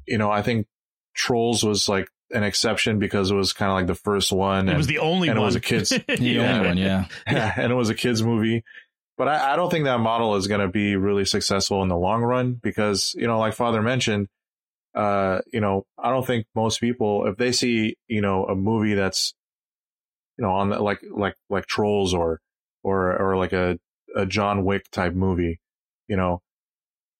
you 0.06 0.20
know, 0.20 0.30
I 0.30 0.44
think 0.44 0.68
Trolls 1.16 1.64
was 1.64 1.90
like 1.90 2.08
an 2.30 2.44
exception 2.44 3.00
because 3.00 3.32
it 3.32 3.36
was 3.36 3.54
kind 3.54 3.72
of 3.72 3.76
like 3.76 3.88
the 3.88 3.96
first 3.96 4.32
one. 4.32 4.68
It 4.68 4.74
and, 4.74 4.78
was 4.78 4.86
the 4.86 5.00
only 5.00 5.30
and 5.30 5.40
one. 5.40 5.44
it 5.44 5.48
was 5.48 5.56
a 5.56 5.60
kids. 5.60 5.90
The 6.08 6.18
Yeah. 6.22 6.58
only 6.58 6.68
one, 6.68 6.78
yeah. 6.78 7.06
and 7.58 7.72
it 7.72 7.76
was 7.76 7.90
a 7.90 7.96
kids 7.96 8.22
movie. 8.22 8.64
But 9.18 9.28
I, 9.30 9.54
I 9.54 9.56
don't 9.56 9.70
think 9.70 9.86
that 9.86 10.00
model 10.00 10.36
is 10.36 10.48
going 10.48 10.62
to 10.62 10.68
be 10.68 10.96
really 10.96 11.26
successful 11.26 11.82
in 11.82 11.88
the 11.88 11.98
long 11.98 12.22
run 12.22 12.54
because, 12.54 13.16
you 13.18 13.28
know, 13.28 13.40
like 13.40 13.54
Father 13.54 13.82
mentioned, 13.82 14.28
uh, 14.94 15.40
you 15.52 15.62
know, 15.62 15.86
I 15.98 16.10
don't 16.10 16.26
think 16.26 16.48
most 16.56 16.80
people, 16.82 17.26
if 17.28 17.38
they 17.38 17.52
see, 17.52 17.96
you 18.08 18.22
know, 18.22 18.46
a 18.46 18.56
movie 18.56 18.94
that's, 18.94 19.34
you 20.38 20.44
know, 20.44 20.52
on 20.52 20.70
the, 20.70 20.80
like, 20.82 21.02
like, 21.10 21.36
like 21.50 21.66
Trolls 21.66 22.14
or, 22.14 22.42
or, 22.84 23.18
or 23.18 23.38
like 23.38 23.54
a, 23.54 23.80
a 24.16 24.26
John 24.26 24.66
Wick 24.66 24.90
type 24.92 25.14
movie, 25.14 25.60
you 26.08 26.18
know, 26.18 26.42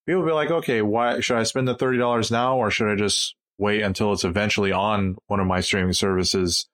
people 0.06 0.22
will 0.22 0.30
be 0.30 0.34
like, 0.34 0.52
okay, 0.52 0.82
why 0.82 1.20
should 1.22 1.38
I 1.38 1.44
spend 1.44 1.68
the 1.68 1.76
$30 1.76 2.32
now 2.32 2.58
or 2.58 2.72
should 2.72 2.92
I 2.92 2.96
just 2.96 3.36
wait 3.58 3.82
until 3.82 4.12
it's 4.12 4.24
eventually 4.24 4.72
on 4.72 5.16
one 5.28 5.40
of 5.40 5.48
my 5.48 5.62
streaming 5.62 5.94
services? 5.94 6.68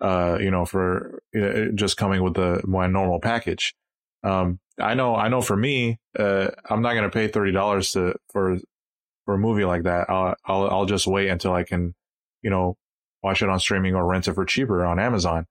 Uh, 0.00 0.38
you 0.40 0.50
know, 0.50 0.64
for 0.64 1.20
uh, 1.36 1.72
just 1.74 1.96
coming 1.96 2.22
with 2.22 2.34
the 2.34 2.62
my 2.64 2.86
normal 2.86 3.18
package. 3.18 3.74
Um, 4.22 4.58
I 4.80 4.94
know, 4.94 5.16
I 5.16 5.28
know 5.28 5.40
for 5.40 5.56
me, 5.56 5.98
uh, 6.18 6.48
I'm 6.68 6.82
not 6.82 6.94
to 6.94 7.10
pay 7.10 7.28
$30 7.28 7.92
to, 7.92 8.14
for, 8.32 8.58
for 9.24 9.34
a 9.34 9.38
movie 9.38 9.64
like 9.64 9.84
that. 9.84 10.08
I'll, 10.08 10.34
I'll, 10.44 10.70
I'll 10.70 10.86
just 10.86 11.06
wait 11.06 11.28
until 11.28 11.52
I 11.52 11.64
can, 11.64 11.94
you 12.42 12.50
know, 12.50 12.76
watch 13.22 13.42
it 13.42 13.48
on 13.48 13.58
streaming 13.58 13.94
or 13.94 14.06
rent 14.06 14.28
it 14.28 14.34
for 14.34 14.44
cheaper 14.44 14.84
on 14.84 15.00
Amazon 15.00 15.46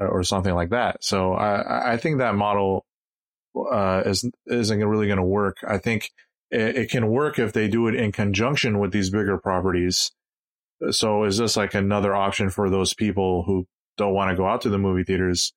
uh, 0.00 0.06
or 0.06 0.22
something 0.22 0.54
like 0.54 0.70
that. 0.70 1.04
So 1.04 1.34
I, 1.34 1.92
I 1.92 1.96
think 1.96 2.18
that 2.18 2.34
model, 2.34 2.86
uh, 3.54 4.02
is, 4.06 4.28
isn't 4.46 4.84
really 4.86 5.06
going 5.06 5.18
to 5.18 5.24
work. 5.24 5.58
I 5.66 5.78
think 5.78 6.10
it, 6.50 6.76
it 6.76 6.90
can 6.90 7.08
work 7.08 7.38
if 7.38 7.52
they 7.52 7.68
do 7.68 7.88
it 7.88 7.94
in 7.94 8.12
conjunction 8.12 8.78
with 8.78 8.92
these 8.92 9.10
bigger 9.10 9.38
properties. 9.38 10.12
So 10.90 11.24
is 11.24 11.36
this 11.36 11.56
like 11.56 11.74
another 11.74 12.14
option 12.14 12.48
for 12.48 12.70
those 12.70 12.94
people 12.94 13.42
who 13.42 13.66
don't 13.98 14.14
want 14.14 14.30
to 14.30 14.36
go 14.36 14.46
out 14.46 14.62
to 14.62 14.70
the 14.70 14.78
movie 14.78 15.04
theaters? 15.04 15.52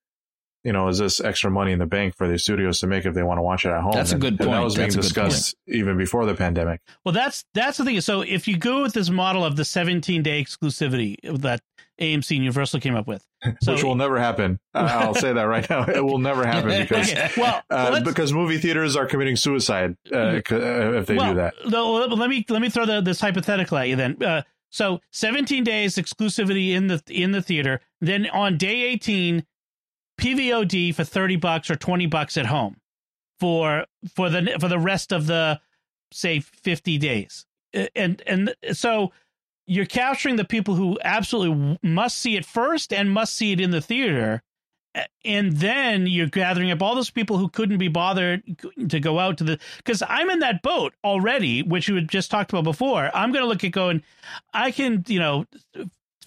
You 0.63 0.71
know, 0.71 0.87
is 0.87 0.97
this 0.97 1.19
extra 1.19 1.51
money 1.51 1.71
in 1.71 1.79
the 1.79 1.85
bank 1.85 2.15
for 2.15 2.27
the 2.27 2.39
studios 2.39 2.79
to 2.79 2.87
make 2.87 3.05
if 3.05 3.13
they 3.13 3.23
want 3.23 3.37
to 3.37 3.41
watch 3.41 3.65
it 3.65 3.69
at 3.69 3.81
home? 3.81 3.93
That's 3.93 4.13
a 4.13 4.17
good 4.17 4.37
point. 4.37 4.51
That 4.51 4.63
was 4.63 4.75
being 4.75 4.89
That's 4.89 5.07
discussed 5.07 5.55
even 5.67 5.97
before 5.97 6.25
the 6.25 6.35
pandemic. 6.35 6.81
Well, 7.03 7.13
that's 7.13 7.43
that's 7.53 7.77
the 7.77 7.85
thing. 7.85 7.99
So 8.01 8.21
if 8.21 8.47
you 8.47 8.57
go 8.57 8.81
with 8.81 8.93
this 8.93 9.09
model 9.09 9.43
of 9.43 9.55
the 9.55 9.65
17 9.65 10.23
day 10.23 10.41
exclusivity 10.41 11.17
that 11.41 11.61
AMC 11.99 12.31
and 12.31 12.43
Universal 12.45 12.79
came 12.79 12.95
up 12.95 13.07
with, 13.07 13.25
so 13.61 13.73
which 13.73 13.83
will 13.83 13.95
never 13.95 14.19
happen. 14.19 14.59
I'll 14.73 15.13
say 15.13 15.33
that 15.33 15.43
right 15.43 15.69
now. 15.69 15.85
It 15.85 16.03
will 16.03 16.17
never 16.17 16.45
happen 16.45 16.69
because 16.81 17.11
okay, 17.11 17.29
well, 17.37 17.61
uh, 17.69 18.01
because 18.01 18.33
movie 18.33 18.57
theaters 18.57 18.95
are 18.95 19.05
committing 19.05 19.35
suicide 19.35 19.95
uh, 20.11 20.17
uh, 20.17 20.41
if 20.49 21.05
they 21.07 21.15
well, 21.15 21.33
do 21.33 21.35
that. 21.39 21.53
no, 21.67 21.93
let 21.93 22.29
me 22.29 22.45
let 22.49 22.61
me 22.61 22.69
throw 22.69 22.85
the, 22.85 23.01
this 23.01 23.19
hypothetical 23.19 23.77
at 23.77 23.89
you 23.89 23.95
then. 23.95 24.21
Uh, 24.23 24.41
so 24.69 25.01
17 25.11 25.63
days 25.63 25.95
exclusivity 25.95 26.71
in 26.71 26.87
the 26.87 27.01
in 27.07 27.31
the 27.31 27.41
theater. 27.41 27.79
Then 28.01 28.27
on 28.27 28.57
day 28.57 28.81
18, 28.83 29.45
PVOD 30.23 30.95
for 30.95 31.03
30 31.03 31.35
bucks 31.37 31.69
or 31.69 31.75
20 31.75 32.05
bucks 32.07 32.37
at 32.37 32.45
home 32.45 32.77
for 33.39 33.85
for 34.15 34.29
the 34.29 34.57
for 34.59 34.67
the 34.67 34.79
rest 34.79 35.11
of 35.11 35.27
the 35.27 35.59
say 36.11 36.39
50 36.39 36.97
days. 36.97 37.45
And 37.95 38.21
and 38.25 38.55
so 38.71 39.11
you're 39.65 39.85
capturing 39.85 40.35
the 40.35 40.45
people 40.45 40.75
who 40.75 40.97
absolutely 41.03 41.77
must 41.81 42.17
see 42.17 42.35
it 42.35 42.45
first 42.45 42.93
and 42.93 43.11
must 43.11 43.35
see 43.35 43.51
it 43.51 43.59
in 43.59 43.71
the 43.71 43.81
theater. 43.81 44.43
And 45.25 45.53
then 45.53 46.05
you're 46.05 46.27
gathering 46.27 46.69
up 46.69 46.81
all 46.81 46.93
those 46.93 47.09
people 47.09 47.37
who 47.37 47.49
couldn't 47.49 47.79
be 47.79 47.87
bothered 47.87 48.43
to 48.89 48.99
go 48.99 49.17
out 49.17 49.39
to 49.39 49.43
the 49.43 49.59
because 49.77 50.03
I'm 50.07 50.29
in 50.29 50.39
that 50.39 50.61
boat 50.61 50.93
already, 51.03 51.63
which 51.63 51.89
we 51.89 51.95
had 51.95 52.09
just 52.09 52.29
talked 52.29 52.51
about 52.51 52.63
before. 52.63 53.09
I'm 53.13 53.31
going 53.31 53.43
to 53.43 53.47
look 53.47 53.63
at 53.63 53.71
going, 53.71 54.03
I 54.53 54.69
can, 54.69 55.03
you 55.07 55.19
know, 55.19 55.45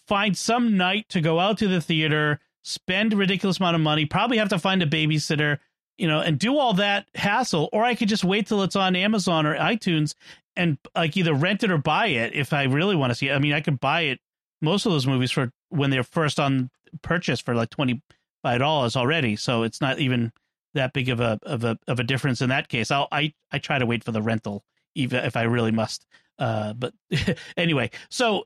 find 0.09 0.37
some 0.37 0.76
night 0.76 1.09
to 1.11 1.20
go 1.20 1.38
out 1.38 1.59
to 1.59 1.68
the 1.68 1.80
theater, 1.80 2.40
spend 2.66 3.12
a 3.12 3.16
ridiculous 3.16 3.61
amount 3.61 3.76
of 3.76 3.81
money, 3.81 4.05
probably 4.05 4.38
have 4.38 4.48
to 4.48 4.59
find 4.59 4.83
a 4.83 4.87
babysitter, 4.87 5.59
you 5.96 6.09
know, 6.09 6.18
and 6.18 6.37
do 6.37 6.59
all 6.59 6.74
that 6.74 7.07
hassle, 7.14 7.68
or 7.72 7.85
I 7.85 7.94
could 7.94 8.09
just 8.09 8.24
wait 8.24 8.48
till 8.48 8.62
it's 8.64 8.74
on 8.74 8.96
Amazon 8.96 9.46
or 9.46 9.57
iTunes 9.57 10.14
and 10.57 10.76
like 10.96 11.16
either 11.16 11.33
rent 11.33 11.62
it 11.62 11.70
or 11.70 11.79
buy 11.79 12.09
it 12.09 12.35
if 12.35 12.52
I 12.52 12.64
really 12.64 12.96
want 12.96 13.11
to 13.11 13.14
see 13.14 13.29
it. 13.29 13.35
I 13.35 13.38
mean, 13.38 13.52
I 13.52 13.61
could 13.61 13.79
buy 13.79 14.02
it 14.02 14.18
most 14.61 14.85
of 14.85 14.90
those 14.90 15.07
movies 15.07 15.31
for 15.31 15.52
when 15.68 15.90
they're 15.90 16.02
first 16.02 16.40
on 16.40 16.70
purchase 17.02 17.38
for 17.38 17.55
like 17.55 17.70
twenty 17.70 18.02
five 18.42 18.59
dollars 18.59 18.96
already, 18.96 19.37
so 19.37 19.62
it's 19.62 19.81
not 19.81 20.00
even 20.00 20.33
that 20.74 20.92
big 20.92 21.09
of 21.09 21.20
a 21.20 21.38
of 21.44 21.62
a 21.62 21.79
of 21.87 22.00
a 22.00 22.05
difference 22.05 22.40
in 22.42 22.48
that 22.48 22.68
case. 22.68 22.90
I'll 22.90 23.07
I 23.12 23.33
I 23.52 23.59
try 23.59 23.79
to 23.79 23.87
wait 23.87 24.02
for 24.02 24.12
the 24.12 24.22
rental 24.22 24.64
even 24.96 25.24
if 25.24 25.37
I 25.37 25.42
really 25.42 25.70
must. 25.70 26.05
Uh, 26.38 26.72
but 26.72 26.92
anyway, 27.57 27.90
so 28.11 28.44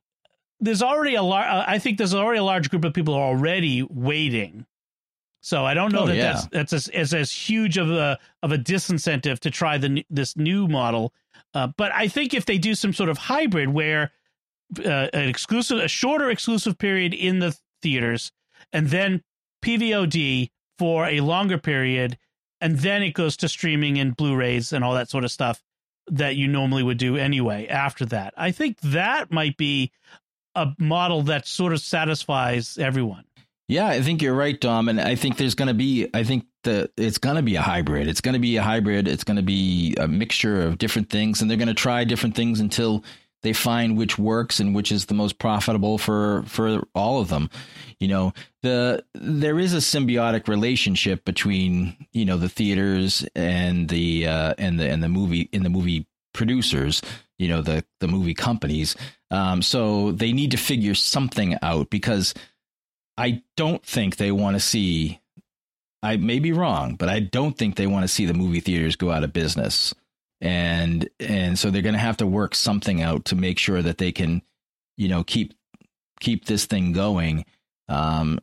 there's 0.60 0.82
already 0.82 1.14
a 1.14 1.22
large. 1.22 1.46
I 1.46 1.78
think 1.78 1.98
there's 1.98 2.14
already 2.14 2.38
a 2.38 2.44
large 2.44 2.70
group 2.70 2.84
of 2.84 2.92
people 2.94 3.14
who 3.14 3.20
are 3.20 3.28
already 3.28 3.82
waiting. 3.90 4.66
So 5.42 5.64
I 5.64 5.72
don't 5.74 5.92
know 5.92 6.00
Oh, 6.02 6.06
that 6.06 6.16
yeah. 6.16 6.32
that's 6.32 6.46
that's 6.48 6.72
as, 6.72 6.88
as 6.88 7.14
as 7.14 7.32
huge 7.32 7.78
of 7.78 7.90
a 7.90 8.18
of 8.42 8.52
a 8.52 8.58
disincentive 8.58 9.38
to 9.40 9.50
try 9.50 9.78
the 9.78 10.04
this 10.10 10.36
new 10.36 10.68
model. 10.68 11.14
Uh, 11.54 11.68
but 11.76 11.92
I 11.94 12.08
think 12.08 12.34
if 12.34 12.44
they 12.46 12.58
do 12.58 12.74
some 12.74 12.92
sort 12.92 13.08
of 13.08 13.16
hybrid 13.18 13.70
where 13.70 14.12
uh, 14.78 15.08
an 15.12 15.28
exclusive, 15.28 15.78
a 15.78 15.88
shorter 15.88 16.30
exclusive 16.30 16.78
period 16.78 17.12
in 17.14 17.38
the 17.40 17.56
theaters, 17.82 18.30
and 18.72 18.86
then 18.88 19.22
PVOD 19.64 20.50
for 20.78 21.06
a 21.06 21.20
longer 21.20 21.58
period, 21.58 22.18
and 22.60 22.78
then 22.78 23.02
it 23.02 23.14
goes 23.14 23.36
to 23.38 23.48
streaming 23.48 23.98
and 23.98 24.14
Blu-rays 24.16 24.72
and 24.72 24.84
all 24.84 24.94
that 24.94 25.08
sort 25.10 25.24
of 25.24 25.30
stuff 25.30 25.62
that 26.06 26.36
you 26.36 26.46
normally 26.48 26.82
would 26.82 26.98
do 26.98 27.16
anyway. 27.16 27.66
After 27.66 28.04
that, 28.06 28.34
I 28.36 28.50
think 28.52 28.78
that 28.80 29.30
might 29.32 29.56
be 29.56 29.92
a 30.54 30.68
model 30.78 31.22
that 31.22 31.46
sort 31.46 31.72
of 31.72 31.80
satisfies 31.80 32.78
everyone. 32.78 33.24
Yeah, 33.68 33.86
I 33.86 34.02
think 34.02 34.20
you're 34.20 34.34
right, 34.34 34.60
Dom, 34.60 34.88
and 34.88 35.00
I 35.00 35.14
think 35.14 35.36
there's 35.36 35.54
going 35.54 35.68
to 35.68 35.74
be. 35.74 36.08
I 36.12 36.24
think 36.24 36.46
the 36.64 36.90
it's 36.96 37.18
going 37.18 37.36
to 37.36 37.42
be 37.42 37.54
a 37.54 37.62
hybrid. 37.62 38.08
It's 38.08 38.20
going 38.20 38.32
to 38.32 38.40
be 38.40 38.56
a 38.56 38.62
hybrid. 38.62 39.06
It's 39.06 39.22
going 39.22 39.36
to 39.36 39.44
be 39.44 39.94
a 39.96 40.08
mixture 40.08 40.62
of 40.62 40.78
different 40.78 41.08
things, 41.08 41.40
and 41.40 41.48
they're 41.48 41.56
going 41.56 41.68
to 41.68 41.74
try 41.74 42.02
different 42.02 42.34
things 42.34 42.58
until 42.58 43.04
they 43.42 43.52
find 43.52 43.96
which 43.96 44.18
works 44.18 44.60
and 44.60 44.74
which 44.74 44.92
is 44.92 45.06
the 45.06 45.14
most 45.14 45.38
profitable 45.38 45.98
for 45.98 46.42
for 46.46 46.82
all 46.96 47.20
of 47.20 47.28
them. 47.28 47.48
You 48.00 48.08
know, 48.08 48.32
the 48.62 49.04
there 49.14 49.58
is 49.58 49.72
a 49.72 49.78
symbiotic 49.78 50.48
relationship 50.48 51.24
between 51.24 51.96
you 52.12 52.24
know 52.24 52.36
the 52.38 52.48
theaters 52.48 53.24
and 53.36 53.88
the 53.88 54.26
uh, 54.26 54.54
and 54.58 54.80
the 54.80 54.90
and 54.90 55.02
the 55.02 55.08
movie 55.08 55.48
in 55.52 55.62
the 55.62 55.70
movie 55.70 56.06
producers. 56.32 57.02
You 57.40 57.48
know, 57.48 57.62
the 57.62 57.82
the 58.00 58.06
movie 58.06 58.34
companies. 58.34 58.94
Um, 59.30 59.62
so 59.62 60.12
they 60.12 60.34
need 60.34 60.50
to 60.50 60.58
figure 60.58 60.94
something 60.94 61.56
out 61.62 61.88
because 61.88 62.34
I 63.16 63.42
don't 63.56 63.82
think 63.82 64.16
they 64.16 64.30
want 64.30 64.56
to 64.56 64.60
see. 64.60 65.20
I 66.02 66.18
may 66.18 66.38
be 66.38 66.52
wrong, 66.52 66.96
but 66.96 67.08
I 67.08 67.20
don't 67.20 67.56
think 67.56 67.76
they 67.76 67.86
want 67.86 68.04
to 68.04 68.08
see 68.08 68.26
the 68.26 68.34
movie 68.34 68.60
theaters 68.60 68.96
go 68.96 69.10
out 69.10 69.24
of 69.24 69.32
business, 69.32 69.94
and 70.42 71.08
and 71.18 71.58
so 71.58 71.70
they're 71.70 71.80
going 71.80 71.94
to 71.94 71.98
have 71.98 72.18
to 72.18 72.26
work 72.26 72.54
something 72.54 73.00
out 73.00 73.24
to 73.26 73.36
make 73.36 73.58
sure 73.58 73.80
that 73.80 73.96
they 73.96 74.12
can, 74.12 74.42
you 74.98 75.08
know, 75.08 75.24
keep 75.24 75.54
keep 76.20 76.44
this 76.44 76.66
thing 76.66 76.92
going, 76.92 77.46
um, 77.88 78.38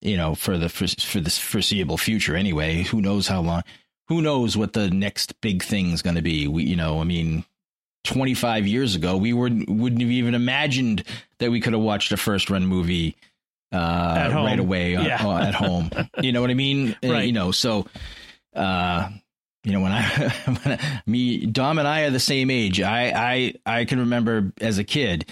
you 0.00 0.16
know, 0.16 0.34
for 0.34 0.56
the 0.56 0.70
for, 0.70 0.86
for 0.88 1.20
foreseeable 1.28 1.98
future. 1.98 2.34
Anyway, 2.34 2.82
who 2.82 3.02
knows 3.02 3.28
how 3.28 3.42
long? 3.42 3.62
Who 4.08 4.22
knows 4.22 4.56
what 4.56 4.72
the 4.72 4.88
next 4.88 5.38
big 5.42 5.62
thing 5.62 5.90
is 5.90 6.00
going 6.00 6.16
to 6.16 6.22
be? 6.22 6.48
We, 6.48 6.64
you 6.64 6.76
know, 6.76 7.00
I 7.00 7.04
mean, 7.04 7.44
25 8.08 8.66
years 8.66 8.94
ago, 8.96 9.16
we 9.16 9.32
were, 9.32 9.50
wouldn't 9.68 10.00
have 10.00 10.10
even 10.10 10.34
imagined 10.34 11.04
that 11.38 11.50
we 11.50 11.60
could 11.60 11.72
have 11.74 11.82
watched 11.82 12.10
a 12.10 12.16
first 12.16 12.50
run 12.50 12.66
movie 12.66 13.14
uh, 13.72 14.30
right 14.34 14.58
away 14.58 14.96
on- 14.96 15.04
Yeah. 15.04 15.24
on- 15.24 15.42
at 15.42 15.54
home. 15.54 15.90
You 16.22 16.32
know 16.32 16.40
what 16.40 16.50
I 16.50 16.54
mean? 16.54 16.96
Uh, 17.04 17.08
Right. 17.12 17.26
You 17.26 17.32
know, 17.32 17.52
so, 17.52 17.86
uh, 18.54 19.08
you 19.64 19.72
know, 19.72 19.80
when 19.80 19.92
I, 19.92 20.02
when 20.46 20.58
I, 20.80 21.02
me, 21.06 21.46
Dom 21.46 21.78
and 21.78 21.86
I 21.86 22.02
are 22.02 22.10
the 22.10 22.18
same 22.20 22.50
age. 22.50 22.80
I, 22.80 23.52
I, 23.66 23.80
I 23.80 23.84
can 23.84 23.98
remember 24.00 24.52
as 24.60 24.78
a 24.78 24.84
kid 24.84 25.28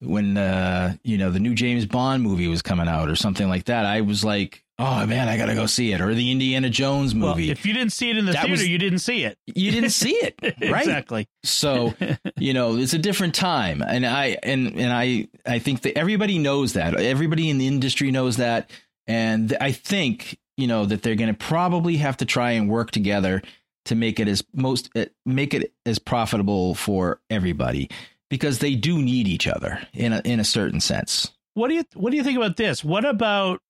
when, 0.00 0.36
uh, 0.36 0.94
you 1.02 1.16
know, 1.18 1.30
the 1.30 1.40
new 1.40 1.54
James 1.54 1.86
Bond 1.86 2.22
movie 2.22 2.48
was 2.48 2.62
coming 2.62 2.88
out 2.88 3.08
or 3.08 3.16
something 3.16 3.48
like 3.48 3.64
that. 3.64 3.86
I 3.86 4.02
was 4.02 4.24
like, 4.24 4.62
oh 4.80 5.06
man, 5.06 5.28
I 5.28 5.36
got 5.36 5.46
to 5.46 5.54
go 5.54 5.66
see 5.66 5.92
it. 5.92 6.00
Or 6.00 6.14
the 6.14 6.30
Indiana 6.30 6.70
Jones 6.70 7.14
Well, 7.14 7.30
movie. 7.34 7.50
if 7.50 7.64
you 7.66 7.72
didn't 7.74 7.92
see 7.92 8.10
it 8.10 8.16
in 8.16 8.24
the 8.26 8.32
That 8.32 8.42
theater, 8.46 8.52
was- 8.52 8.68
you 8.68 8.78
didn't 8.78 8.98
see 9.00 9.24
it. 9.24 9.38
you 9.46 9.70
didn't 9.70 9.90
see 9.90 10.14
it, 10.14 10.34
right? 10.42 10.80
exactly. 10.82 11.28
So, 11.44 11.94
you 12.38 12.54
know, 12.54 12.76
it's 12.76 12.94
a 12.94 12.98
different 12.98 13.34
time, 13.34 13.82
and 13.82 14.06
I 14.06 14.38
and 14.42 14.68
and 14.78 14.92
I 14.92 15.28
I 15.46 15.58
think 15.58 15.82
that 15.82 15.96
everybody 15.98 16.38
knows 16.38 16.72
that. 16.72 16.94
Everybody 16.98 17.50
in 17.50 17.58
the 17.58 17.66
industry 17.66 18.10
knows 18.10 18.38
that, 18.38 18.70
and 19.06 19.56
I 19.60 19.72
think 19.72 20.38
you 20.56 20.66
know 20.66 20.86
that 20.86 21.02
they're 21.02 21.14
going 21.16 21.32
to 21.32 21.38
probably 21.38 21.96
have 21.98 22.16
to 22.18 22.24
try 22.24 22.52
and 22.52 22.68
work 22.68 22.90
together 22.90 23.42
to 23.86 23.94
make 23.94 24.20
it 24.20 24.28
as 24.28 24.44
most 24.54 24.90
uh, 24.96 25.06
make 25.26 25.54
it 25.54 25.72
as 25.86 25.98
profitable 25.98 26.74
for 26.74 27.20
everybody 27.30 27.88
because 28.28 28.58
they 28.58 28.74
do 28.74 29.00
need 29.02 29.26
each 29.26 29.46
other 29.46 29.80
in 29.94 30.12
a 30.12 30.20
in 30.24 30.38
a 30.40 30.44
certain 30.44 30.80
sense. 30.80 31.30
What 31.54 31.68
do 31.68 31.74
you 31.74 31.84
What 31.94 32.10
do 32.10 32.16
you 32.16 32.22
think 32.22 32.36
about 32.36 32.56
this? 32.56 32.84
What 32.84 33.04
about 33.04 33.60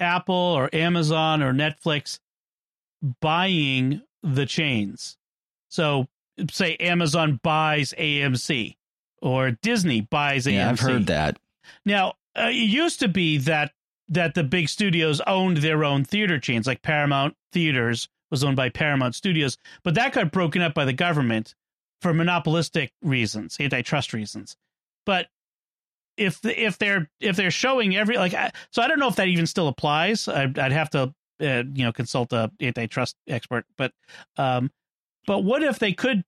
Apple 0.00 0.34
or 0.34 0.74
Amazon 0.74 1.42
or 1.42 1.52
Netflix 1.52 2.18
buying 3.20 4.02
the 4.22 4.46
chains? 4.46 5.16
So 5.68 6.08
say 6.50 6.76
Amazon 6.76 7.40
buys 7.42 7.94
AMC 7.98 8.76
or 9.20 9.50
Disney 9.50 10.00
buys 10.00 10.46
AMC. 10.46 10.52
Yeah, 10.52 10.70
I've 10.70 10.80
heard 10.80 11.06
that. 11.06 11.38
Now, 11.84 12.14
uh, 12.36 12.48
it 12.48 12.54
used 12.54 13.00
to 13.00 13.08
be 13.08 13.38
that 13.38 13.72
that 14.08 14.34
the 14.34 14.44
big 14.44 14.68
studios 14.68 15.20
owned 15.26 15.58
their 15.58 15.84
own 15.84 16.04
theater 16.04 16.38
chains, 16.38 16.66
like 16.66 16.80
Paramount 16.82 17.36
Theaters 17.52 18.08
was 18.30 18.42
owned 18.42 18.56
by 18.56 18.68
Paramount 18.70 19.14
Studios, 19.14 19.58
but 19.82 19.94
that 19.94 20.12
got 20.12 20.32
broken 20.32 20.62
up 20.62 20.74
by 20.74 20.84
the 20.84 20.92
government 20.92 21.54
for 22.00 22.14
monopolistic 22.14 22.92
reasons, 23.02 23.56
antitrust 23.60 24.12
reasons. 24.12 24.56
But 25.04 25.28
if 26.18 26.40
the, 26.40 26.60
if 26.62 26.78
they're 26.78 27.08
if 27.20 27.36
they're 27.36 27.50
showing 27.50 27.96
every 27.96 28.16
like 28.16 28.34
I, 28.34 28.50
so 28.70 28.82
I 28.82 28.88
don't 28.88 28.98
know 28.98 29.08
if 29.08 29.16
that 29.16 29.28
even 29.28 29.46
still 29.46 29.68
applies. 29.68 30.28
I'd, 30.28 30.58
I'd 30.58 30.72
have 30.72 30.90
to 30.90 31.14
uh, 31.40 31.62
you 31.72 31.84
know 31.84 31.92
consult 31.92 32.32
a 32.32 32.50
antitrust 32.60 33.16
expert, 33.28 33.64
but 33.76 33.92
um, 34.36 34.70
but 35.26 35.44
what 35.44 35.62
if 35.62 35.78
they 35.78 35.92
could 35.92 36.24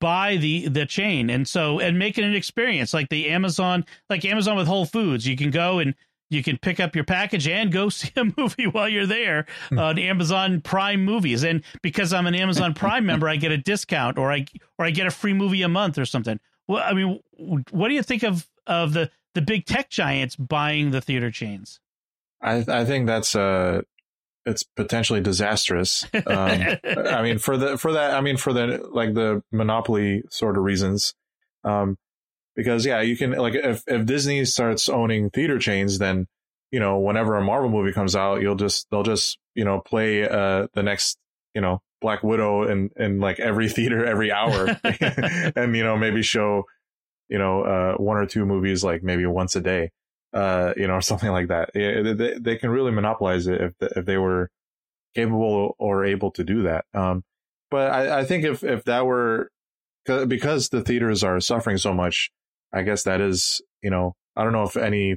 buy 0.00 0.36
the 0.36 0.68
the 0.68 0.84
chain 0.84 1.30
and 1.30 1.46
so 1.46 1.78
and 1.78 1.98
make 1.98 2.18
it 2.18 2.24
an 2.24 2.34
experience 2.34 2.92
like 2.92 3.08
the 3.10 3.28
Amazon 3.30 3.84
like 4.10 4.24
Amazon 4.24 4.56
with 4.56 4.66
Whole 4.66 4.86
Foods, 4.86 5.26
you 5.26 5.36
can 5.36 5.50
go 5.50 5.78
and 5.78 5.94
you 6.30 6.42
can 6.42 6.58
pick 6.58 6.78
up 6.78 6.94
your 6.94 7.04
package 7.04 7.48
and 7.48 7.72
go 7.72 7.88
see 7.88 8.10
a 8.16 8.24
movie 8.36 8.66
while 8.66 8.88
you're 8.88 9.06
there 9.06 9.46
Hmm. 9.70 9.78
on 9.78 9.98
Amazon 9.98 10.60
Prime 10.60 11.04
movies. 11.04 11.42
And 11.44 11.62
because 11.80 12.12
I'm 12.12 12.26
an 12.26 12.34
Amazon 12.34 12.74
Prime 12.74 13.06
member, 13.06 13.28
I 13.28 13.36
get 13.36 13.52
a 13.52 13.56
discount 13.56 14.18
or 14.18 14.30
I 14.32 14.44
or 14.78 14.84
I 14.84 14.90
get 14.90 15.06
a 15.06 15.10
free 15.10 15.32
movie 15.32 15.62
a 15.62 15.68
month 15.68 15.96
or 15.96 16.04
something. 16.04 16.38
Well, 16.66 16.82
I 16.84 16.92
mean, 16.92 17.20
what 17.70 17.88
do 17.88 17.94
you 17.94 18.02
think 18.02 18.24
of 18.24 18.46
of 18.66 18.92
the 18.92 19.10
the 19.38 19.42
big 19.42 19.66
tech 19.66 19.88
giants 19.88 20.34
buying 20.34 20.90
the 20.90 21.00
theater 21.00 21.30
chains? 21.30 21.78
I 22.42 22.64
I 22.66 22.84
think 22.84 23.06
that's 23.06 23.36
uh 23.36 23.82
it's 24.44 24.64
potentially 24.64 25.20
disastrous. 25.20 26.04
Um, 26.12 26.22
I 26.84 27.22
mean 27.22 27.38
for 27.38 27.56
the 27.56 27.78
for 27.78 27.92
that 27.92 28.14
I 28.14 28.20
mean 28.20 28.36
for 28.36 28.52
the 28.52 28.84
like 28.92 29.14
the 29.14 29.44
monopoly 29.52 30.24
sort 30.28 30.58
of 30.58 30.64
reasons. 30.64 31.14
Um 31.62 31.98
because 32.56 32.84
yeah, 32.84 33.00
you 33.00 33.16
can 33.16 33.30
like 33.30 33.54
if 33.54 33.84
if 33.86 34.06
Disney 34.06 34.44
starts 34.44 34.88
owning 34.88 35.30
theater 35.30 35.60
chains 35.60 36.00
then 36.00 36.26
you 36.72 36.80
know 36.80 36.98
whenever 36.98 37.36
a 37.36 37.44
Marvel 37.44 37.70
movie 37.70 37.92
comes 37.92 38.16
out, 38.16 38.42
you'll 38.42 38.56
just 38.56 38.88
they'll 38.90 39.04
just, 39.04 39.38
you 39.54 39.64
know, 39.64 39.78
play 39.78 40.28
uh 40.28 40.66
the 40.74 40.82
next, 40.82 41.16
you 41.54 41.60
know, 41.60 41.80
Black 42.00 42.24
Widow 42.24 42.68
in 42.68 42.90
in 42.96 43.20
like 43.20 43.38
every 43.38 43.68
theater 43.76 44.04
every 44.04 44.32
hour 44.32 44.76
and 44.84 45.76
you 45.76 45.84
know 45.84 45.96
maybe 45.96 46.22
show 46.22 46.64
you 47.28 47.38
know 47.38 47.62
uh 47.62 47.94
one 47.96 48.16
or 48.16 48.26
two 48.26 48.44
movies 48.46 48.82
like 48.82 49.02
maybe 49.02 49.26
once 49.26 49.56
a 49.56 49.60
day 49.60 49.90
uh, 50.32 50.72
you 50.76 50.86
know, 50.86 50.94
or 50.94 51.00
something 51.02 51.30
like 51.30 51.48
that. 51.48 51.70
They, 51.74 52.38
they 52.38 52.56
can 52.56 52.70
really 52.70 52.92
monopolize 52.92 53.46
it 53.46 53.60
if 53.60 53.72
if 53.96 54.04
they 54.04 54.18
were 54.18 54.50
capable 55.14 55.74
or 55.78 56.04
able 56.04 56.30
to 56.32 56.44
do 56.44 56.62
that. 56.62 56.84
Um, 56.94 57.24
but 57.70 57.90
I, 57.90 58.20
I 58.20 58.24
think 58.24 58.44
if 58.44 58.62
if 58.64 58.84
that 58.84 59.06
were 59.06 59.50
because 60.06 60.70
the 60.70 60.82
theaters 60.82 61.22
are 61.22 61.40
suffering 61.40 61.76
so 61.76 61.92
much, 61.92 62.30
I 62.72 62.82
guess 62.82 63.02
that 63.04 63.20
is 63.20 63.62
you 63.82 63.90
know 63.90 64.14
I 64.36 64.44
don't 64.44 64.52
know 64.52 64.64
if 64.64 64.76
any 64.76 65.16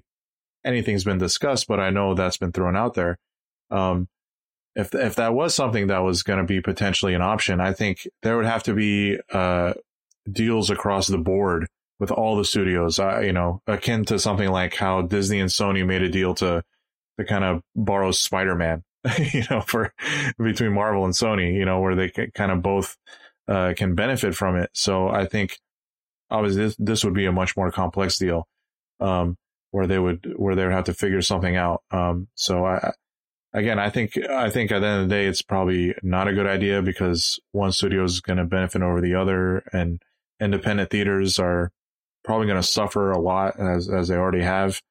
anything's 0.66 1.03
been 1.03 1.18
discussed, 1.18 1.68
but 1.68 1.80
I 1.80 1.89
know 1.89 2.14
that's 2.14 2.38
been 2.38 2.51
thrown 2.51 2.76
out 2.76 2.93
there. 2.93 3.18
Um, 3.70 4.07
if 4.76 4.93
if 4.95 5.16
that 5.16 5.34
was 5.34 5.53
something 5.53 5.88
that 5.88 5.99
was 5.99 6.24
going 6.24 6.39
to 6.39 6.45
be 6.45 6.62
potentially 6.62 7.14
an 7.14 7.22
option, 7.22 7.59
I 7.59 7.74
think 7.74 8.07
there 8.24 8.38
would 8.38 8.45
have 8.45 8.64
to 8.64 8.74
be 8.74 9.18
uh, 9.32 9.74
deals 10.30 10.70
across 10.70 11.07
the 11.07 11.18
board 11.18 11.68
with 12.02 12.10
all 12.10 12.36
the 12.36 12.43
studios, 12.43 12.97
uh, 12.97 13.20
you 13.20 13.32
know, 13.32 13.62
akin 13.68 14.04
to 14.06 14.18
something 14.18 14.49
like 14.49 14.74
how 14.74 15.04
Disney 15.04 15.39
and 15.39 15.52
Sony 15.52 15.86
made 15.86 16.02
a 16.02 16.10
deal 16.10 16.34
to 16.34 16.64
to 17.20 17.26
kind 17.26 17.43
of 17.43 17.62
borrow 17.76 18.10
Spider-Man, 18.12 18.84
you 19.20 19.43
know, 19.52 19.62
for 19.62 19.93
between 20.39 20.74
Marvel 20.74 21.06
and 21.06 21.14
Sony, 21.14 21.54
you 21.54 21.64
know, 21.64 21.80
where 21.80 21.95
they 21.95 22.10
kind 22.10 22.52
of 22.52 22.64
both 22.64 22.97
uh, 23.47 23.76
can 23.78 23.93
benefit 23.93 24.34
from 24.34 24.56
it. 24.56 24.72
So 24.74 25.10
I 25.10 25.28
think 25.28 25.60
obviously 26.32 26.64
this, 26.64 26.76
this 26.80 27.06
would 27.06 27.14
be 27.14 27.28
a 27.28 27.32
much 27.32 27.56
more 27.56 27.72
complex 27.72 28.18
deal, 28.18 28.47
um, 28.99 29.38
where 29.70 29.86
they 29.86 29.99
would 29.99 30.34
where 30.38 30.56
they 30.56 30.64
would 30.64 30.74
have 30.74 30.86
to 30.86 30.95
figure 30.95 31.22
something 31.22 31.56
out. 31.56 31.84
Um, 31.91 32.30
so 32.34 32.66
I 32.66 32.93
again, 33.54 33.78
I 33.78 33.91
think 33.91 34.18
I 34.18 34.49
think 34.49 34.72
at 34.72 34.80
the 34.80 34.88
end 34.88 35.04
of 35.04 35.08
the 35.10 35.16
day, 35.16 35.28
it's 35.28 35.43
probably 35.43 35.93
not 36.02 36.28
a 36.28 36.34
good 36.34 36.47
idea 36.47 36.82
because 36.82 37.39
one 37.52 37.72
studio 37.72 38.04
is 38.04 38.22
going 38.22 38.38
to 38.38 38.45
benefit 38.45 38.82
over 38.82 39.02
the 39.02 39.14
other, 39.14 39.64
and 39.72 40.02
independent 40.39 40.89
theaters 40.89 41.38
are 41.38 41.72
probably 42.24 42.47
going 42.47 42.61
to 42.61 42.67
suffer 42.67 43.11
a 43.11 43.19
lot 43.19 43.59
as 43.59 43.89
as 43.89 44.07
they 44.07 44.15
already 44.15 44.43
have, 44.43 44.82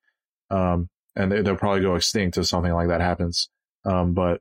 um, 0.51 0.89
and 1.17 1.33
they, 1.33 1.43
will 1.43 1.57
probably 1.57 1.83
go 1.83 1.95
extinct 1.95 2.39
if 2.39 2.47
something 2.47 2.73
like 2.73 2.89
that 2.89 3.01
happens. 3.01 3.49
Um, 3.85 4.15
but 4.15 4.41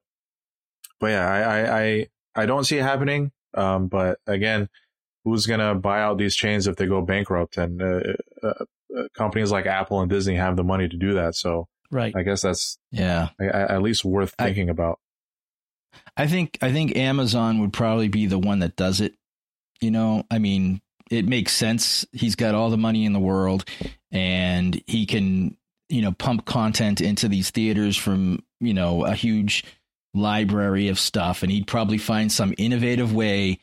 but 0.99 1.07
yeah, 1.07 1.27
I, 1.27 1.41
I 1.41 1.81
I 1.81 2.07
I 2.35 2.45
don't 2.45 2.63
see 2.63 2.77
it 2.77 2.83
happening. 2.83 3.31
Um, 3.53 3.87
but 3.87 4.19
again, 4.27 4.69
who's 5.23 5.45
going 5.45 5.59
to 5.59 5.75
buy 5.75 6.01
out 6.01 6.17
these 6.17 6.35
chains 6.35 6.67
if 6.67 6.75
they 6.75 6.85
go 6.85 7.01
bankrupt? 7.01 7.57
And 7.57 7.81
uh, 7.81 7.99
uh, 8.43 8.53
companies 9.13 9.51
like 9.51 9.65
Apple 9.65 10.01
and 10.01 10.09
Disney 10.09 10.35
have 10.35 10.55
the 10.55 10.63
money 10.63 10.87
to 10.87 10.97
do 10.97 11.13
that. 11.15 11.35
So 11.35 11.67
right, 11.91 12.15
I 12.15 12.23
guess 12.23 12.41
that's 12.41 12.77
yeah 12.91 13.29
at 13.39 13.81
least 13.81 14.05
worth 14.05 14.35
thinking 14.37 14.69
I, 14.69 14.71
about. 14.71 14.99
I 16.17 16.27
think 16.27 16.57
I 16.61 16.71
think 16.71 16.95
Amazon 16.95 17.59
would 17.59 17.73
probably 17.73 18.07
be 18.07 18.25
the 18.25 18.39
one 18.39 18.59
that 18.59 18.75
does 18.75 19.01
it. 19.01 19.13
You 19.81 19.91
know, 19.91 20.23
I 20.29 20.39
mean, 20.39 20.81
it 21.09 21.27
makes 21.27 21.53
sense. 21.53 22.05
He's 22.11 22.35
got 22.35 22.55
all 22.55 22.69
the 22.69 22.77
money 22.77 23.05
in 23.05 23.13
the 23.13 23.19
world 23.19 23.65
and 24.11 24.81
he 24.87 25.05
can, 25.05 25.57
you 25.89 26.01
know, 26.01 26.11
pump 26.11 26.45
content 26.45 27.01
into 27.01 27.27
these 27.27 27.49
theaters 27.49 27.97
from, 27.97 28.43
you 28.59 28.73
know, 28.73 29.05
a 29.05 29.13
huge 29.13 29.63
library 30.13 30.87
of 30.87 30.99
stuff. 30.99 31.43
And 31.43 31.51
he'd 31.51 31.67
probably 31.67 31.97
find 31.97 32.31
some 32.31 32.53
innovative 32.57 33.13
way, 33.13 33.59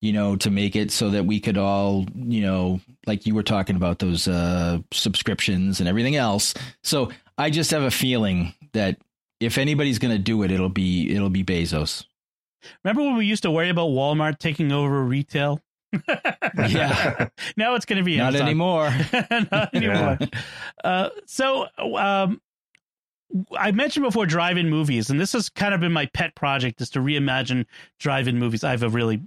you 0.00 0.12
know, 0.12 0.36
to 0.36 0.50
make 0.50 0.76
it 0.76 0.90
so 0.90 1.10
that 1.10 1.26
we 1.26 1.40
could 1.40 1.58
all, 1.58 2.06
you 2.14 2.42
know, 2.42 2.80
like 3.06 3.26
you 3.26 3.34
were 3.34 3.42
talking 3.42 3.76
about 3.76 3.98
those 3.98 4.28
uh, 4.28 4.78
subscriptions 4.92 5.80
and 5.80 5.88
everything 5.88 6.16
else. 6.16 6.54
So 6.82 7.10
I 7.38 7.50
just 7.50 7.70
have 7.72 7.82
a 7.82 7.90
feeling 7.90 8.54
that 8.72 8.98
if 9.40 9.58
anybody's 9.58 9.98
going 9.98 10.14
to 10.14 10.22
do 10.22 10.42
it, 10.42 10.50
it'll 10.50 10.68
be 10.68 11.14
it'll 11.14 11.30
be 11.30 11.44
Bezos. 11.44 12.04
Remember 12.82 13.02
when 13.02 13.16
we 13.16 13.26
used 13.26 13.42
to 13.42 13.50
worry 13.50 13.68
about 13.68 13.88
Walmart 13.88 14.38
taking 14.38 14.72
over 14.72 15.02
retail? 15.02 15.60
Yeah. 16.68 17.28
now 17.56 17.74
it's 17.74 17.84
going 17.84 17.98
to 17.98 18.04
be 18.04 18.16
not 18.16 18.28
Amazon. 18.28 18.46
anymore. 18.46 18.94
not 19.52 19.74
anymore. 19.74 20.18
Yeah. 20.20 20.26
Uh, 20.82 21.08
so, 21.26 21.66
um, 21.78 22.40
I 23.58 23.72
mentioned 23.72 24.04
before 24.04 24.26
drive-in 24.26 24.70
movies, 24.70 25.10
and 25.10 25.18
this 25.18 25.32
has 25.32 25.48
kind 25.48 25.74
of 25.74 25.80
been 25.80 25.92
my 25.92 26.06
pet 26.06 26.34
project 26.34 26.80
is 26.80 26.90
to 26.90 27.00
reimagine 27.00 27.66
drive-in 27.98 28.38
movies. 28.38 28.62
I 28.62 28.70
have 28.70 28.82
a 28.82 28.88
really 28.88 29.20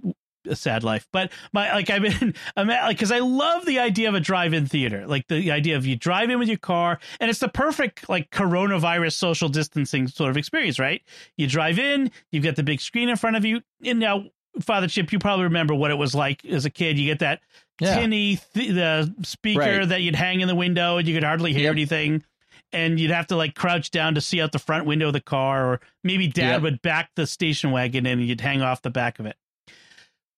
a 0.46 0.56
sad 0.56 0.82
life, 0.82 1.06
but 1.12 1.30
my 1.52 1.72
like 1.72 1.90
I've 1.90 2.02
been 2.02 2.34
I'm 2.56 2.70
at, 2.70 2.84
like 2.84 2.96
because 2.96 3.12
I 3.12 3.18
love 3.18 3.66
the 3.66 3.78
idea 3.78 4.08
of 4.08 4.14
a 4.14 4.20
drive-in 4.20 4.66
theater, 4.66 5.06
like 5.06 5.26
the 5.28 5.50
idea 5.50 5.76
of 5.76 5.86
you 5.86 5.96
drive 5.96 6.30
in 6.30 6.38
with 6.38 6.48
your 6.48 6.58
car, 6.58 6.98
and 7.20 7.30
it's 7.30 7.40
the 7.40 7.48
perfect 7.48 8.08
like 8.08 8.30
coronavirus 8.30 9.12
social 9.12 9.48
distancing 9.48 10.08
sort 10.08 10.30
of 10.30 10.36
experience, 10.36 10.78
right? 10.78 11.02
You 11.36 11.46
drive 11.46 11.78
in, 11.78 12.10
you've 12.32 12.44
got 12.44 12.56
the 12.56 12.62
big 12.62 12.80
screen 12.80 13.08
in 13.08 13.16
front 13.16 13.36
of 13.36 13.44
you, 13.44 13.60
and 13.84 13.98
now 13.98 14.24
Father 14.60 14.88
Chip, 14.88 15.12
you 15.12 15.18
probably 15.18 15.44
remember 15.44 15.74
what 15.74 15.90
it 15.90 15.96
was 15.96 16.14
like 16.14 16.44
as 16.44 16.64
a 16.64 16.70
kid. 16.70 16.98
You 16.98 17.06
get 17.06 17.20
that 17.20 17.40
yeah. 17.80 17.98
tinny 17.98 18.36
th- 18.54 18.72
the 18.72 19.14
speaker 19.22 19.60
right. 19.60 19.88
that 19.88 20.02
you'd 20.02 20.16
hang 20.16 20.40
in 20.40 20.48
the 20.48 20.54
window, 20.54 20.98
and 20.98 21.06
you 21.06 21.14
could 21.14 21.24
hardly 21.24 21.52
hear 21.52 21.64
yep. 21.64 21.72
anything. 21.72 22.24
And 22.70 23.00
you'd 23.00 23.10
have 23.10 23.28
to 23.28 23.36
like 23.36 23.54
crouch 23.54 23.90
down 23.90 24.14
to 24.14 24.20
see 24.20 24.42
out 24.42 24.52
the 24.52 24.58
front 24.58 24.84
window 24.84 25.06
of 25.06 25.14
the 25.14 25.22
car, 25.22 25.72
or 25.72 25.80
maybe 26.04 26.26
Dad 26.26 26.52
yep. 26.52 26.62
would 26.62 26.82
back 26.82 27.10
the 27.14 27.26
station 27.26 27.70
wagon 27.70 28.04
and 28.04 28.22
you'd 28.22 28.42
hang 28.42 28.60
off 28.60 28.82
the 28.82 28.90
back 28.90 29.18
of 29.18 29.24
it. 29.24 29.36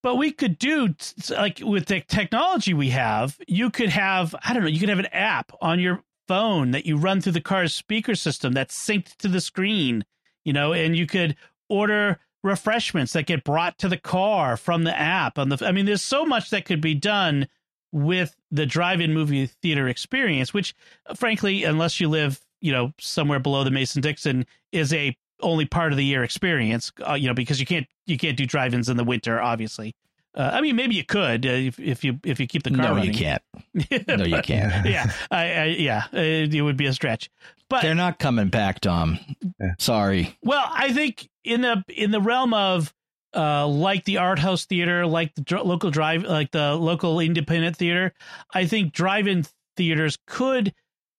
But 0.02 0.14
we 0.14 0.30
could 0.30 0.56
do 0.56 0.94
like 1.30 1.60
with 1.60 1.86
the 1.86 2.00
technology 2.02 2.72
we 2.72 2.90
have, 2.90 3.36
you 3.48 3.68
could 3.68 3.88
have 3.88 4.34
I 4.44 4.54
don't 4.54 4.62
know, 4.62 4.68
you 4.68 4.78
could 4.78 4.88
have 4.88 5.00
an 5.00 5.06
app 5.06 5.52
on 5.60 5.80
your 5.80 6.04
phone 6.28 6.70
that 6.70 6.86
you 6.86 6.96
run 6.96 7.20
through 7.20 7.32
the 7.32 7.40
car's 7.40 7.74
speaker 7.74 8.14
system 8.14 8.52
that's 8.52 8.78
synced 8.78 9.16
to 9.16 9.26
the 9.26 9.40
screen, 9.40 10.04
you 10.44 10.52
know, 10.52 10.72
and 10.72 10.96
you 10.96 11.06
could 11.06 11.34
order 11.68 12.20
refreshments 12.42 13.12
that 13.12 13.26
get 13.26 13.44
brought 13.44 13.78
to 13.78 13.88
the 13.88 13.96
car 13.96 14.56
from 14.56 14.84
the 14.84 14.98
app 14.98 15.38
on 15.38 15.48
the 15.48 15.66
I 15.66 15.72
mean 15.72 15.86
there's 15.86 16.02
so 16.02 16.24
much 16.24 16.50
that 16.50 16.64
could 16.64 16.80
be 16.80 16.94
done 16.94 17.48
with 17.92 18.34
the 18.50 18.66
drive-in 18.66 19.12
movie 19.12 19.46
theater 19.46 19.88
experience 19.88 20.54
which 20.54 20.74
frankly 21.14 21.64
unless 21.64 22.00
you 22.00 22.08
live 22.08 22.40
you 22.60 22.72
know 22.72 22.92
somewhere 22.98 23.40
below 23.40 23.64
the 23.64 23.70
Mason-Dixon 23.70 24.46
is 24.72 24.92
a 24.92 25.16
only 25.42 25.66
part 25.66 25.92
of 25.92 25.98
the 25.98 26.04
year 26.04 26.24
experience 26.24 26.92
uh, 27.06 27.14
you 27.14 27.28
know 27.28 27.34
because 27.34 27.60
you 27.60 27.66
can't 27.66 27.86
you 28.06 28.16
can't 28.16 28.36
do 28.36 28.46
drive-ins 28.46 28.88
in 28.88 28.96
the 28.96 29.04
winter 29.04 29.40
obviously 29.40 29.94
uh, 30.34 30.50
I 30.52 30.60
mean, 30.60 30.76
maybe 30.76 30.94
you 30.94 31.04
could 31.04 31.44
uh, 31.44 31.50
if, 31.50 31.78
if 31.80 32.04
you 32.04 32.20
if 32.24 32.38
you 32.38 32.46
keep 32.46 32.62
the 32.62 32.70
car. 32.70 32.78
No, 32.78 32.94
running. 32.94 33.12
you 33.12 33.18
can't. 33.18 33.42
no, 34.08 34.24
you 34.24 34.40
can't. 34.42 34.86
yeah, 34.88 35.10
I, 35.30 35.52
I, 35.52 35.64
yeah, 35.66 36.04
it 36.12 36.62
would 36.62 36.76
be 36.76 36.86
a 36.86 36.92
stretch. 36.92 37.30
But 37.68 37.82
they're 37.82 37.94
not 37.94 38.18
coming 38.18 38.48
back, 38.48 38.80
Dom. 38.80 39.18
Yeah. 39.60 39.74
Sorry. 39.78 40.36
Well, 40.42 40.64
I 40.68 40.92
think 40.92 41.28
in 41.44 41.62
the 41.62 41.84
in 41.88 42.12
the 42.12 42.20
realm 42.20 42.54
of 42.54 42.94
uh, 43.34 43.66
like 43.66 44.04
the 44.04 44.18
art 44.18 44.38
house 44.38 44.66
theater, 44.66 45.06
like 45.06 45.34
the 45.34 45.42
dr- 45.42 45.66
local 45.66 45.90
drive, 45.90 46.22
like 46.22 46.52
the 46.52 46.74
local 46.74 47.18
independent 47.20 47.76
theater, 47.76 48.12
I 48.52 48.66
think 48.66 48.92
drive-in 48.92 49.46
theaters 49.76 50.18
could. 50.26 50.74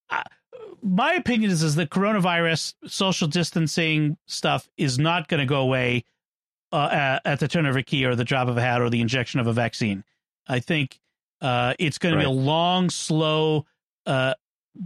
Uh, 0.09 0.23
my 0.81 1.13
opinion 1.13 1.51
is 1.51 1.63
is 1.63 1.75
that 1.75 1.89
coronavirus 1.89 2.75
social 2.87 3.27
distancing 3.27 4.17
stuff 4.25 4.69
is 4.77 4.97
not 4.97 5.27
going 5.27 5.39
to 5.39 5.45
go 5.45 5.61
away 5.61 6.05
uh, 6.71 6.89
at, 6.91 7.21
at 7.25 7.39
the 7.39 7.47
turn 7.47 7.65
of 7.65 7.75
a 7.75 7.83
key 7.83 8.05
or 8.05 8.15
the 8.15 8.23
drop 8.23 8.47
of 8.47 8.57
a 8.57 8.61
hat 8.61 8.81
or 8.81 8.89
the 8.89 9.01
injection 9.01 9.39
of 9.39 9.47
a 9.47 9.53
vaccine. 9.53 10.03
I 10.47 10.59
think 10.59 10.99
uh, 11.41 11.73
it's 11.79 11.97
going 11.97 12.15
Right. 12.15 12.23
to 12.23 12.29
be 12.29 12.33
a 12.33 12.37
long, 12.37 12.89
slow 12.89 13.65
uh, 14.05 14.33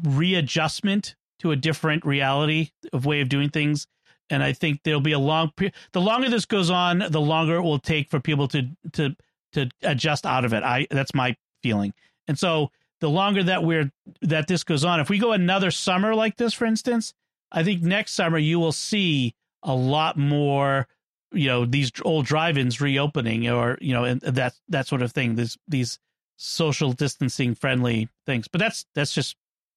readjustment 0.04 1.16
to 1.40 1.52
a 1.52 1.56
different 1.56 2.06
reality 2.06 2.70
of 2.94 3.06
way 3.06 3.22
of 3.22 3.30
doing 3.30 3.50
things. 3.50 3.88
And 4.30 4.42
I 4.42 4.54
think 4.54 4.82
there'll 4.84 5.02
be 5.02 5.12
a 5.12 5.20
long. 5.20 5.52
The 5.92 6.02
longer 6.02 6.30
this 6.30 6.46
goes 6.46 6.72
on, 6.72 7.04
the 7.10 7.22
longer 7.22 7.58
it 7.58 7.62
will 7.62 7.78
take 7.80 8.10
for 8.10 8.20
people 8.20 8.48
to 8.50 8.70
to 8.94 9.16
to 9.54 9.70
adjust 9.84 10.26
out 10.26 10.46
of 10.46 10.54
it. 10.54 10.64
I 10.64 10.88
that's 10.90 11.14
my 11.14 11.36
feeling. 11.62 11.94
And 12.28 12.40
so 12.40 12.72
the 13.02 13.10
longer 13.10 13.44
that 13.44 13.64
we're 13.64 13.92
that 14.24 14.48
this 14.48 14.64
goes 14.64 14.84
on, 14.84 15.00
if 15.00 15.10
we 15.12 15.20
go 15.20 15.32
another 15.32 15.70
summer 15.70 16.16
like 16.16 16.38
this, 16.38 16.54
for 16.54 16.66
instance, 16.66 17.14
I 17.52 17.64
think 17.64 17.84
next 17.84 18.14
summer 18.14 18.40
you 18.40 18.60
will 18.60 18.72
see 18.72 19.36
a 19.62 19.76
lot 19.76 20.18
more, 20.18 20.88
you 21.36 21.48
know, 21.48 21.66
these 21.66 21.92
old 22.04 22.26
drive-ins 22.26 22.82
reopening 22.82 23.50
or 23.50 23.78
you 23.82 23.94
know, 23.94 24.04
and 24.04 24.22
that 24.22 24.54
that 24.70 24.88
sort 24.88 25.02
of 25.02 25.12
thing. 25.12 25.36
These 25.36 25.58
these 25.68 26.00
social 26.38 26.94
distancing 26.94 27.56
friendly 27.56 28.10
things. 28.26 28.48
But 28.48 28.60
that's 28.60 28.86
that's 28.96 29.14
just 29.14 29.36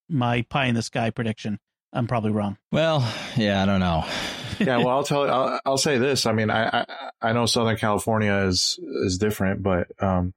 my 0.09 0.43
pie 0.43 0.67
in 0.67 0.75
the 0.75 0.83
sky 0.83 1.11
prediction. 1.11 1.59
I'm 1.93 2.07
probably 2.07 2.33
wrong. 2.33 2.59
Well, 2.71 3.11
yeah, 3.37 3.63
I 3.63 3.67
don't 3.67 3.81
know. 3.81 4.05
yeah, 4.59 4.79
well, 4.79 4.89
I'll 4.91 5.05
tell. 5.05 5.31
I'll, 5.31 5.61
I'll 5.65 5.79
say 5.79 5.99
this. 5.99 6.27
I 6.27 6.33
mean, 6.33 6.51
I, 6.51 6.81
I 6.81 6.87
I 7.21 7.33
know 7.33 7.47
Southern 7.47 7.77
California 7.77 8.35
is 8.47 8.79
is 9.05 9.19
different, 9.19 9.63
but 9.63 9.89
um, 10.01 10.35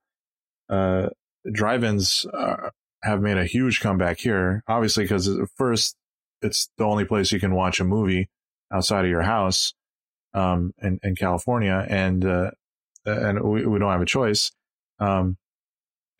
uh, 0.69 1.09
drive-ins 1.51 2.25
uh, 2.25 2.69
have 3.03 3.21
made 3.21 3.37
a 3.37 3.45
huge 3.45 3.81
comeback 3.81 4.19
here. 4.19 4.63
Obviously, 4.67 5.03
because 5.03 5.29
first, 5.57 5.95
it's 6.41 6.69
the 6.77 6.85
only 6.85 7.05
place 7.05 7.31
you 7.31 7.39
can 7.39 7.53
watch 7.53 7.79
a 7.79 7.83
movie 7.83 8.29
outside 8.71 9.03
of 9.03 9.11
your 9.11 9.23
house, 9.23 9.73
um, 10.33 10.73
in 10.81 10.99
in 11.03 11.15
California, 11.15 11.85
and 11.87 12.25
uh, 12.25 12.51
and 13.05 13.41
we, 13.41 13.65
we 13.65 13.79
don't 13.79 13.91
have 13.91 14.01
a 14.01 14.05
choice. 14.05 14.51
Um, 14.99 15.37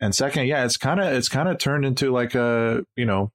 and 0.00 0.14
second, 0.14 0.46
yeah, 0.46 0.64
it's 0.64 0.76
kind 0.76 1.00
of 1.00 1.12
it's 1.12 1.28
kind 1.28 1.48
of 1.48 1.58
turned 1.58 1.84
into 1.84 2.10
like 2.12 2.34
a 2.34 2.84
you 2.96 3.04
know 3.04 3.30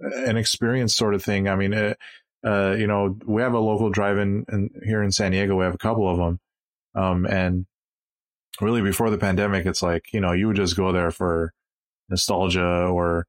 an 0.00 0.36
experience 0.36 0.94
sort 0.94 1.14
of 1.14 1.22
thing. 1.22 1.48
I 1.48 1.56
mean. 1.56 1.72
It, 1.72 1.98
uh, 2.44 2.74
you 2.76 2.86
know, 2.86 3.16
we 3.24 3.42
have 3.42 3.54
a 3.54 3.58
local 3.60 3.90
drive-in 3.90 4.44
in, 4.50 4.70
here 4.84 5.02
in 5.02 5.12
San 5.12 5.30
Diego. 5.30 5.56
We 5.56 5.64
have 5.64 5.74
a 5.74 5.78
couple 5.78 6.10
of 6.10 6.18
them. 6.18 6.40
Um, 6.94 7.24
and 7.26 7.66
really 8.60 8.82
before 8.82 9.10
the 9.10 9.18
pandemic, 9.18 9.64
it's 9.66 9.82
like, 9.82 10.06
you 10.12 10.20
know, 10.20 10.32
you 10.32 10.48
would 10.48 10.56
just 10.56 10.76
go 10.76 10.92
there 10.92 11.10
for 11.10 11.52
nostalgia 12.08 12.86
or, 12.86 13.26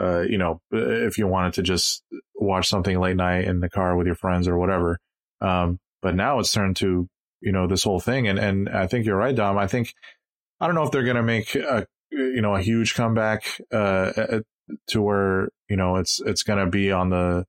uh, 0.00 0.22
you 0.22 0.38
know, 0.38 0.60
if 0.70 1.18
you 1.18 1.26
wanted 1.26 1.54
to 1.54 1.62
just 1.62 2.02
watch 2.34 2.68
something 2.68 2.98
late 2.98 3.16
night 3.16 3.44
in 3.44 3.60
the 3.60 3.70
car 3.70 3.96
with 3.96 4.06
your 4.06 4.16
friends 4.16 4.48
or 4.48 4.58
whatever. 4.58 4.98
Um, 5.40 5.78
but 6.04 6.14
now 6.14 6.38
it's 6.38 6.52
turned 6.52 6.76
to, 6.76 7.08
you 7.40 7.50
know, 7.50 7.66
this 7.66 7.82
whole 7.82 7.98
thing. 7.98 8.28
And, 8.28 8.38
and 8.38 8.68
I 8.68 8.86
think 8.86 9.06
you're 9.06 9.16
right, 9.16 9.34
Dom. 9.34 9.58
I 9.58 9.66
think, 9.66 9.92
I 10.60 10.66
don't 10.66 10.76
know 10.76 10.84
if 10.84 10.92
they're 10.92 11.02
going 11.02 11.16
to 11.16 11.22
make 11.24 11.56
a, 11.56 11.88
you 12.12 12.40
know, 12.40 12.54
a 12.54 12.62
huge 12.62 12.94
comeback, 12.94 13.60
uh, 13.72 14.38
to 14.88 15.02
where, 15.02 15.48
you 15.68 15.76
know, 15.76 15.96
it's, 15.96 16.20
it's 16.24 16.44
going 16.44 16.64
to 16.64 16.70
be 16.70 16.92
on 16.92 17.10
the, 17.10 17.44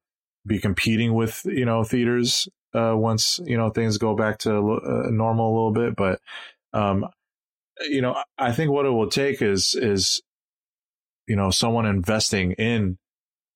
be 0.46 0.60
competing 0.60 1.14
with 1.14 1.42
you 1.46 1.66
know 1.66 1.84
theaters 1.84 2.48
uh, 2.74 2.94
once 2.96 3.40
you 3.46 3.58
know 3.58 3.70
things 3.70 3.98
go 3.98 4.16
back 4.16 4.38
to 4.40 4.52
uh, 4.52 5.10
normal 5.10 5.48
a 5.48 5.56
little 5.56 5.72
bit. 5.72 5.96
But 5.96 6.20
um, 6.74 7.06
you 7.90 8.02
know, 8.02 8.22
I 8.38 8.52
think 8.52 8.72
what 8.72 8.86
it 8.86 8.92
will 8.92 9.10
take 9.10 9.42
is 9.42 9.76
is 9.76 10.22
you 11.28 11.36
know 11.36 11.50
someone 11.50 11.86
investing 11.86 12.54
in 12.54 12.98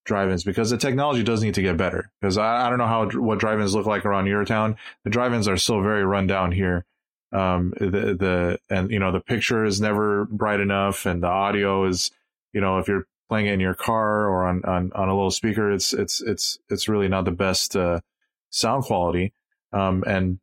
drive-ins 0.10 0.43
because 0.43 0.70
the 0.70 0.78
technology 0.78 1.24
does 1.24 1.41
need 1.41 1.53
to 1.53 1.62
get 1.62 1.78
better. 1.78 2.12
Because 2.20 2.38
I, 2.38 2.66
I 2.66 2.70
don't 2.70 2.80
know 2.80 2.88
how 2.88 3.10
what 3.12 3.39
drive-ins 3.39 3.74
look 3.74 3.86
like 3.86 4.05
around 4.05 4.26
your 4.26 4.43
town. 4.43 4.76
The 5.05 5.10
drive-ins 5.10 5.47
are 5.47 5.55
still 5.55 5.82
very 5.82 6.03
run 6.03 6.28
down 6.28 6.51
here. 6.51 6.84
Um, 7.32 7.74
the 7.80 8.18
the 8.20 8.60
and 8.70 8.91
you 8.91 8.99
know 8.99 9.14
the 9.14 9.22
picture 9.22 9.64
is 9.64 9.80
never 9.80 10.26
bright 10.26 10.60
enough, 10.60 11.05
and 11.05 11.24
the 11.24 11.28
audio 11.28 11.86
is 11.86 12.12
you 12.51 12.60
know 12.60 12.80
if 12.80 12.89
you're 12.89 13.05
playing 13.30 13.45
it 13.45 13.53
in 13.53 13.60
your 13.60 13.76
car 13.76 14.28
or 14.28 14.47
on, 14.47 14.64
on, 14.66 14.91
on 14.93 15.07
a 15.07 15.14
little 15.14 15.32
speaker, 15.32 15.72
it's 15.72 15.93
it's 15.93 16.22
it's 16.22 16.57
it's 16.70 16.89
really 16.89 17.07
not 17.07 17.26
the 17.26 17.32
best 17.32 17.76
uh, 17.76 18.01
sound 18.49 18.84
quality. 18.84 19.32
Um, 19.72 20.03
and 20.05 20.39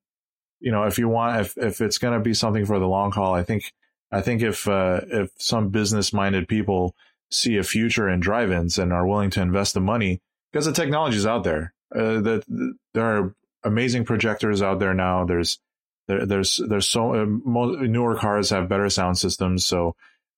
you 0.60 0.70
know, 0.70 0.84
if 0.84 0.98
you 0.98 1.08
want, 1.08 1.40
if 1.40 1.58
if 1.58 1.80
it's 1.80 1.98
going 1.98 2.14
to 2.14 2.20
be 2.20 2.32
something 2.32 2.64
for 2.64 2.78
the 2.78 2.86
long 2.86 3.12
haul, 3.12 3.34
I 3.34 3.42
think 3.42 3.72
I 4.12 4.20
think 4.20 4.40
if 4.42 4.66
uh, 4.68 5.00
if 5.08 5.30
some 5.38 5.68
business 5.68 6.12
minded 6.12 6.48
people 6.48 6.94
see 7.30 7.56
a 7.56 7.62
future 7.62 8.08
in 8.08 8.20
drive-ins 8.20 8.78
and 8.78 8.92
are 8.92 9.06
willing 9.06 9.30
to 9.30 9.42
invest 9.42 9.74
the 9.74 9.80
money, 9.80 10.20
because 10.52 10.66
the 10.66 10.72
technology 10.72 11.16
is 11.16 11.26
out 11.26 11.44
there. 11.44 11.72
Uh, 11.94 12.20
that 12.20 12.72
there 12.94 13.04
are 13.04 13.34
amazing 13.64 14.04
projectors 14.04 14.62
out 14.62 14.78
there 14.78 14.94
now. 14.94 15.24
There's 15.24 15.58
there, 16.08 16.26
there's 16.26 16.60
there's 16.68 16.88
so 16.88 17.14
uh, 17.14 17.26
mo- 17.26 17.76
newer 17.76 18.16
cars 18.16 18.50
have 18.50 18.68
better 18.68 18.90
sound 18.90 19.18
systems, 19.18 19.64
so 19.64 19.94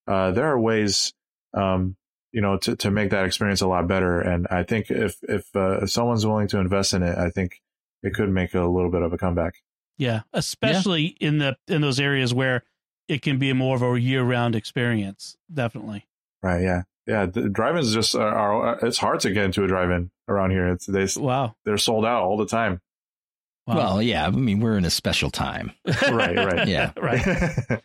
uh, 0.06 0.30
there 0.30 0.46
are 0.46 0.60
ways. 0.60 1.12
Um, 1.54 1.96
you 2.30 2.42
know, 2.42 2.58
to, 2.58 2.76
to 2.76 2.90
make 2.90 3.08
that 3.10 3.24
experience 3.24 3.62
a 3.62 3.66
lot 3.66 3.88
better. 3.88 4.20
And 4.20 4.46
I 4.50 4.62
think 4.62 4.90
if, 4.90 5.16
if, 5.22 5.46
uh, 5.56 5.78
if 5.80 5.90
someone's 5.90 6.26
willing 6.26 6.46
to 6.48 6.58
invest 6.58 6.92
in 6.92 7.02
it, 7.02 7.16
I 7.16 7.30
think 7.30 7.62
it 8.02 8.12
could 8.12 8.28
make 8.28 8.52
a 8.52 8.66
little 8.66 8.90
bit 8.90 9.00
of 9.00 9.14
a 9.14 9.16
comeback. 9.16 9.54
Yeah, 9.96 10.20
especially 10.34 11.16
yeah. 11.18 11.28
in 11.28 11.38
the 11.38 11.56
in 11.66 11.80
those 11.80 11.98
areas 11.98 12.34
where 12.34 12.64
it 13.08 13.22
can 13.22 13.38
be 13.38 13.54
more 13.54 13.76
of 13.76 13.82
a 13.82 13.98
year 13.98 14.22
round 14.22 14.54
experience. 14.54 15.38
Definitely. 15.52 16.04
Right. 16.42 16.62
Yeah. 16.62 16.82
Yeah. 17.06 17.26
The 17.26 17.48
drive-ins 17.48 17.94
just 17.94 18.14
are, 18.14 18.34
are, 18.34 18.78
It's 18.86 18.98
hard 18.98 19.20
to 19.20 19.30
get 19.30 19.44
into 19.44 19.64
a 19.64 19.66
drive-in 19.66 20.10
around 20.28 20.50
here. 20.50 20.68
It's 20.68 20.86
they. 20.86 21.06
Wow. 21.20 21.54
They're 21.64 21.78
sold 21.78 22.04
out 22.04 22.22
all 22.22 22.36
the 22.36 22.46
time. 22.46 22.80
Wow. 23.66 23.76
Well, 23.76 24.02
yeah. 24.02 24.26
I 24.26 24.30
mean, 24.30 24.60
we're 24.60 24.78
in 24.78 24.84
a 24.84 24.90
special 24.90 25.30
time. 25.30 25.72
right. 26.10 26.36
Right. 26.36 26.68
Yeah. 26.68 26.92
right. 27.00 27.80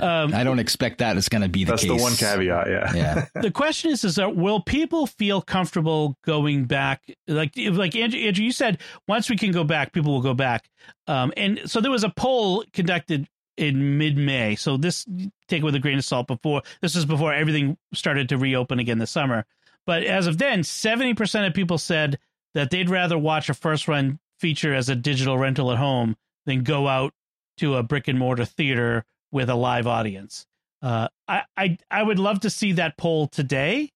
Um, 0.00 0.32
I 0.32 0.44
don't 0.44 0.58
expect 0.58 0.98
that 0.98 1.18
it's 1.18 1.28
going 1.28 1.42
to 1.42 1.48
be 1.48 1.64
the 1.64 1.72
that's 1.72 1.82
case. 1.82 1.90
the 1.90 2.02
one 2.02 2.14
caveat. 2.14 2.68
Yeah. 2.68 2.94
Yeah. 2.94 3.26
the 3.34 3.50
question 3.50 3.90
is, 3.90 4.02
is 4.02 4.16
that 4.16 4.34
will 4.34 4.62
people 4.62 5.06
feel 5.06 5.42
comfortable 5.42 6.16
going 6.24 6.64
back? 6.64 7.02
Like, 7.26 7.52
like 7.56 7.94
Andrew, 7.94 8.18
Andrew, 8.18 8.44
you 8.44 8.52
said, 8.52 8.78
once 9.06 9.28
we 9.28 9.36
can 9.36 9.52
go 9.52 9.64
back, 9.64 9.92
people 9.92 10.12
will 10.12 10.22
go 10.22 10.32
back. 10.32 10.68
Um, 11.06 11.34
and 11.36 11.60
so 11.66 11.82
there 11.82 11.90
was 11.90 12.02
a 12.02 12.08
poll 12.08 12.64
conducted 12.72 13.28
in 13.58 13.98
mid-May. 13.98 14.56
So 14.56 14.76
this 14.76 15.04
take 15.48 15.60
it 15.60 15.64
with 15.64 15.74
a 15.74 15.80
grain 15.80 15.98
of 15.98 16.04
salt. 16.04 16.26
Before 16.26 16.62
this 16.80 16.96
is 16.96 17.04
before 17.04 17.34
everything 17.34 17.76
started 17.92 18.28
to 18.30 18.38
reopen 18.38 18.78
again 18.78 18.98
this 18.98 19.10
summer. 19.10 19.44
But 19.86 20.04
as 20.04 20.26
of 20.26 20.38
then, 20.38 20.64
seventy 20.64 21.14
percent 21.14 21.46
of 21.46 21.54
people 21.54 21.78
said 21.78 22.18
that 22.54 22.70
they'd 22.70 22.90
rather 22.90 23.18
watch 23.18 23.48
a 23.48 23.54
first-run 23.54 24.18
feature 24.38 24.74
as 24.74 24.88
a 24.88 24.94
digital 24.94 25.36
rental 25.36 25.72
at 25.72 25.78
home 25.78 26.16
than 26.46 26.62
go 26.62 26.88
out 26.88 27.12
to 27.58 27.74
a 27.74 27.82
brick 27.82 28.08
and 28.08 28.18
mortar 28.18 28.44
theater 28.44 29.04
with 29.32 29.50
a 29.50 29.54
live 29.54 29.86
audience. 29.86 30.46
Uh, 30.80 31.08
I, 31.26 31.42
I 31.56 31.78
I 31.90 32.02
would 32.02 32.18
love 32.18 32.40
to 32.40 32.50
see 32.50 32.72
that 32.72 32.96
poll 32.96 33.26
today, 33.26 33.90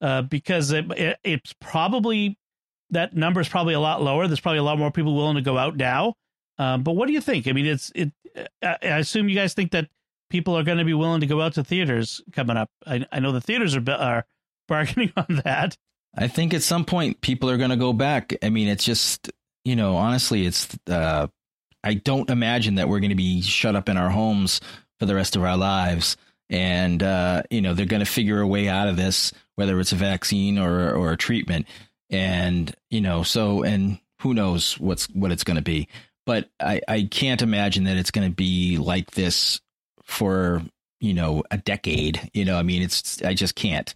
uh, 0.00 0.22
because 0.22 0.70
it, 0.70 0.90
it, 0.92 1.18
it's 1.24 1.52
probably 1.60 2.38
that 2.90 3.16
number 3.16 3.40
is 3.40 3.48
probably 3.48 3.74
a 3.74 3.80
lot 3.80 4.02
lower. 4.02 4.26
There's 4.28 4.40
probably 4.40 4.60
a 4.60 4.62
lot 4.62 4.78
more 4.78 4.92
people 4.92 5.16
willing 5.16 5.36
to 5.36 5.42
go 5.42 5.58
out 5.58 5.76
now. 5.76 6.14
Um, 6.58 6.82
but 6.82 6.92
what 6.92 7.06
do 7.06 7.12
you 7.12 7.20
think? 7.20 7.48
I 7.48 7.52
mean, 7.52 7.66
it's 7.66 7.90
it. 7.94 8.12
I, 8.62 8.98
assume 8.98 9.28
you 9.28 9.34
guys 9.34 9.54
think 9.54 9.72
that 9.72 9.88
people 10.30 10.56
are 10.56 10.62
going 10.62 10.78
to 10.78 10.84
be 10.84 10.94
willing 10.94 11.20
to 11.20 11.26
go 11.26 11.40
out 11.40 11.54
to 11.54 11.64
theaters 11.64 12.20
coming 12.32 12.56
up. 12.56 12.70
I, 12.86 13.06
I 13.12 13.20
know 13.20 13.32
the 13.32 13.40
theaters 13.40 13.76
are 13.76 13.90
are 13.90 14.26
bargaining 14.68 15.12
on 15.16 15.42
that. 15.44 15.76
I 16.16 16.28
think 16.28 16.54
at 16.54 16.62
some 16.62 16.84
point 16.84 17.20
people 17.20 17.50
are 17.50 17.56
going 17.56 17.70
to 17.70 17.76
go 17.76 17.92
back. 17.92 18.34
I 18.42 18.50
mean, 18.50 18.68
it's 18.68 18.84
just 18.84 19.30
you 19.64 19.76
know, 19.76 19.96
honestly, 19.96 20.46
it's 20.46 20.68
uh, 20.88 21.28
I 21.84 21.94
don't 21.94 22.30
imagine 22.30 22.76
that 22.76 22.88
we're 22.88 23.00
going 23.00 23.10
to 23.10 23.16
be 23.16 23.42
shut 23.42 23.76
up 23.76 23.88
in 23.88 23.96
our 23.96 24.10
homes 24.10 24.60
for 24.98 25.06
the 25.06 25.14
rest 25.14 25.36
of 25.36 25.42
our 25.42 25.56
lives. 25.56 26.16
And, 26.48 27.02
uh, 27.02 27.42
you 27.50 27.60
know, 27.60 27.74
they're 27.74 27.86
going 27.86 28.04
to 28.04 28.10
figure 28.10 28.40
a 28.40 28.46
way 28.46 28.68
out 28.68 28.88
of 28.88 28.96
this, 28.96 29.32
whether 29.56 29.80
it's 29.80 29.92
a 29.92 29.96
vaccine 29.96 30.58
or, 30.58 30.92
or 30.92 31.12
a 31.12 31.16
treatment. 31.16 31.66
And, 32.10 32.74
you 32.90 33.00
know, 33.00 33.22
so, 33.22 33.62
and 33.62 33.98
who 34.20 34.34
knows 34.34 34.78
what's, 34.78 35.06
what 35.06 35.32
it's 35.32 35.44
going 35.44 35.56
to 35.56 35.62
be. 35.62 35.88
But 36.24 36.48
I, 36.60 36.80
I 36.86 37.08
can't 37.10 37.42
imagine 37.42 37.84
that 37.84 37.96
it's 37.96 38.10
going 38.10 38.28
to 38.28 38.34
be 38.34 38.78
like 38.78 39.10
this 39.12 39.60
for, 40.04 40.62
you 41.00 41.14
know, 41.14 41.42
a 41.50 41.58
decade. 41.58 42.30
You 42.32 42.44
know, 42.44 42.56
I 42.56 42.62
mean, 42.62 42.82
it's, 42.82 43.22
I 43.22 43.34
just 43.34 43.54
can't. 43.54 43.92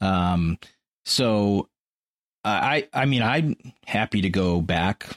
Um, 0.00 0.58
so 1.04 1.68
I, 2.44 2.88
I 2.92 3.06
mean, 3.06 3.22
I'm 3.22 3.56
happy 3.86 4.22
to 4.22 4.30
go 4.30 4.60
back 4.60 5.08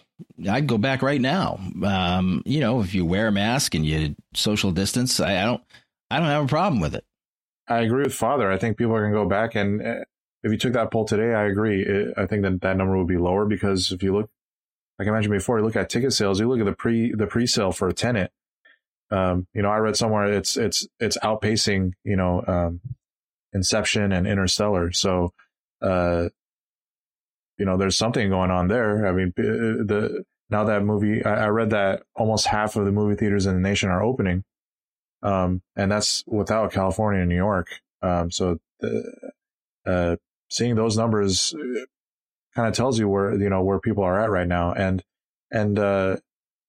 I'd 0.47 0.67
go 0.67 0.77
back 0.77 1.01
right 1.01 1.19
now. 1.19 1.59
Um, 1.83 2.41
you 2.45 2.59
know, 2.59 2.81
if 2.81 2.93
you 2.93 3.05
wear 3.05 3.27
a 3.27 3.31
mask 3.31 3.75
and 3.75 3.85
you 3.85 4.15
social 4.33 4.71
distance, 4.71 5.19
I, 5.19 5.41
I, 5.41 5.43
don't, 5.45 5.63
I 6.09 6.19
don't 6.19 6.27
have 6.27 6.45
a 6.45 6.47
problem 6.47 6.81
with 6.81 6.95
it. 6.95 7.05
I 7.67 7.79
agree 7.79 8.03
with 8.03 8.13
Father. 8.13 8.51
I 8.51 8.57
think 8.57 8.77
people 8.77 8.93
are 8.93 9.01
going 9.01 9.13
to 9.13 9.19
go 9.19 9.27
back, 9.27 9.55
and 9.55 9.81
if 10.43 10.51
you 10.51 10.57
took 10.57 10.73
that 10.73 10.91
poll 10.91 11.05
today, 11.05 11.33
I 11.33 11.45
agree. 11.45 12.13
I 12.15 12.27
think 12.27 12.43
that 12.43 12.61
that 12.61 12.77
number 12.77 12.97
would 12.97 13.07
be 13.07 13.17
lower 13.17 13.45
because 13.45 13.91
if 13.91 14.03
you 14.03 14.13
look, 14.13 14.29
like 14.97 15.07
I 15.07 15.11
mentioned 15.11 15.33
before, 15.33 15.59
you 15.59 15.65
look 15.65 15.75
at 15.75 15.89
ticket 15.89 16.13
sales, 16.13 16.39
you 16.39 16.47
look 16.47 16.59
at 16.59 16.65
the 16.65 16.73
pre 16.73 17.13
the 17.13 17.27
pre 17.27 17.47
sale 17.47 17.71
for 17.71 17.87
a 17.87 17.93
Tenet. 17.93 18.31
Um, 19.11 19.47
you 19.53 19.61
know, 19.61 19.69
I 19.69 19.77
read 19.77 19.95
somewhere 19.95 20.31
it's 20.31 20.57
it's 20.57 20.87
it's 20.99 21.17
outpacing 21.17 21.93
you 22.03 22.15
know 22.15 22.43
um, 22.47 22.81
Inception 23.53 24.11
and 24.11 24.27
Interstellar. 24.27 24.91
So, 24.91 25.33
uh, 25.81 26.29
you 27.57 27.65
know, 27.65 27.77
there's 27.77 27.97
something 27.97 28.29
going 28.29 28.51
on 28.51 28.67
there. 28.67 29.07
I 29.07 29.11
mean, 29.11 29.33
the 29.35 30.23
now 30.49 30.65
that 30.65 30.83
movie, 30.83 31.23
I, 31.23 31.45
I 31.45 31.47
read 31.47 31.71
that 31.71 32.03
almost 32.15 32.47
half 32.47 32.75
of 32.75 32.85
the 32.85 32.91
movie 32.91 33.15
theaters 33.15 33.45
in 33.45 33.55
the 33.55 33.67
nation 33.67 33.89
are 33.89 34.03
opening, 34.03 34.43
um, 35.23 35.61
and 35.75 35.91
that's 35.91 36.23
without 36.27 36.71
California 36.71 37.21
and 37.21 37.29
New 37.29 37.35
York. 37.35 37.67
Um, 38.01 38.29
so 38.29 38.59
the, 38.79 39.31
uh, 39.85 40.15
seeing 40.49 40.75
those 40.75 40.97
numbers 40.97 41.53
kind 42.55 42.67
of 42.67 42.73
tells 42.73 42.97
you 42.97 43.07
where 43.07 43.33
you 43.35 43.49
know 43.49 43.63
where 43.63 43.79
people 43.79 44.03
are 44.03 44.19
at 44.19 44.29
right 44.29 44.47
now, 44.47 44.73
and 44.73 45.03
and 45.51 45.77
uh, 45.77 46.17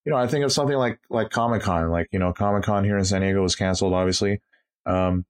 you 0.07 0.12
know, 0.12 0.18
I 0.18 0.28
think 0.28 0.45
of 0.45 0.53
something 0.53 0.76
like 0.76 1.01
like 1.11 1.30
Comic 1.30 1.62
Con, 1.62 1.91
like 1.91 2.09
you 2.12 2.20
know, 2.20 2.32
Comic 2.32 2.62
Con 2.62 2.84
here 2.84 2.97
in 2.97 3.05
San 3.05 3.22
Diego 3.22 3.43
was 3.43 3.57
canceled, 3.57 3.93
obviously. 3.93 4.41
Um, 4.87 5.26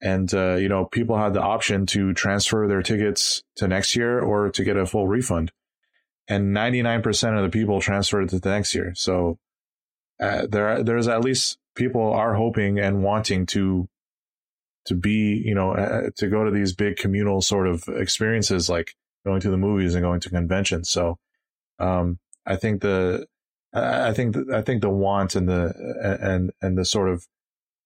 and 0.00 0.32
uh, 0.32 0.54
you 0.54 0.68
know 0.68 0.84
people 0.84 1.18
had 1.18 1.34
the 1.34 1.42
option 1.42 1.84
to 1.86 2.14
transfer 2.14 2.68
their 2.68 2.80
tickets 2.80 3.42
to 3.56 3.66
next 3.66 3.96
year 3.96 4.20
or 4.20 4.50
to 4.50 4.64
get 4.64 4.76
a 4.76 4.86
full 4.86 5.08
refund. 5.08 5.52
And 6.28 6.54
99% 6.54 7.36
of 7.36 7.42
the 7.42 7.48
people 7.50 7.80
transferred 7.80 8.28
to 8.28 8.38
the 8.38 8.50
next 8.50 8.72
year. 8.72 8.92
So 8.94 9.38
uh, 10.20 10.46
there 10.46 10.82
there's 10.84 11.08
at 11.08 11.24
least 11.24 11.58
people 11.74 12.12
are 12.12 12.34
hoping 12.34 12.78
and 12.78 13.02
wanting 13.02 13.46
to 13.46 13.88
to 14.86 14.94
be 14.94 15.42
you 15.44 15.56
know 15.56 15.72
uh, 15.72 16.10
to 16.18 16.28
go 16.28 16.44
to 16.44 16.52
these 16.52 16.72
big 16.72 16.96
communal 16.96 17.42
sort 17.42 17.66
of 17.66 17.82
experiences 17.88 18.70
like 18.70 18.94
going 19.24 19.40
to 19.40 19.50
the 19.50 19.56
movies 19.56 19.94
and 19.94 20.02
going 20.02 20.20
to 20.20 20.30
conventions 20.30 20.90
so 20.90 21.18
um, 21.78 22.18
i 22.46 22.56
think 22.56 22.80
the 22.80 23.26
i 23.72 24.12
think 24.12 24.34
the, 24.34 24.46
i 24.54 24.62
think 24.62 24.80
the 24.80 24.90
want 24.90 25.34
and 25.34 25.48
the 25.48 25.72
and 26.22 26.50
and 26.60 26.76
the 26.76 26.84
sort 26.84 27.08
of 27.08 27.26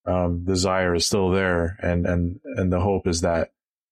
um, 0.07 0.45
desire 0.45 0.95
is 0.95 1.07
still 1.07 1.31
there, 1.31 1.79
and 1.81 2.07
and 2.07 2.41
and 2.45 2.73
the 2.73 2.81
hope 2.81 3.07
is 3.07 3.23
that 3.23 3.51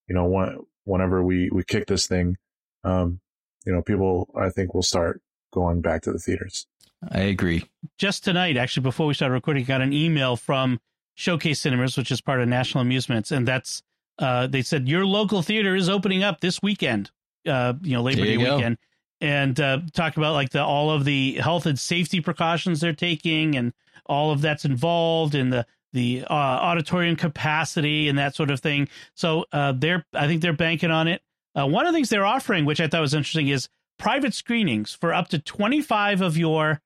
you 0.08 0.14
know 0.14 0.26
when, 0.26 0.58
whenever 0.84 1.22
we 1.22 1.50
we 1.50 1.64
kick 1.64 1.86
this 1.86 2.06
thing, 2.06 2.36
um, 2.84 3.20
you 3.64 3.72
know, 3.72 3.82
people 3.82 4.28
I 4.36 4.50
think 4.50 4.74
will 4.74 4.82
start 4.82 5.22
going 5.52 5.80
back 5.80 6.02
to 6.02 6.12
the 6.12 6.18
theaters. 6.18 6.66
I 7.10 7.20
agree. 7.20 7.64
Just 7.98 8.24
tonight, 8.24 8.56
actually, 8.56 8.84
before 8.84 9.06
we 9.06 9.14
started 9.14 9.34
recording, 9.34 9.64
I 9.64 9.66
got 9.66 9.80
an 9.80 9.92
email 9.92 10.36
from 10.36 10.80
Showcase 11.14 11.60
Cinemas, 11.60 11.96
which 11.96 12.10
is 12.10 12.20
part 12.20 12.40
of 12.40 12.48
National 12.48 12.82
Amusements, 12.82 13.30
and 13.30 13.48
that's 13.48 13.82
uh, 14.18 14.46
they 14.46 14.62
said 14.62 14.88
your 14.88 15.06
local 15.06 15.42
theater 15.42 15.74
is 15.74 15.88
opening 15.88 16.22
up 16.22 16.40
this 16.40 16.60
weekend. 16.62 17.10
Uh, 17.46 17.74
you 17.82 17.94
know, 17.94 18.02
Labor 18.02 18.24
Day 18.24 18.36
go. 18.36 18.56
weekend, 18.56 18.78
and 19.20 19.58
uh, 19.60 19.80
talk 19.92 20.16
about 20.16 20.32
like 20.32 20.50
the 20.50 20.62
all 20.62 20.90
of 20.90 21.04
the 21.04 21.34
health 21.34 21.66
and 21.66 21.78
safety 21.78 22.20
precautions 22.20 22.80
they're 22.80 22.92
taking, 22.92 23.56
and 23.56 23.72
all 24.06 24.32
of 24.32 24.40
that's 24.40 24.64
involved, 24.64 25.34
in 25.34 25.50
the 25.50 25.66
the 25.92 26.24
uh, 26.28 26.32
auditorium 26.32 27.16
capacity 27.16 28.08
and 28.08 28.18
that 28.18 28.34
sort 28.34 28.50
of 28.50 28.60
thing. 28.60 28.88
So 29.14 29.44
uh, 29.52 29.72
they're, 29.76 30.04
I 30.14 30.26
think 30.26 30.42
they're 30.42 30.52
banking 30.52 30.90
on 30.90 31.08
it. 31.08 31.22
Uh, 31.54 31.66
one 31.66 31.86
of 31.86 31.92
the 31.92 31.96
things 31.96 32.08
they're 32.08 32.26
offering, 32.26 32.64
which 32.64 32.80
I 32.80 32.88
thought 32.88 33.02
was 33.02 33.14
interesting, 33.14 33.48
is 33.48 33.68
private 33.98 34.34
screenings 34.34 34.94
for 34.94 35.12
up 35.12 35.28
to 35.28 35.38
25 35.38 36.22
of 36.22 36.36
your 36.36 36.80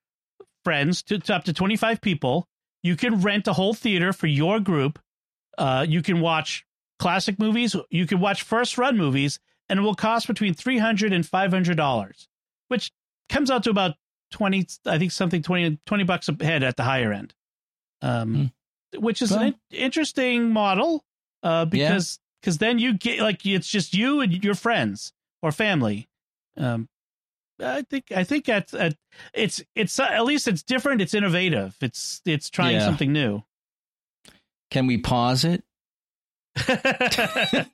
friends, 0.64 1.02
to, 1.04 1.18
to 1.18 1.34
up 1.36 1.44
to 1.44 1.52
25 1.52 2.00
people. 2.00 2.48
You 2.82 2.96
can 2.96 3.20
rent 3.20 3.46
a 3.46 3.52
whole 3.52 3.74
theater 3.74 4.12
for 4.12 4.26
your 4.26 4.58
group. 4.60 4.98
Uh, 5.56 5.86
you 5.88 6.02
can 6.02 6.20
watch 6.20 6.66
classic 6.98 7.38
movies. 7.38 7.76
You 7.90 8.06
can 8.06 8.20
watch 8.20 8.42
first 8.42 8.76
run 8.76 8.96
movies, 8.96 9.38
and 9.68 9.78
it 9.78 9.82
will 9.82 9.94
cost 9.94 10.26
between 10.26 10.54
300 10.54 11.12
and 11.12 11.26
500 11.26 11.76
dollars, 11.76 12.28
which 12.68 12.90
comes 13.28 13.50
out 13.50 13.64
to 13.64 13.70
about 13.70 13.96
20, 14.32 14.66
I 14.86 14.98
think 14.98 15.12
something 15.12 15.42
20, 15.42 15.78
20 15.86 16.04
bucks 16.04 16.28
a 16.28 16.44
head 16.44 16.62
at 16.62 16.76
the 16.76 16.82
higher 16.82 17.12
end. 17.12 17.34
Um, 18.02 18.34
hmm 18.34 18.44
which 18.98 19.22
is 19.22 19.30
well, 19.30 19.42
an 19.42 19.54
interesting 19.70 20.50
model 20.50 21.04
uh, 21.42 21.64
because 21.64 22.18
because 22.40 22.56
yeah. 22.56 22.68
then 22.68 22.78
you 22.78 22.94
get 22.94 23.20
like 23.20 23.44
it's 23.46 23.68
just 23.68 23.94
you 23.94 24.20
and 24.20 24.44
your 24.44 24.54
friends 24.54 25.12
or 25.42 25.52
family. 25.52 26.08
Um, 26.56 26.88
I 27.60 27.82
think 27.82 28.12
I 28.12 28.24
think 28.24 28.44
that's 28.46 28.74
uh, 28.74 28.90
it's 29.34 29.62
it's 29.74 29.98
uh, 29.98 30.08
at 30.10 30.24
least 30.24 30.48
it's 30.48 30.62
different. 30.62 31.00
It's 31.00 31.14
innovative. 31.14 31.76
It's 31.80 32.20
it's 32.24 32.50
trying 32.50 32.76
yeah. 32.76 32.84
something 32.84 33.12
new. 33.12 33.42
Can 34.70 34.86
we 34.86 34.98
pause 34.98 35.44
it? 35.44 35.64
I 36.56 37.70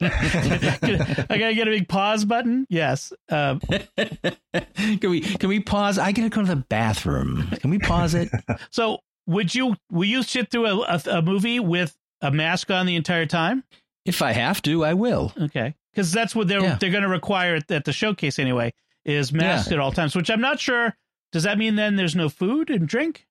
gotta 1.29 1.55
get 1.55 1.69
a 1.69 1.71
big 1.71 1.89
pause 1.89 2.25
button. 2.25 2.67
Yes. 2.69 3.13
Um, 3.29 3.61
can 3.97 5.11
we 5.11 5.21
can 5.21 5.49
we 5.49 5.61
pause? 5.61 5.99
I 5.99 6.13
gotta 6.13 6.29
go 6.29 6.43
to 6.43 6.49
the 6.49 6.57
bathroom. 6.57 7.49
Can 7.61 7.71
we 7.71 7.79
pause 7.79 8.15
it? 8.15 8.31
So 8.71 8.99
would 9.27 9.55
you 9.55 9.77
will 9.91 10.05
you 10.05 10.23
sit 10.23 10.51
through 10.51 10.67
a, 10.67 10.79
a, 10.81 11.03
a 11.19 11.23
movie 11.23 11.61
with 11.61 11.97
a 12.21 12.31
mask 12.31 12.71
on 12.71 12.87
the 12.87 12.97
entire 12.97 13.27
time? 13.27 13.65
If 14.05 14.21
I 14.23 14.33
have 14.33 14.61
to, 14.63 14.85
I 14.85 14.95
will. 14.95 15.33
Okay, 15.41 15.75
because 15.93 16.11
that's 16.13 16.35
what 16.35 16.49
they're 16.49 16.61
yeah. 16.61 16.77
they're 16.81 16.91
going 16.91 17.03
to 17.03 17.09
require 17.09 17.57
at, 17.57 17.71
at, 17.71 17.85
the 17.85 17.93
showcase 17.93 18.39
anyway. 18.39 18.73
Is 19.05 19.33
masked 19.33 19.71
yeah. 19.71 19.75
at 19.75 19.81
all 19.81 19.93
times, 19.93 20.15
which 20.15 20.31
I'm 20.31 20.41
not 20.41 20.61
sure. 20.61 20.97
Does 21.33 21.45
that 21.45 21.59
mean 21.59 21.77
then 21.77 21.97
there's 21.97 22.15
no 22.15 22.29
food 22.29 22.71
and 22.71 22.87
drink? 22.87 23.27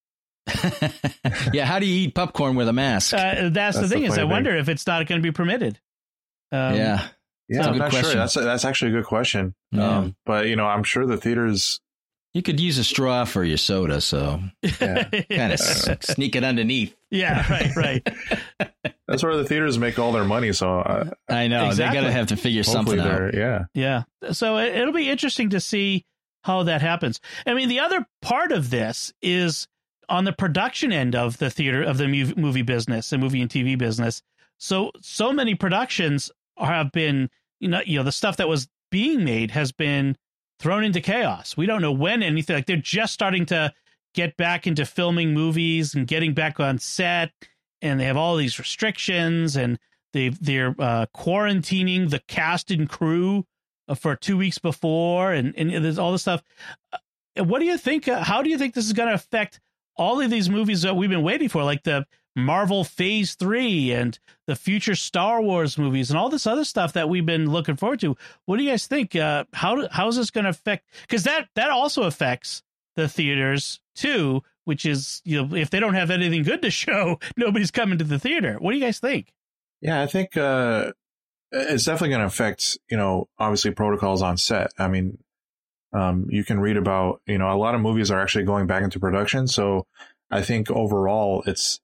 yeah, 1.54 1.66
how 1.66 1.80
do 1.80 1.86
you 1.86 2.08
eat 2.08 2.16
popcorn 2.16 2.56
with 2.56 2.68
a 2.68 2.74
mask? 2.74 3.14
Uh, 3.14 3.50
that's, 3.50 3.54
that's, 3.54 3.80
the 3.80 3.88
thing 3.88 4.02
the 4.02 4.08
is, 4.08 4.14
I 4.14 4.22
thing. 4.22 4.30
wonder 4.30 4.56
if 4.56 4.70
it's 4.70 4.86
not 4.88 5.06
going 5.08 5.22
to 5.22 5.24
be 5.24 5.32
permitted. 5.32 5.80
Um, 6.52 6.76
yeah, 6.76 7.08
yeah, 7.48 7.68
I'm 7.68 7.78
not 7.78 7.92
question. 7.92 8.12
sure. 8.12 8.20
That's 8.20 8.36
a, 8.36 8.42
that's 8.42 8.66
actually 8.66 8.92
a 8.92 8.96
good 8.96 9.06
question. 9.06 9.56
Yeah. 9.72 9.98
Um, 9.98 10.16
but 10.26 10.48
you 10.48 10.56
know, 10.56 10.66
I'm 10.66 10.84
sure 10.84 11.06
the 11.06 11.18
theaters 11.18 11.80
you 12.34 12.42
could 12.42 12.60
use 12.60 12.78
a 12.78 12.84
straw 12.84 13.26
for 13.26 13.44
your 13.44 13.58
soda, 13.58 14.00
so 14.00 14.42
yeah. 14.62 15.04
kind 15.04 15.54
of 15.54 15.60
sneak 16.02 16.36
it 16.36 16.44
underneath. 16.44 16.96
Yeah, 17.10 17.46
right, 17.52 17.76
right. 17.76 18.08
That's 19.08 19.22
where 19.24 19.36
the 19.36 19.44
theaters 19.44 19.78
make 19.78 20.00
all 20.00 20.14
their 20.14 20.24
money. 20.24 20.54
So 20.54 20.80
uh, 20.80 21.10
I 21.28 21.48
know 21.48 21.68
exactly. 21.68 21.98
they 21.98 22.02
got 22.02 22.08
to 22.08 22.14
have 22.14 22.28
to 22.28 22.38
figure 22.38 22.64
something 22.64 23.00
out. 23.00 23.34
Yeah, 23.34 23.66
yeah. 23.74 24.04
So 24.32 24.58
it, 24.58 24.76
it'll 24.76 24.94
be 24.94 25.10
interesting 25.10 25.50
to 25.50 25.60
see 25.60 26.06
how 26.44 26.64
that 26.64 26.82
happens. 26.82 27.20
I 27.46 27.54
mean, 27.54 27.68
the 27.68 27.82
other 27.82 28.08
part 28.22 28.54
of 28.54 28.70
this 28.70 29.12
is 29.22 29.68
on 30.12 30.26
the 30.26 30.34
production 30.34 30.92
end 30.92 31.16
of 31.16 31.38
the 31.38 31.50
theater 31.50 31.82
of 31.82 31.98
the 31.98 32.34
movie 32.36 32.62
business, 32.62 33.10
the 33.10 33.18
movie 33.18 33.42
and 33.42 33.50
TV 33.50 33.78
business. 33.78 34.22
So 34.58 34.92
so 35.02 35.32
many 35.32 35.56
productions 35.56 36.30
have 36.60 36.92
been, 36.92 37.30
you 37.62 37.70
know, 37.70 37.82
you 37.86 37.98
know, 37.98 38.04
the 38.04 38.12
stuff 38.12 38.38
that 38.38 38.50
was 38.50 38.68
being 38.92 39.24
made 39.24 39.52
has 39.52 39.72
been 39.72 40.18
thrown 40.60 40.84
into 40.84 41.00
chaos. 41.00 41.56
We 41.56 41.66
don't 41.66 41.82
know 41.82 41.94
when 41.94 42.22
anything 42.22 42.58
like 42.58 42.66
they're 42.66 42.76
just 42.76 43.14
starting 43.14 43.46
to 43.48 43.74
get 44.14 44.36
back 44.36 44.68
into 44.68 44.86
filming 44.86 45.34
movies 45.34 45.96
and 45.96 46.06
getting 46.06 46.34
back 46.34 46.60
on 46.60 46.78
set 46.78 47.32
and 47.82 47.98
they 47.98 48.04
have 48.04 48.18
all 48.18 48.36
these 48.36 48.60
restrictions 48.60 49.56
and 49.56 49.80
they 50.12 50.30
they're 50.30 50.76
uh, 50.78 51.06
quarantining 51.16 52.10
the 52.10 52.20
cast 52.28 52.70
and 52.70 52.90
crew 52.90 53.46
uh, 53.88 53.96
for 53.96 54.18
two 54.18 54.38
weeks 54.38 54.60
before 54.60 55.32
and, 55.32 55.56
and 55.58 55.72
there's 55.84 55.98
all 55.98 56.12
this 56.12 56.24
stuff. 56.24 56.44
Uh, 56.92 57.46
what 57.46 57.60
do 57.60 57.66
you 57.66 57.78
think? 57.78 58.10
Uh, 58.10 58.22
how 58.22 58.42
do 58.42 58.50
you 58.50 58.58
think 58.58 58.74
this 58.74 58.86
is 58.86 58.94
going 58.94 59.08
to 59.08 59.16
affect 59.16 59.62
all 60.02 60.20
of 60.20 60.32
these 60.32 60.50
movies 60.50 60.82
that 60.82 60.96
we've 60.96 61.12
been 61.12 61.22
waiting 61.22 61.48
for, 61.48 61.64
like 61.64 61.84
the 61.84 62.08
Marvel 62.36 62.84
Phase 62.84 63.36
3 63.36 63.92
and 63.92 64.20
the 64.48 64.56
future 64.56 64.96
Star 64.96 65.40
Wars 65.44 65.78
movies 65.78 66.10
and 66.10 66.18
all 66.18 66.28
this 66.28 66.48
other 66.48 66.66
stuff 66.66 66.94
that 66.94 67.08
we've 67.08 67.26
been 67.26 67.52
looking 67.52 67.76
forward 67.76 68.00
to. 68.00 68.18
What 68.46 68.58
do 68.58 68.64
you 68.64 68.72
guys 68.72 68.88
think? 68.88 69.16
Uh, 69.16 69.46
how 69.54 69.88
how 69.90 70.08
is 70.08 70.16
this 70.16 70.32
going 70.32 70.46
to 70.46 70.50
affect? 70.50 70.88
Because 71.02 71.24
that 71.26 71.50
that 71.54 71.70
also 71.70 72.04
affects 72.04 72.64
the 72.96 73.08
theaters 73.08 73.80
too. 73.94 74.42
Which 74.64 74.88
is 74.88 75.22
you 75.24 75.44
know 75.44 75.56
if 75.56 75.70
they 75.70 75.80
don't 75.80 75.94
have 75.94 76.10
anything 76.10 76.42
good 76.42 76.64
to 76.64 76.72
show, 76.72 77.20
nobody's 77.38 77.72
coming 77.72 78.00
to 78.00 78.04
the 78.04 78.18
theater. 78.20 78.56
What 78.60 78.72
do 78.72 78.78
you 78.78 78.84
guys 78.84 79.00
think? 79.00 79.32
Yeah, 79.82 80.02
I 80.02 80.08
think 80.08 80.36
uh, 80.36 80.94
it's 81.52 81.86
definitely 81.86 82.10
going 82.10 82.22
to 82.22 82.28
affect 82.28 82.80
you 82.90 82.98
know 82.98 83.28
obviously 83.38 83.70
protocols 83.70 84.24
on 84.24 84.38
set. 84.38 84.72
I 84.80 84.88
mean, 84.88 85.20
um, 85.94 86.28
you 86.30 86.44
can 86.44 86.60
read 86.60 86.78
about 86.78 87.22
you 87.26 87.38
know 87.38 87.52
a 87.52 87.58
lot 87.58 87.76
of 87.76 87.82
movies 87.82 88.12
are 88.12 88.22
actually 88.22 88.46
going 88.46 88.68
back 88.68 88.84
into 88.84 89.00
production, 89.00 89.48
so 89.48 89.86
I 90.30 90.42
think 90.42 90.72
overall 90.72 91.44
it's 91.46 91.80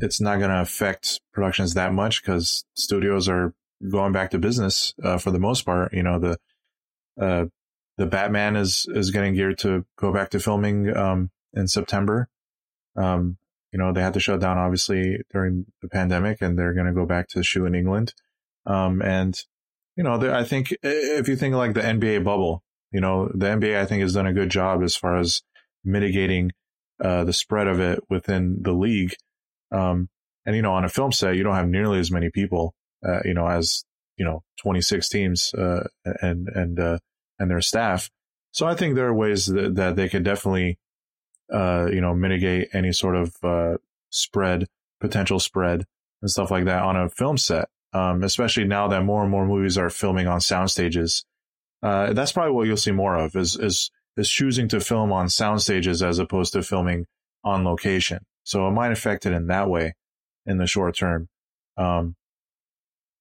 it's 0.00 0.20
not 0.20 0.38
going 0.38 0.50
to 0.50 0.60
affect 0.60 1.20
productions 1.32 1.74
that 1.74 1.92
much 1.92 2.22
because 2.22 2.64
studios 2.74 3.28
are 3.28 3.54
going 3.90 4.12
back 4.12 4.30
to 4.30 4.38
business 4.38 4.94
uh, 5.02 5.18
for 5.18 5.30
the 5.30 5.38
most 5.38 5.62
part. 5.62 5.92
You 5.92 6.02
know, 6.02 6.18
the 6.18 6.38
uh, 7.20 7.46
the 7.96 8.06
Batman 8.06 8.56
is 8.56 8.86
is 8.90 9.10
getting 9.10 9.34
geared 9.34 9.58
to 9.60 9.84
go 9.96 10.12
back 10.12 10.30
to 10.30 10.40
filming 10.40 10.94
um, 10.96 11.30
in 11.54 11.66
September. 11.66 12.28
Um, 12.96 13.38
you 13.72 13.78
know, 13.78 13.92
they 13.92 14.02
had 14.02 14.14
to 14.14 14.20
shut 14.20 14.40
down 14.40 14.58
obviously 14.58 15.18
during 15.32 15.66
the 15.80 15.88
pandemic, 15.88 16.42
and 16.42 16.58
they're 16.58 16.74
going 16.74 16.86
to 16.86 16.92
go 16.92 17.06
back 17.06 17.28
to 17.28 17.42
shoot 17.42 17.66
in 17.66 17.74
England. 17.74 18.14
Um, 18.66 19.00
and 19.00 19.40
you 19.96 20.04
know, 20.04 20.32
I 20.32 20.44
think 20.44 20.74
if 20.82 21.28
you 21.28 21.36
think 21.36 21.54
like 21.54 21.74
the 21.74 21.80
NBA 21.80 22.24
bubble, 22.24 22.62
you 22.92 23.00
know, 23.00 23.28
the 23.34 23.46
NBA 23.46 23.78
I 23.78 23.86
think 23.86 24.02
has 24.02 24.14
done 24.14 24.26
a 24.26 24.32
good 24.32 24.50
job 24.50 24.82
as 24.82 24.96
far 24.96 25.18
as 25.18 25.42
mitigating 25.84 26.50
uh, 27.02 27.24
the 27.24 27.32
spread 27.32 27.66
of 27.66 27.80
it 27.80 28.00
within 28.08 28.58
the 28.62 28.72
league. 28.72 29.14
Um, 29.72 30.08
and 30.44 30.56
you 30.56 30.62
know, 30.62 30.72
on 30.72 30.84
a 30.84 30.88
film 30.88 31.12
set, 31.12 31.36
you 31.36 31.42
don't 31.42 31.54
have 31.54 31.68
nearly 31.68 31.98
as 31.98 32.10
many 32.10 32.30
people, 32.30 32.74
uh, 33.06 33.20
you 33.24 33.34
know, 33.34 33.46
as 33.46 33.84
you 34.16 34.24
know, 34.24 34.42
26 34.62 35.08
teams 35.08 35.54
uh, 35.54 35.84
and 36.20 36.48
and 36.48 36.78
uh, 36.78 36.98
and 37.38 37.50
their 37.50 37.60
staff. 37.60 38.10
So 38.52 38.66
I 38.66 38.74
think 38.74 38.94
there 38.94 39.06
are 39.06 39.14
ways 39.14 39.46
that, 39.46 39.76
that 39.76 39.96
they 39.96 40.08
could 40.08 40.24
definitely, 40.24 40.78
uh, 41.52 41.86
you 41.90 42.00
know, 42.00 42.14
mitigate 42.14 42.68
any 42.72 42.92
sort 42.92 43.16
of 43.16 43.34
uh, 43.42 43.76
spread, 44.10 44.66
potential 45.00 45.38
spread, 45.38 45.84
and 46.20 46.30
stuff 46.30 46.50
like 46.50 46.64
that 46.64 46.82
on 46.82 46.96
a 46.96 47.08
film 47.08 47.38
set. 47.38 47.68
Um, 47.92 48.22
especially 48.22 48.64
now 48.64 48.86
that 48.88 49.02
more 49.02 49.22
and 49.22 49.30
more 49.30 49.46
movies 49.46 49.76
are 49.76 49.90
filming 49.90 50.28
on 50.28 50.40
sound 50.40 50.70
stages. 50.70 51.24
Uh, 51.82 52.12
that's 52.12 52.32
probably 52.32 52.52
what 52.52 52.66
you'll 52.66 52.76
see 52.76 52.92
more 52.92 53.16
of 53.16 53.36
is 53.36 53.56
is 53.56 53.90
is 54.16 54.30
choosing 54.30 54.68
to 54.68 54.80
film 54.80 55.12
on 55.12 55.28
sound 55.28 55.62
stages 55.62 56.02
as 56.02 56.18
opposed 56.18 56.52
to 56.52 56.62
filming 56.62 57.06
on 57.44 57.64
location. 57.64 58.24
So 58.44 58.66
it 58.66 58.72
might 58.72 58.92
affect 58.92 59.26
it 59.26 59.32
in 59.32 59.46
that 59.46 59.68
way 59.68 59.94
in 60.46 60.58
the 60.58 60.66
short 60.66 60.96
term. 60.96 61.28
Um, 61.76 62.16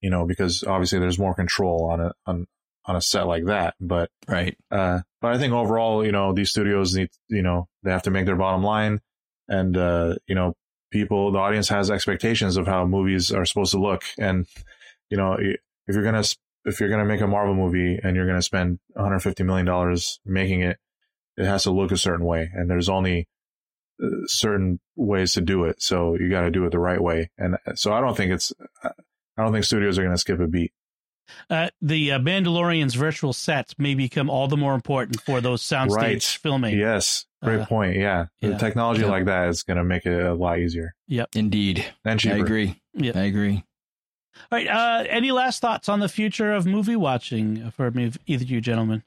you 0.02 0.10
know, 0.10 0.26
because 0.26 0.64
obviously 0.64 1.00
there's 1.00 1.20
more 1.20 1.34
control 1.34 1.90
on 1.92 2.02
a 2.02 2.14
on 2.26 2.48
on 2.86 2.96
a 2.96 3.02
set 3.02 3.28
like 3.28 3.46
that. 3.46 3.76
But 3.80 4.10
right. 4.28 4.58
Uh, 4.72 5.02
but 5.22 5.34
I 5.34 5.38
think 5.38 5.54
overall, 5.54 6.06
you 6.06 6.12
know, 6.12 6.34
these 6.34 6.50
studios 6.50 6.96
need, 6.96 7.10
you 7.28 7.44
know, 7.44 7.68
they 7.84 7.92
have 7.92 8.04
to 8.04 8.12
make 8.12 8.26
their 8.26 8.36
bottom 8.36 8.64
line, 8.64 9.00
and 9.48 9.78
uh, 9.78 10.16
you 10.28 10.36
know, 10.36 10.56
people, 10.92 11.32
the 11.32 11.40
audience 11.40 11.70
has 11.70 11.92
expectations 11.92 12.58
of 12.58 12.68
how 12.68 12.86
movies 12.86 13.32
are 13.32 13.46
supposed 13.46 13.72
to 13.72 13.80
look, 13.80 14.04
and 14.18 14.48
you 15.10 15.18
know, 15.18 15.34
if 15.40 15.96
you're 15.96 16.04
gonna 16.04 16.24
if 16.66 16.80
you're 16.80 16.90
gonna 16.90 17.06
make 17.06 17.22
a 17.22 17.28
Marvel 17.28 17.56
movie 17.56 18.00
and 18.02 18.16
you're 18.16 18.28
gonna 18.28 18.42
spend 18.42 18.80
150 18.94 19.44
million 19.44 19.66
dollars 19.66 20.20
making 20.26 20.62
it, 20.62 20.78
it 21.38 21.46
has 21.46 21.64
to 21.64 21.72
look 21.72 21.92
a 21.92 21.98
certain 21.98 22.26
way, 22.26 22.50
and 22.54 22.70
there's 22.70 22.90
only 22.90 23.28
uh, 24.02 24.08
certain 24.28 24.80
ways 24.96 25.34
to 25.34 25.42
do 25.42 25.66
it. 25.66 25.82
So 25.82 26.16
you 26.16 26.30
got 26.30 26.42
to 26.42 26.52
do 26.52 26.66
it 26.66 26.72
the 26.72 26.80
right 26.80 27.02
way. 27.02 27.32
And 27.38 27.56
uh, 27.66 27.76
so 27.76 27.92
I 27.92 28.00
don't 28.00 28.16
think 28.16 28.32
it's, 28.32 28.54
I 28.84 28.92
don't 29.44 29.52
think 29.52 29.66
studios 29.66 29.98
are 29.98 30.04
going 30.04 30.14
to 30.14 30.20
skip 30.20 30.40
a 30.40 30.48
beat. 30.48 30.72
Uh, 31.50 31.70
the 31.82 32.14
uh, 32.14 32.20
Mandalorian's 32.20 32.96
virtual 32.96 33.34
sets 33.34 33.76
may 33.78 33.96
become 33.96 34.30
all 34.30 34.48
the 34.48 34.58
more 34.58 34.74
important 34.74 35.22
for 35.22 35.42
those 35.42 35.62
soundstage 35.62 35.98
right. 35.98 36.24
filming. 36.24 36.78
Yes, 36.78 37.26
great 37.44 37.60
uh, 37.60 37.66
point. 37.66 37.98
Yeah, 37.98 38.28
yeah. 38.42 38.50
the 38.50 38.58
technology 38.58 39.02
yeah. 39.02 39.10
like 39.10 39.26
that 39.26 39.50
is 39.50 39.64
going 39.64 39.78
to 39.78 39.84
make 39.84 40.06
it 40.06 40.24
a 40.24 40.34
lot 40.34 40.60
easier. 40.60 40.96
Yep, 41.08 41.30
indeed. 41.36 41.86
And 42.04 42.20
cheaper. 42.20 42.36
I 42.36 42.40
agree. 42.40 42.82
Yep. 42.96 43.16
I 43.16 43.24
agree. 43.24 43.64
All 44.52 44.58
right. 44.58 44.68
Uh, 44.68 45.06
any 45.10 45.32
last 45.32 45.62
thoughts 45.62 45.90
on 45.90 46.00
the 46.00 46.10
future 46.10 46.54
of 46.54 46.66
movie 46.66 46.96
watching 46.96 47.72
for 47.72 47.92
me, 47.92 48.12
either 48.28 48.46
you 48.46 48.62
gentlemen? 48.62 49.04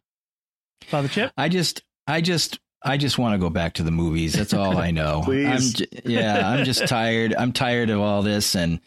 Father 0.82 1.08
Chip. 1.08 1.32
I 1.36 1.48
just, 1.48 1.82
I 2.06 2.20
just 2.20 2.58
I 2.84 2.96
just 2.96 3.18
want 3.18 3.34
to 3.34 3.38
go 3.38 3.50
back 3.50 3.74
to 3.74 3.82
the 3.82 3.90
movies. 3.90 4.32
That's 4.32 4.54
all 4.54 4.78
I 4.78 4.90
know. 4.90 5.22
Please. 5.24 5.80
I'm 5.80 5.86
yeah, 6.04 6.48
I'm 6.48 6.64
just 6.64 6.86
tired. 6.88 7.34
I'm 7.34 7.52
tired 7.52 7.90
of 7.90 8.00
all 8.00 8.22
this, 8.22 8.54
and 8.54 8.80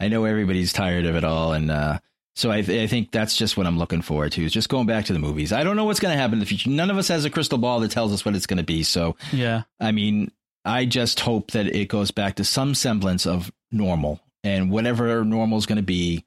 I 0.00 0.08
know 0.08 0.24
everybody's 0.24 0.72
tired 0.72 1.06
of 1.06 1.16
it 1.16 1.24
all. 1.24 1.52
And 1.52 1.70
uh, 1.70 1.98
so 2.36 2.50
I, 2.50 2.62
th- 2.62 2.82
I, 2.82 2.86
think 2.86 3.10
that's 3.10 3.36
just 3.36 3.56
what 3.56 3.66
I'm 3.66 3.78
looking 3.78 4.02
forward 4.02 4.32
to 4.32 4.44
is 4.44 4.52
just 4.52 4.68
going 4.68 4.86
back 4.86 5.06
to 5.06 5.12
the 5.12 5.18
movies. 5.18 5.52
I 5.52 5.64
don't 5.64 5.76
know 5.76 5.84
what's 5.84 6.00
going 6.00 6.14
to 6.14 6.20
happen 6.20 6.34
in 6.34 6.40
the 6.40 6.46
future. 6.46 6.70
None 6.70 6.90
of 6.90 6.98
us 6.98 7.08
has 7.08 7.24
a 7.24 7.30
crystal 7.30 7.58
ball 7.58 7.80
that 7.80 7.90
tells 7.90 8.12
us 8.12 8.24
what 8.24 8.36
it's 8.36 8.46
going 8.46 8.58
to 8.58 8.64
be. 8.64 8.82
So 8.82 9.16
yeah, 9.32 9.62
I 9.80 9.92
mean, 9.92 10.30
I 10.64 10.84
just 10.84 11.20
hope 11.20 11.52
that 11.52 11.66
it 11.66 11.88
goes 11.88 12.10
back 12.10 12.36
to 12.36 12.44
some 12.44 12.74
semblance 12.74 13.26
of 13.26 13.50
normal, 13.72 14.20
and 14.48 14.70
whatever 14.70 15.24
normal 15.24 15.58
is 15.58 15.66
going 15.66 15.76
to 15.76 15.82
be, 15.82 16.24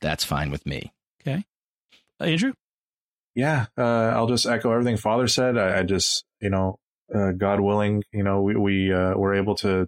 that's 0.00 0.24
fine 0.24 0.50
with 0.50 0.66
me. 0.66 0.92
Okay, 1.22 1.44
uh, 2.20 2.24
Andrew. 2.24 2.52
Yeah, 3.34 3.66
uh, 3.78 4.12
I'll 4.14 4.26
just 4.26 4.46
echo 4.46 4.70
everything 4.72 4.98
Father 4.98 5.26
said. 5.26 5.56
I, 5.56 5.78
I 5.78 5.82
just 5.84 6.24
you 6.42 6.50
know, 6.50 6.78
uh, 7.14 7.30
God 7.32 7.60
willing, 7.60 8.02
you 8.12 8.24
know, 8.24 8.42
we, 8.42 8.56
we, 8.56 8.92
uh, 8.92 9.14
were 9.14 9.34
able 9.34 9.54
to, 9.56 9.86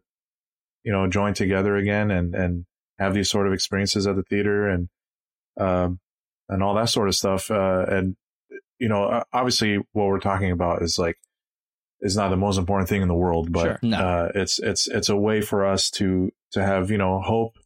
you 0.84 0.92
know, 0.92 1.08
join 1.08 1.34
together 1.34 1.76
again 1.76 2.10
and, 2.10 2.34
and 2.34 2.64
have 2.98 3.12
these 3.12 3.28
sort 3.28 3.46
of 3.46 3.52
experiences 3.52 4.06
at 4.06 4.16
the 4.16 4.22
theater 4.22 4.68
and, 4.68 4.88
um, 5.58 5.98
and 6.48 6.62
all 6.62 6.74
that 6.74 6.88
sort 6.88 7.08
of 7.08 7.16
stuff. 7.16 7.50
Uh, 7.50 7.84
and, 7.88 8.16
you 8.78 8.88
know, 8.88 9.22
obviously 9.32 9.78
what 9.92 10.06
we're 10.06 10.20
talking 10.20 10.52
about 10.52 10.82
is 10.82 10.98
like, 10.98 11.16
is 12.00 12.16
not 12.16 12.28
the 12.28 12.36
most 12.36 12.58
important 12.58 12.88
thing 12.88 13.02
in 13.02 13.08
the 13.08 13.14
world, 13.14 13.50
but, 13.50 13.64
sure. 13.64 13.78
no. 13.82 13.96
uh, 13.96 14.28
it's, 14.34 14.58
it's, 14.60 14.86
it's 14.86 15.08
a 15.08 15.16
way 15.16 15.40
for 15.40 15.66
us 15.66 15.90
to, 15.90 16.30
to 16.52 16.64
have, 16.64 16.90
you 16.90 16.98
know, 16.98 17.20
hope, 17.20 17.56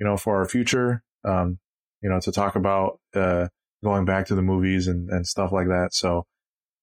you 0.00 0.06
know, 0.06 0.16
for 0.16 0.38
our 0.38 0.48
future, 0.48 1.02
um, 1.24 1.58
you 2.02 2.08
know, 2.08 2.18
to 2.18 2.32
talk 2.32 2.56
about, 2.56 2.98
uh, 3.14 3.46
going 3.84 4.04
back 4.06 4.26
to 4.26 4.34
the 4.34 4.42
movies 4.42 4.88
and, 4.88 5.10
and 5.10 5.26
stuff 5.26 5.52
like 5.52 5.68
that. 5.68 5.90
So, 5.92 6.24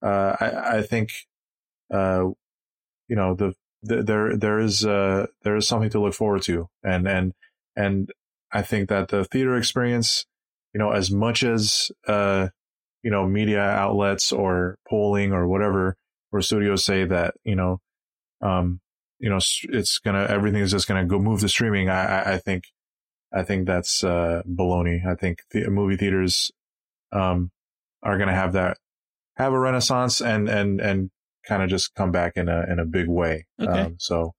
uh, 0.04 0.36
I, 0.40 0.78
I 0.78 0.82
think, 0.84 1.12
uh, 1.92 2.26
you 3.08 3.16
know, 3.16 3.34
the, 3.34 3.54
the, 3.82 4.04
there, 4.04 4.38
there 4.38 4.60
is, 4.60 4.86
uh, 4.86 5.26
there 5.44 5.56
is 5.56 5.68
something 5.68 5.90
to 5.90 6.02
look 6.02 6.14
forward 6.14 6.44
to. 6.44 6.68
And, 6.84 7.08
and, 7.08 7.34
and 7.76 8.12
I 8.52 8.62
think 8.62 8.90
that 8.90 9.08
the 9.10 9.26
theater 9.26 9.58
experience, 9.58 10.26
you 10.74 10.80
know, 10.80 10.92
as 10.92 11.10
much 11.10 11.44
as, 11.44 11.92
uh, 12.08 12.50
you 13.04 13.12
know, 13.12 13.28
media 13.28 13.62
outlets 13.62 14.32
or 14.32 14.78
polling 14.88 15.34
or 15.34 15.48
whatever, 15.48 15.96
or 16.32 16.42
studios 16.42 16.84
say 16.84 17.06
that, 17.06 17.34
you 17.44 17.56
know, 17.56 17.80
um, 18.42 18.80
you 19.20 19.30
know, 19.30 19.40
it's 19.64 19.98
gonna, 20.00 20.28
everything 20.30 20.62
is 20.62 20.72
just 20.72 20.88
gonna 20.88 21.06
go 21.06 21.18
move 21.18 21.40
to 21.40 21.50
streaming. 21.50 21.90
I, 21.90 22.34
I 22.34 22.38
think, 22.38 22.66
I 23.34 23.44
think 23.44 23.68
that's, 23.68 24.04
uh, 24.04 24.42
baloney. 24.48 25.06
I 25.06 25.16
think 25.16 25.40
the 25.52 25.70
movie 25.70 25.98
theaters, 25.98 26.52
um, 27.12 27.52
are 28.04 28.18
gonna 28.18 28.36
have 28.36 28.54
that 28.54 28.78
have 29.36 29.54
a 29.54 29.60
renaissance 29.60 30.22
and 30.22 30.50
and 30.50 30.80
and 30.80 31.10
kind 31.46 31.64
of 31.64 31.70
just 31.70 31.94
come 31.96 32.12
back 32.12 32.34
in 32.36 32.50
a 32.50 32.66
in 32.70 32.80
a 32.80 32.86
big 32.86 33.08
way. 33.08 33.46
Okay. 33.62 33.72
Um, 33.72 33.96
so, 34.00 34.34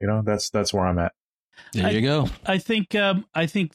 you 0.00 0.06
know, 0.06 0.22
that's 0.24 0.50
that's 0.50 0.72
where 0.72 0.86
I'm 0.86 0.98
at. 0.98 1.12
There 1.72 1.86
I, 1.86 1.90
you 1.90 2.02
go. 2.02 2.28
I 2.44 2.58
think 2.58 2.94
um, 2.94 3.26
I 3.34 3.46
think 3.46 3.72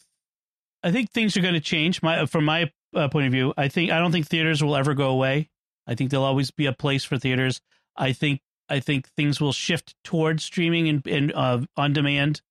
I 0.84 0.92
think 0.92 1.12
things 1.12 1.36
are 1.38 1.42
going 1.42 1.54
to 1.54 1.60
change. 1.60 2.02
My 2.02 2.26
from 2.26 2.46
my 2.46 2.72
uh, 2.96 3.08
point 3.10 3.28
of 3.28 3.32
view, 3.32 3.54
I 3.58 3.68
think 3.68 3.92
I 3.92 4.00
don't 4.00 4.12
think 4.12 4.28
theaters 4.28 4.64
will 4.64 4.76
ever 4.76 4.94
go 4.94 5.10
away. 5.10 5.50
I 5.88 5.96
think 5.96 6.12
there'll 6.12 6.26
always 6.26 6.52
be 6.52 6.68
a 6.68 6.74
place 6.74 7.04
for 7.04 7.18
theaters. 7.18 7.62
I 7.98 8.14
think 8.14 8.42
I 8.70 8.80
think 8.80 9.08
things 9.10 9.42
will 9.42 9.54
shift 9.54 9.96
towards 10.04 10.44
streaming 10.44 10.88
and, 10.88 11.06
and 11.08 11.34
uh, 11.34 11.62
on 11.76 11.94
demand. 11.94 12.42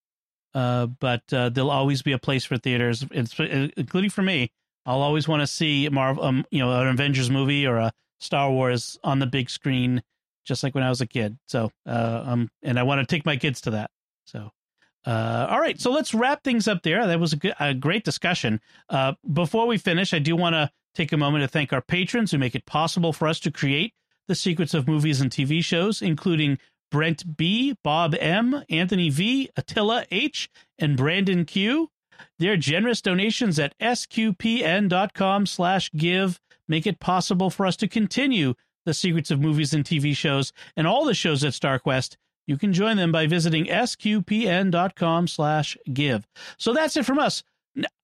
Uh, 0.54 0.86
but 0.86 1.22
uh, 1.32 1.48
there'll 1.48 1.70
always 1.70 2.02
be 2.02 2.12
a 2.12 2.18
place 2.18 2.44
for 2.44 2.56
theaters, 2.56 3.04
including 3.12 4.10
for 4.10 4.22
me. 4.22 4.50
I'll 4.86 5.02
always 5.02 5.28
want 5.28 5.40
to 5.40 5.46
see 5.46 5.88
Marvel, 5.88 6.24
um, 6.24 6.44
you 6.50 6.58
know, 6.58 6.80
an 6.80 6.88
Avengers 6.88 7.30
movie 7.30 7.66
or 7.66 7.76
a 7.76 7.92
Star 8.18 8.50
Wars 8.50 8.98
on 9.04 9.18
the 9.18 9.26
big 9.26 9.50
screen, 9.50 10.02
just 10.44 10.62
like 10.62 10.74
when 10.74 10.84
I 10.84 10.88
was 10.88 11.00
a 11.00 11.06
kid. 11.06 11.38
So, 11.46 11.70
uh, 11.86 12.22
um, 12.26 12.50
and 12.62 12.78
I 12.78 12.82
want 12.82 13.00
to 13.00 13.06
take 13.06 13.24
my 13.24 13.36
kids 13.36 13.60
to 13.62 13.72
that. 13.72 13.90
So, 14.24 14.50
uh, 15.06 15.46
all 15.50 15.60
right. 15.60 15.80
So 15.80 15.90
let's 15.90 16.14
wrap 16.14 16.42
things 16.42 16.68
up 16.68 16.82
there. 16.82 17.06
That 17.06 17.20
was 17.20 17.32
a, 17.32 17.36
good, 17.36 17.54
a 17.60 17.74
great 17.74 18.04
discussion. 18.04 18.60
Uh, 18.88 19.14
before 19.32 19.66
we 19.66 19.78
finish, 19.78 20.12
I 20.12 20.18
do 20.18 20.36
want 20.36 20.54
to 20.54 20.70
take 20.94 21.12
a 21.12 21.16
moment 21.16 21.42
to 21.42 21.48
thank 21.48 21.72
our 21.72 21.82
patrons 21.82 22.30
who 22.30 22.38
make 22.38 22.54
it 22.54 22.66
possible 22.66 23.12
for 23.12 23.28
us 23.28 23.40
to 23.40 23.50
create 23.50 23.94
the 24.28 24.34
secrets 24.34 24.74
of 24.74 24.86
movies 24.88 25.20
and 25.20 25.30
TV 25.30 25.64
shows, 25.64 26.02
including 26.02 26.58
Brent 26.90 27.36
B, 27.36 27.76
Bob 27.82 28.14
M, 28.18 28.62
Anthony 28.68 29.10
V, 29.10 29.48
Attila 29.56 30.04
H, 30.10 30.50
and 30.78 30.96
Brandon 30.96 31.44
Q. 31.44 31.90
Their 32.38 32.56
generous 32.56 33.00
donations 33.00 33.58
at 33.58 33.78
sqpn.com 33.78 35.46
slash 35.46 35.90
give 35.92 36.40
make 36.68 36.86
it 36.86 37.00
possible 37.00 37.50
for 37.50 37.66
us 37.66 37.76
to 37.76 37.88
continue 37.88 38.54
the 38.86 38.94
secrets 38.94 39.30
of 39.30 39.40
movies 39.40 39.74
and 39.74 39.84
TV 39.84 40.16
shows 40.16 40.52
and 40.76 40.86
all 40.86 41.04
the 41.04 41.14
shows 41.14 41.44
at 41.44 41.52
StarQuest. 41.52 42.16
You 42.46 42.56
can 42.56 42.72
join 42.72 42.96
them 42.96 43.12
by 43.12 43.26
visiting 43.26 43.66
sqpn.com 43.66 45.28
slash 45.28 45.76
give. 45.92 46.26
So 46.56 46.72
that's 46.72 46.96
it 46.96 47.06
from 47.06 47.18
us. 47.18 47.42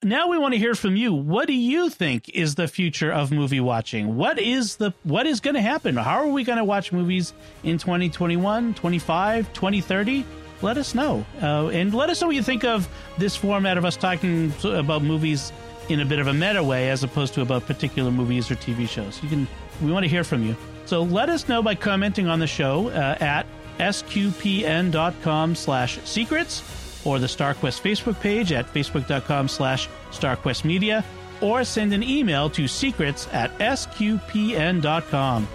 Now 0.03 0.29
we 0.29 0.39
want 0.39 0.55
to 0.55 0.59
hear 0.59 0.75
from 0.75 0.95
you. 0.95 1.13
What 1.13 1.49
do 1.49 1.53
you 1.53 1.91
think 1.91 2.29
is 2.29 2.55
the 2.55 2.69
future 2.69 3.13
of 3.13 3.33
movie 3.33 3.61
watching? 3.61 4.17
What 4.17 4.39
is 4.39 4.77
the 4.77 4.95
what 5.03 5.27
is 5.27 5.41
going 5.41 5.55
to 5.55 5.61
happen? 5.61 5.97
How 5.97 6.19
are 6.21 6.29
we 6.29 6.45
going 6.45 6.59
to 6.59 6.65
watch 6.65 6.93
movies 6.93 7.33
in 7.65 7.79
2021, 7.79 8.75
25, 8.75 9.53
2030? 9.53 10.25
let 10.63 10.79
us 10.79 10.95
know. 10.95 11.25
Uh, 11.43 11.69
and 11.69 11.93
let 11.95 12.11
us 12.11 12.21
know 12.21 12.29
what 12.29 12.37
you 12.37 12.43
think 12.43 12.65
of 12.65 12.89
this 13.19 13.37
format 13.37 13.77
of 13.79 13.85
us 13.85 13.97
talking 13.97 14.53
about 14.65 15.03
movies 15.03 15.53
in 15.89 16.01
a 16.01 16.05
bit 16.05 16.19
of 16.19 16.27
a 16.27 16.35
meta 16.35 16.63
way 16.63 16.91
as 16.91 17.05
opposed 17.05 17.35
to 17.35 17.43
about 17.43 17.67
particular 17.67 18.11
movies 18.11 18.51
or 18.51 18.57
TV 18.57 18.89
shows. 18.89 19.23
You 19.23 19.29
can 19.29 19.47
we 19.83 19.93
want 19.93 20.05
to 20.05 20.09
hear 20.09 20.25
from 20.25 20.43
you. 20.43 20.57
So 20.87 21.03
let 21.03 21.29
us 21.29 21.49
know 21.49 21.63
by 21.63 21.75
commenting 21.75 22.29
on 22.29 22.39
the 22.39 22.47
show 22.47 22.89
uh, 22.89 23.17
at 23.21 23.47
sqpn.com 23.79 25.55
slash 25.55 25.99
secrets 26.05 26.61
or 27.07 27.19
the 27.19 27.27
StarQuest 27.27 27.81
Facebook 27.81 28.21
page 28.21 28.53
at 28.53 28.67
facebook.com 28.75 29.49
slash 29.49 29.89
starquestmedia 30.11 31.05
or 31.41 31.65
send 31.65 31.93
an 31.93 32.03
email 32.03 32.51
to 32.51 32.67
secrets 32.67 33.29
at 33.33 33.57
sqpn.com. 33.59 35.49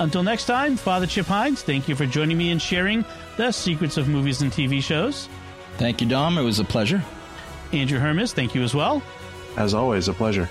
Until 0.00 0.22
next 0.22 0.46
time, 0.46 0.76
Father 0.76 1.06
Chip 1.06 1.26
Hines, 1.26 1.62
thank 1.62 1.88
you 1.88 1.94
for 1.94 2.06
joining 2.06 2.38
me 2.38 2.50
and 2.50 2.60
sharing 2.60 3.04
the 3.36 3.52
secrets 3.52 3.96
of 3.98 4.08
movies 4.08 4.42
and 4.42 4.50
TV 4.50 4.82
shows. 4.82 5.28
Thank 5.76 6.00
you, 6.00 6.08
Dom. 6.08 6.38
It 6.38 6.42
was 6.42 6.58
a 6.58 6.64
pleasure. 6.64 7.02
Andrew 7.72 7.98
Hermiz, 7.98 8.32
thank 8.32 8.54
you 8.54 8.62
as 8.62 8.74
well. 8.74 9.02
As 9.56 9.74
always, 9.74 10.08
a 10.08 10.14
pleasure. 10.14 10.48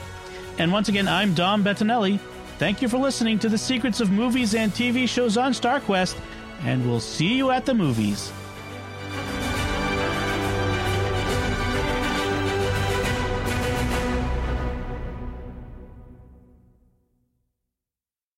And 0.60 0.72
once 0.72 0.88
again, 0.88 1.08
I'm 1.08 1.34
Dom 1.34 1.64
Bettinelli. 1.64 2.20
Thank 2.60 2.82
you 2.82 2.88
for 2.90 2.98
listening 2.98 3.40
to 3.40 3.50
the 3.50 3.58
secrets 3.58 4.02
of 4.02 4.12
movies 4.12 4.54
and 4.54 4.72
TV 4.72 5.08
shows 5.08 5.38
on 5.38 5.54
StarQuest, 5.54 6.16
and 6.64 6.86
we'll 6.86 7.00
see 7.00 7.34
you 7.34 7.52
at 7.52 7.66
the 7.66 7.74
movies. 7.74 8.32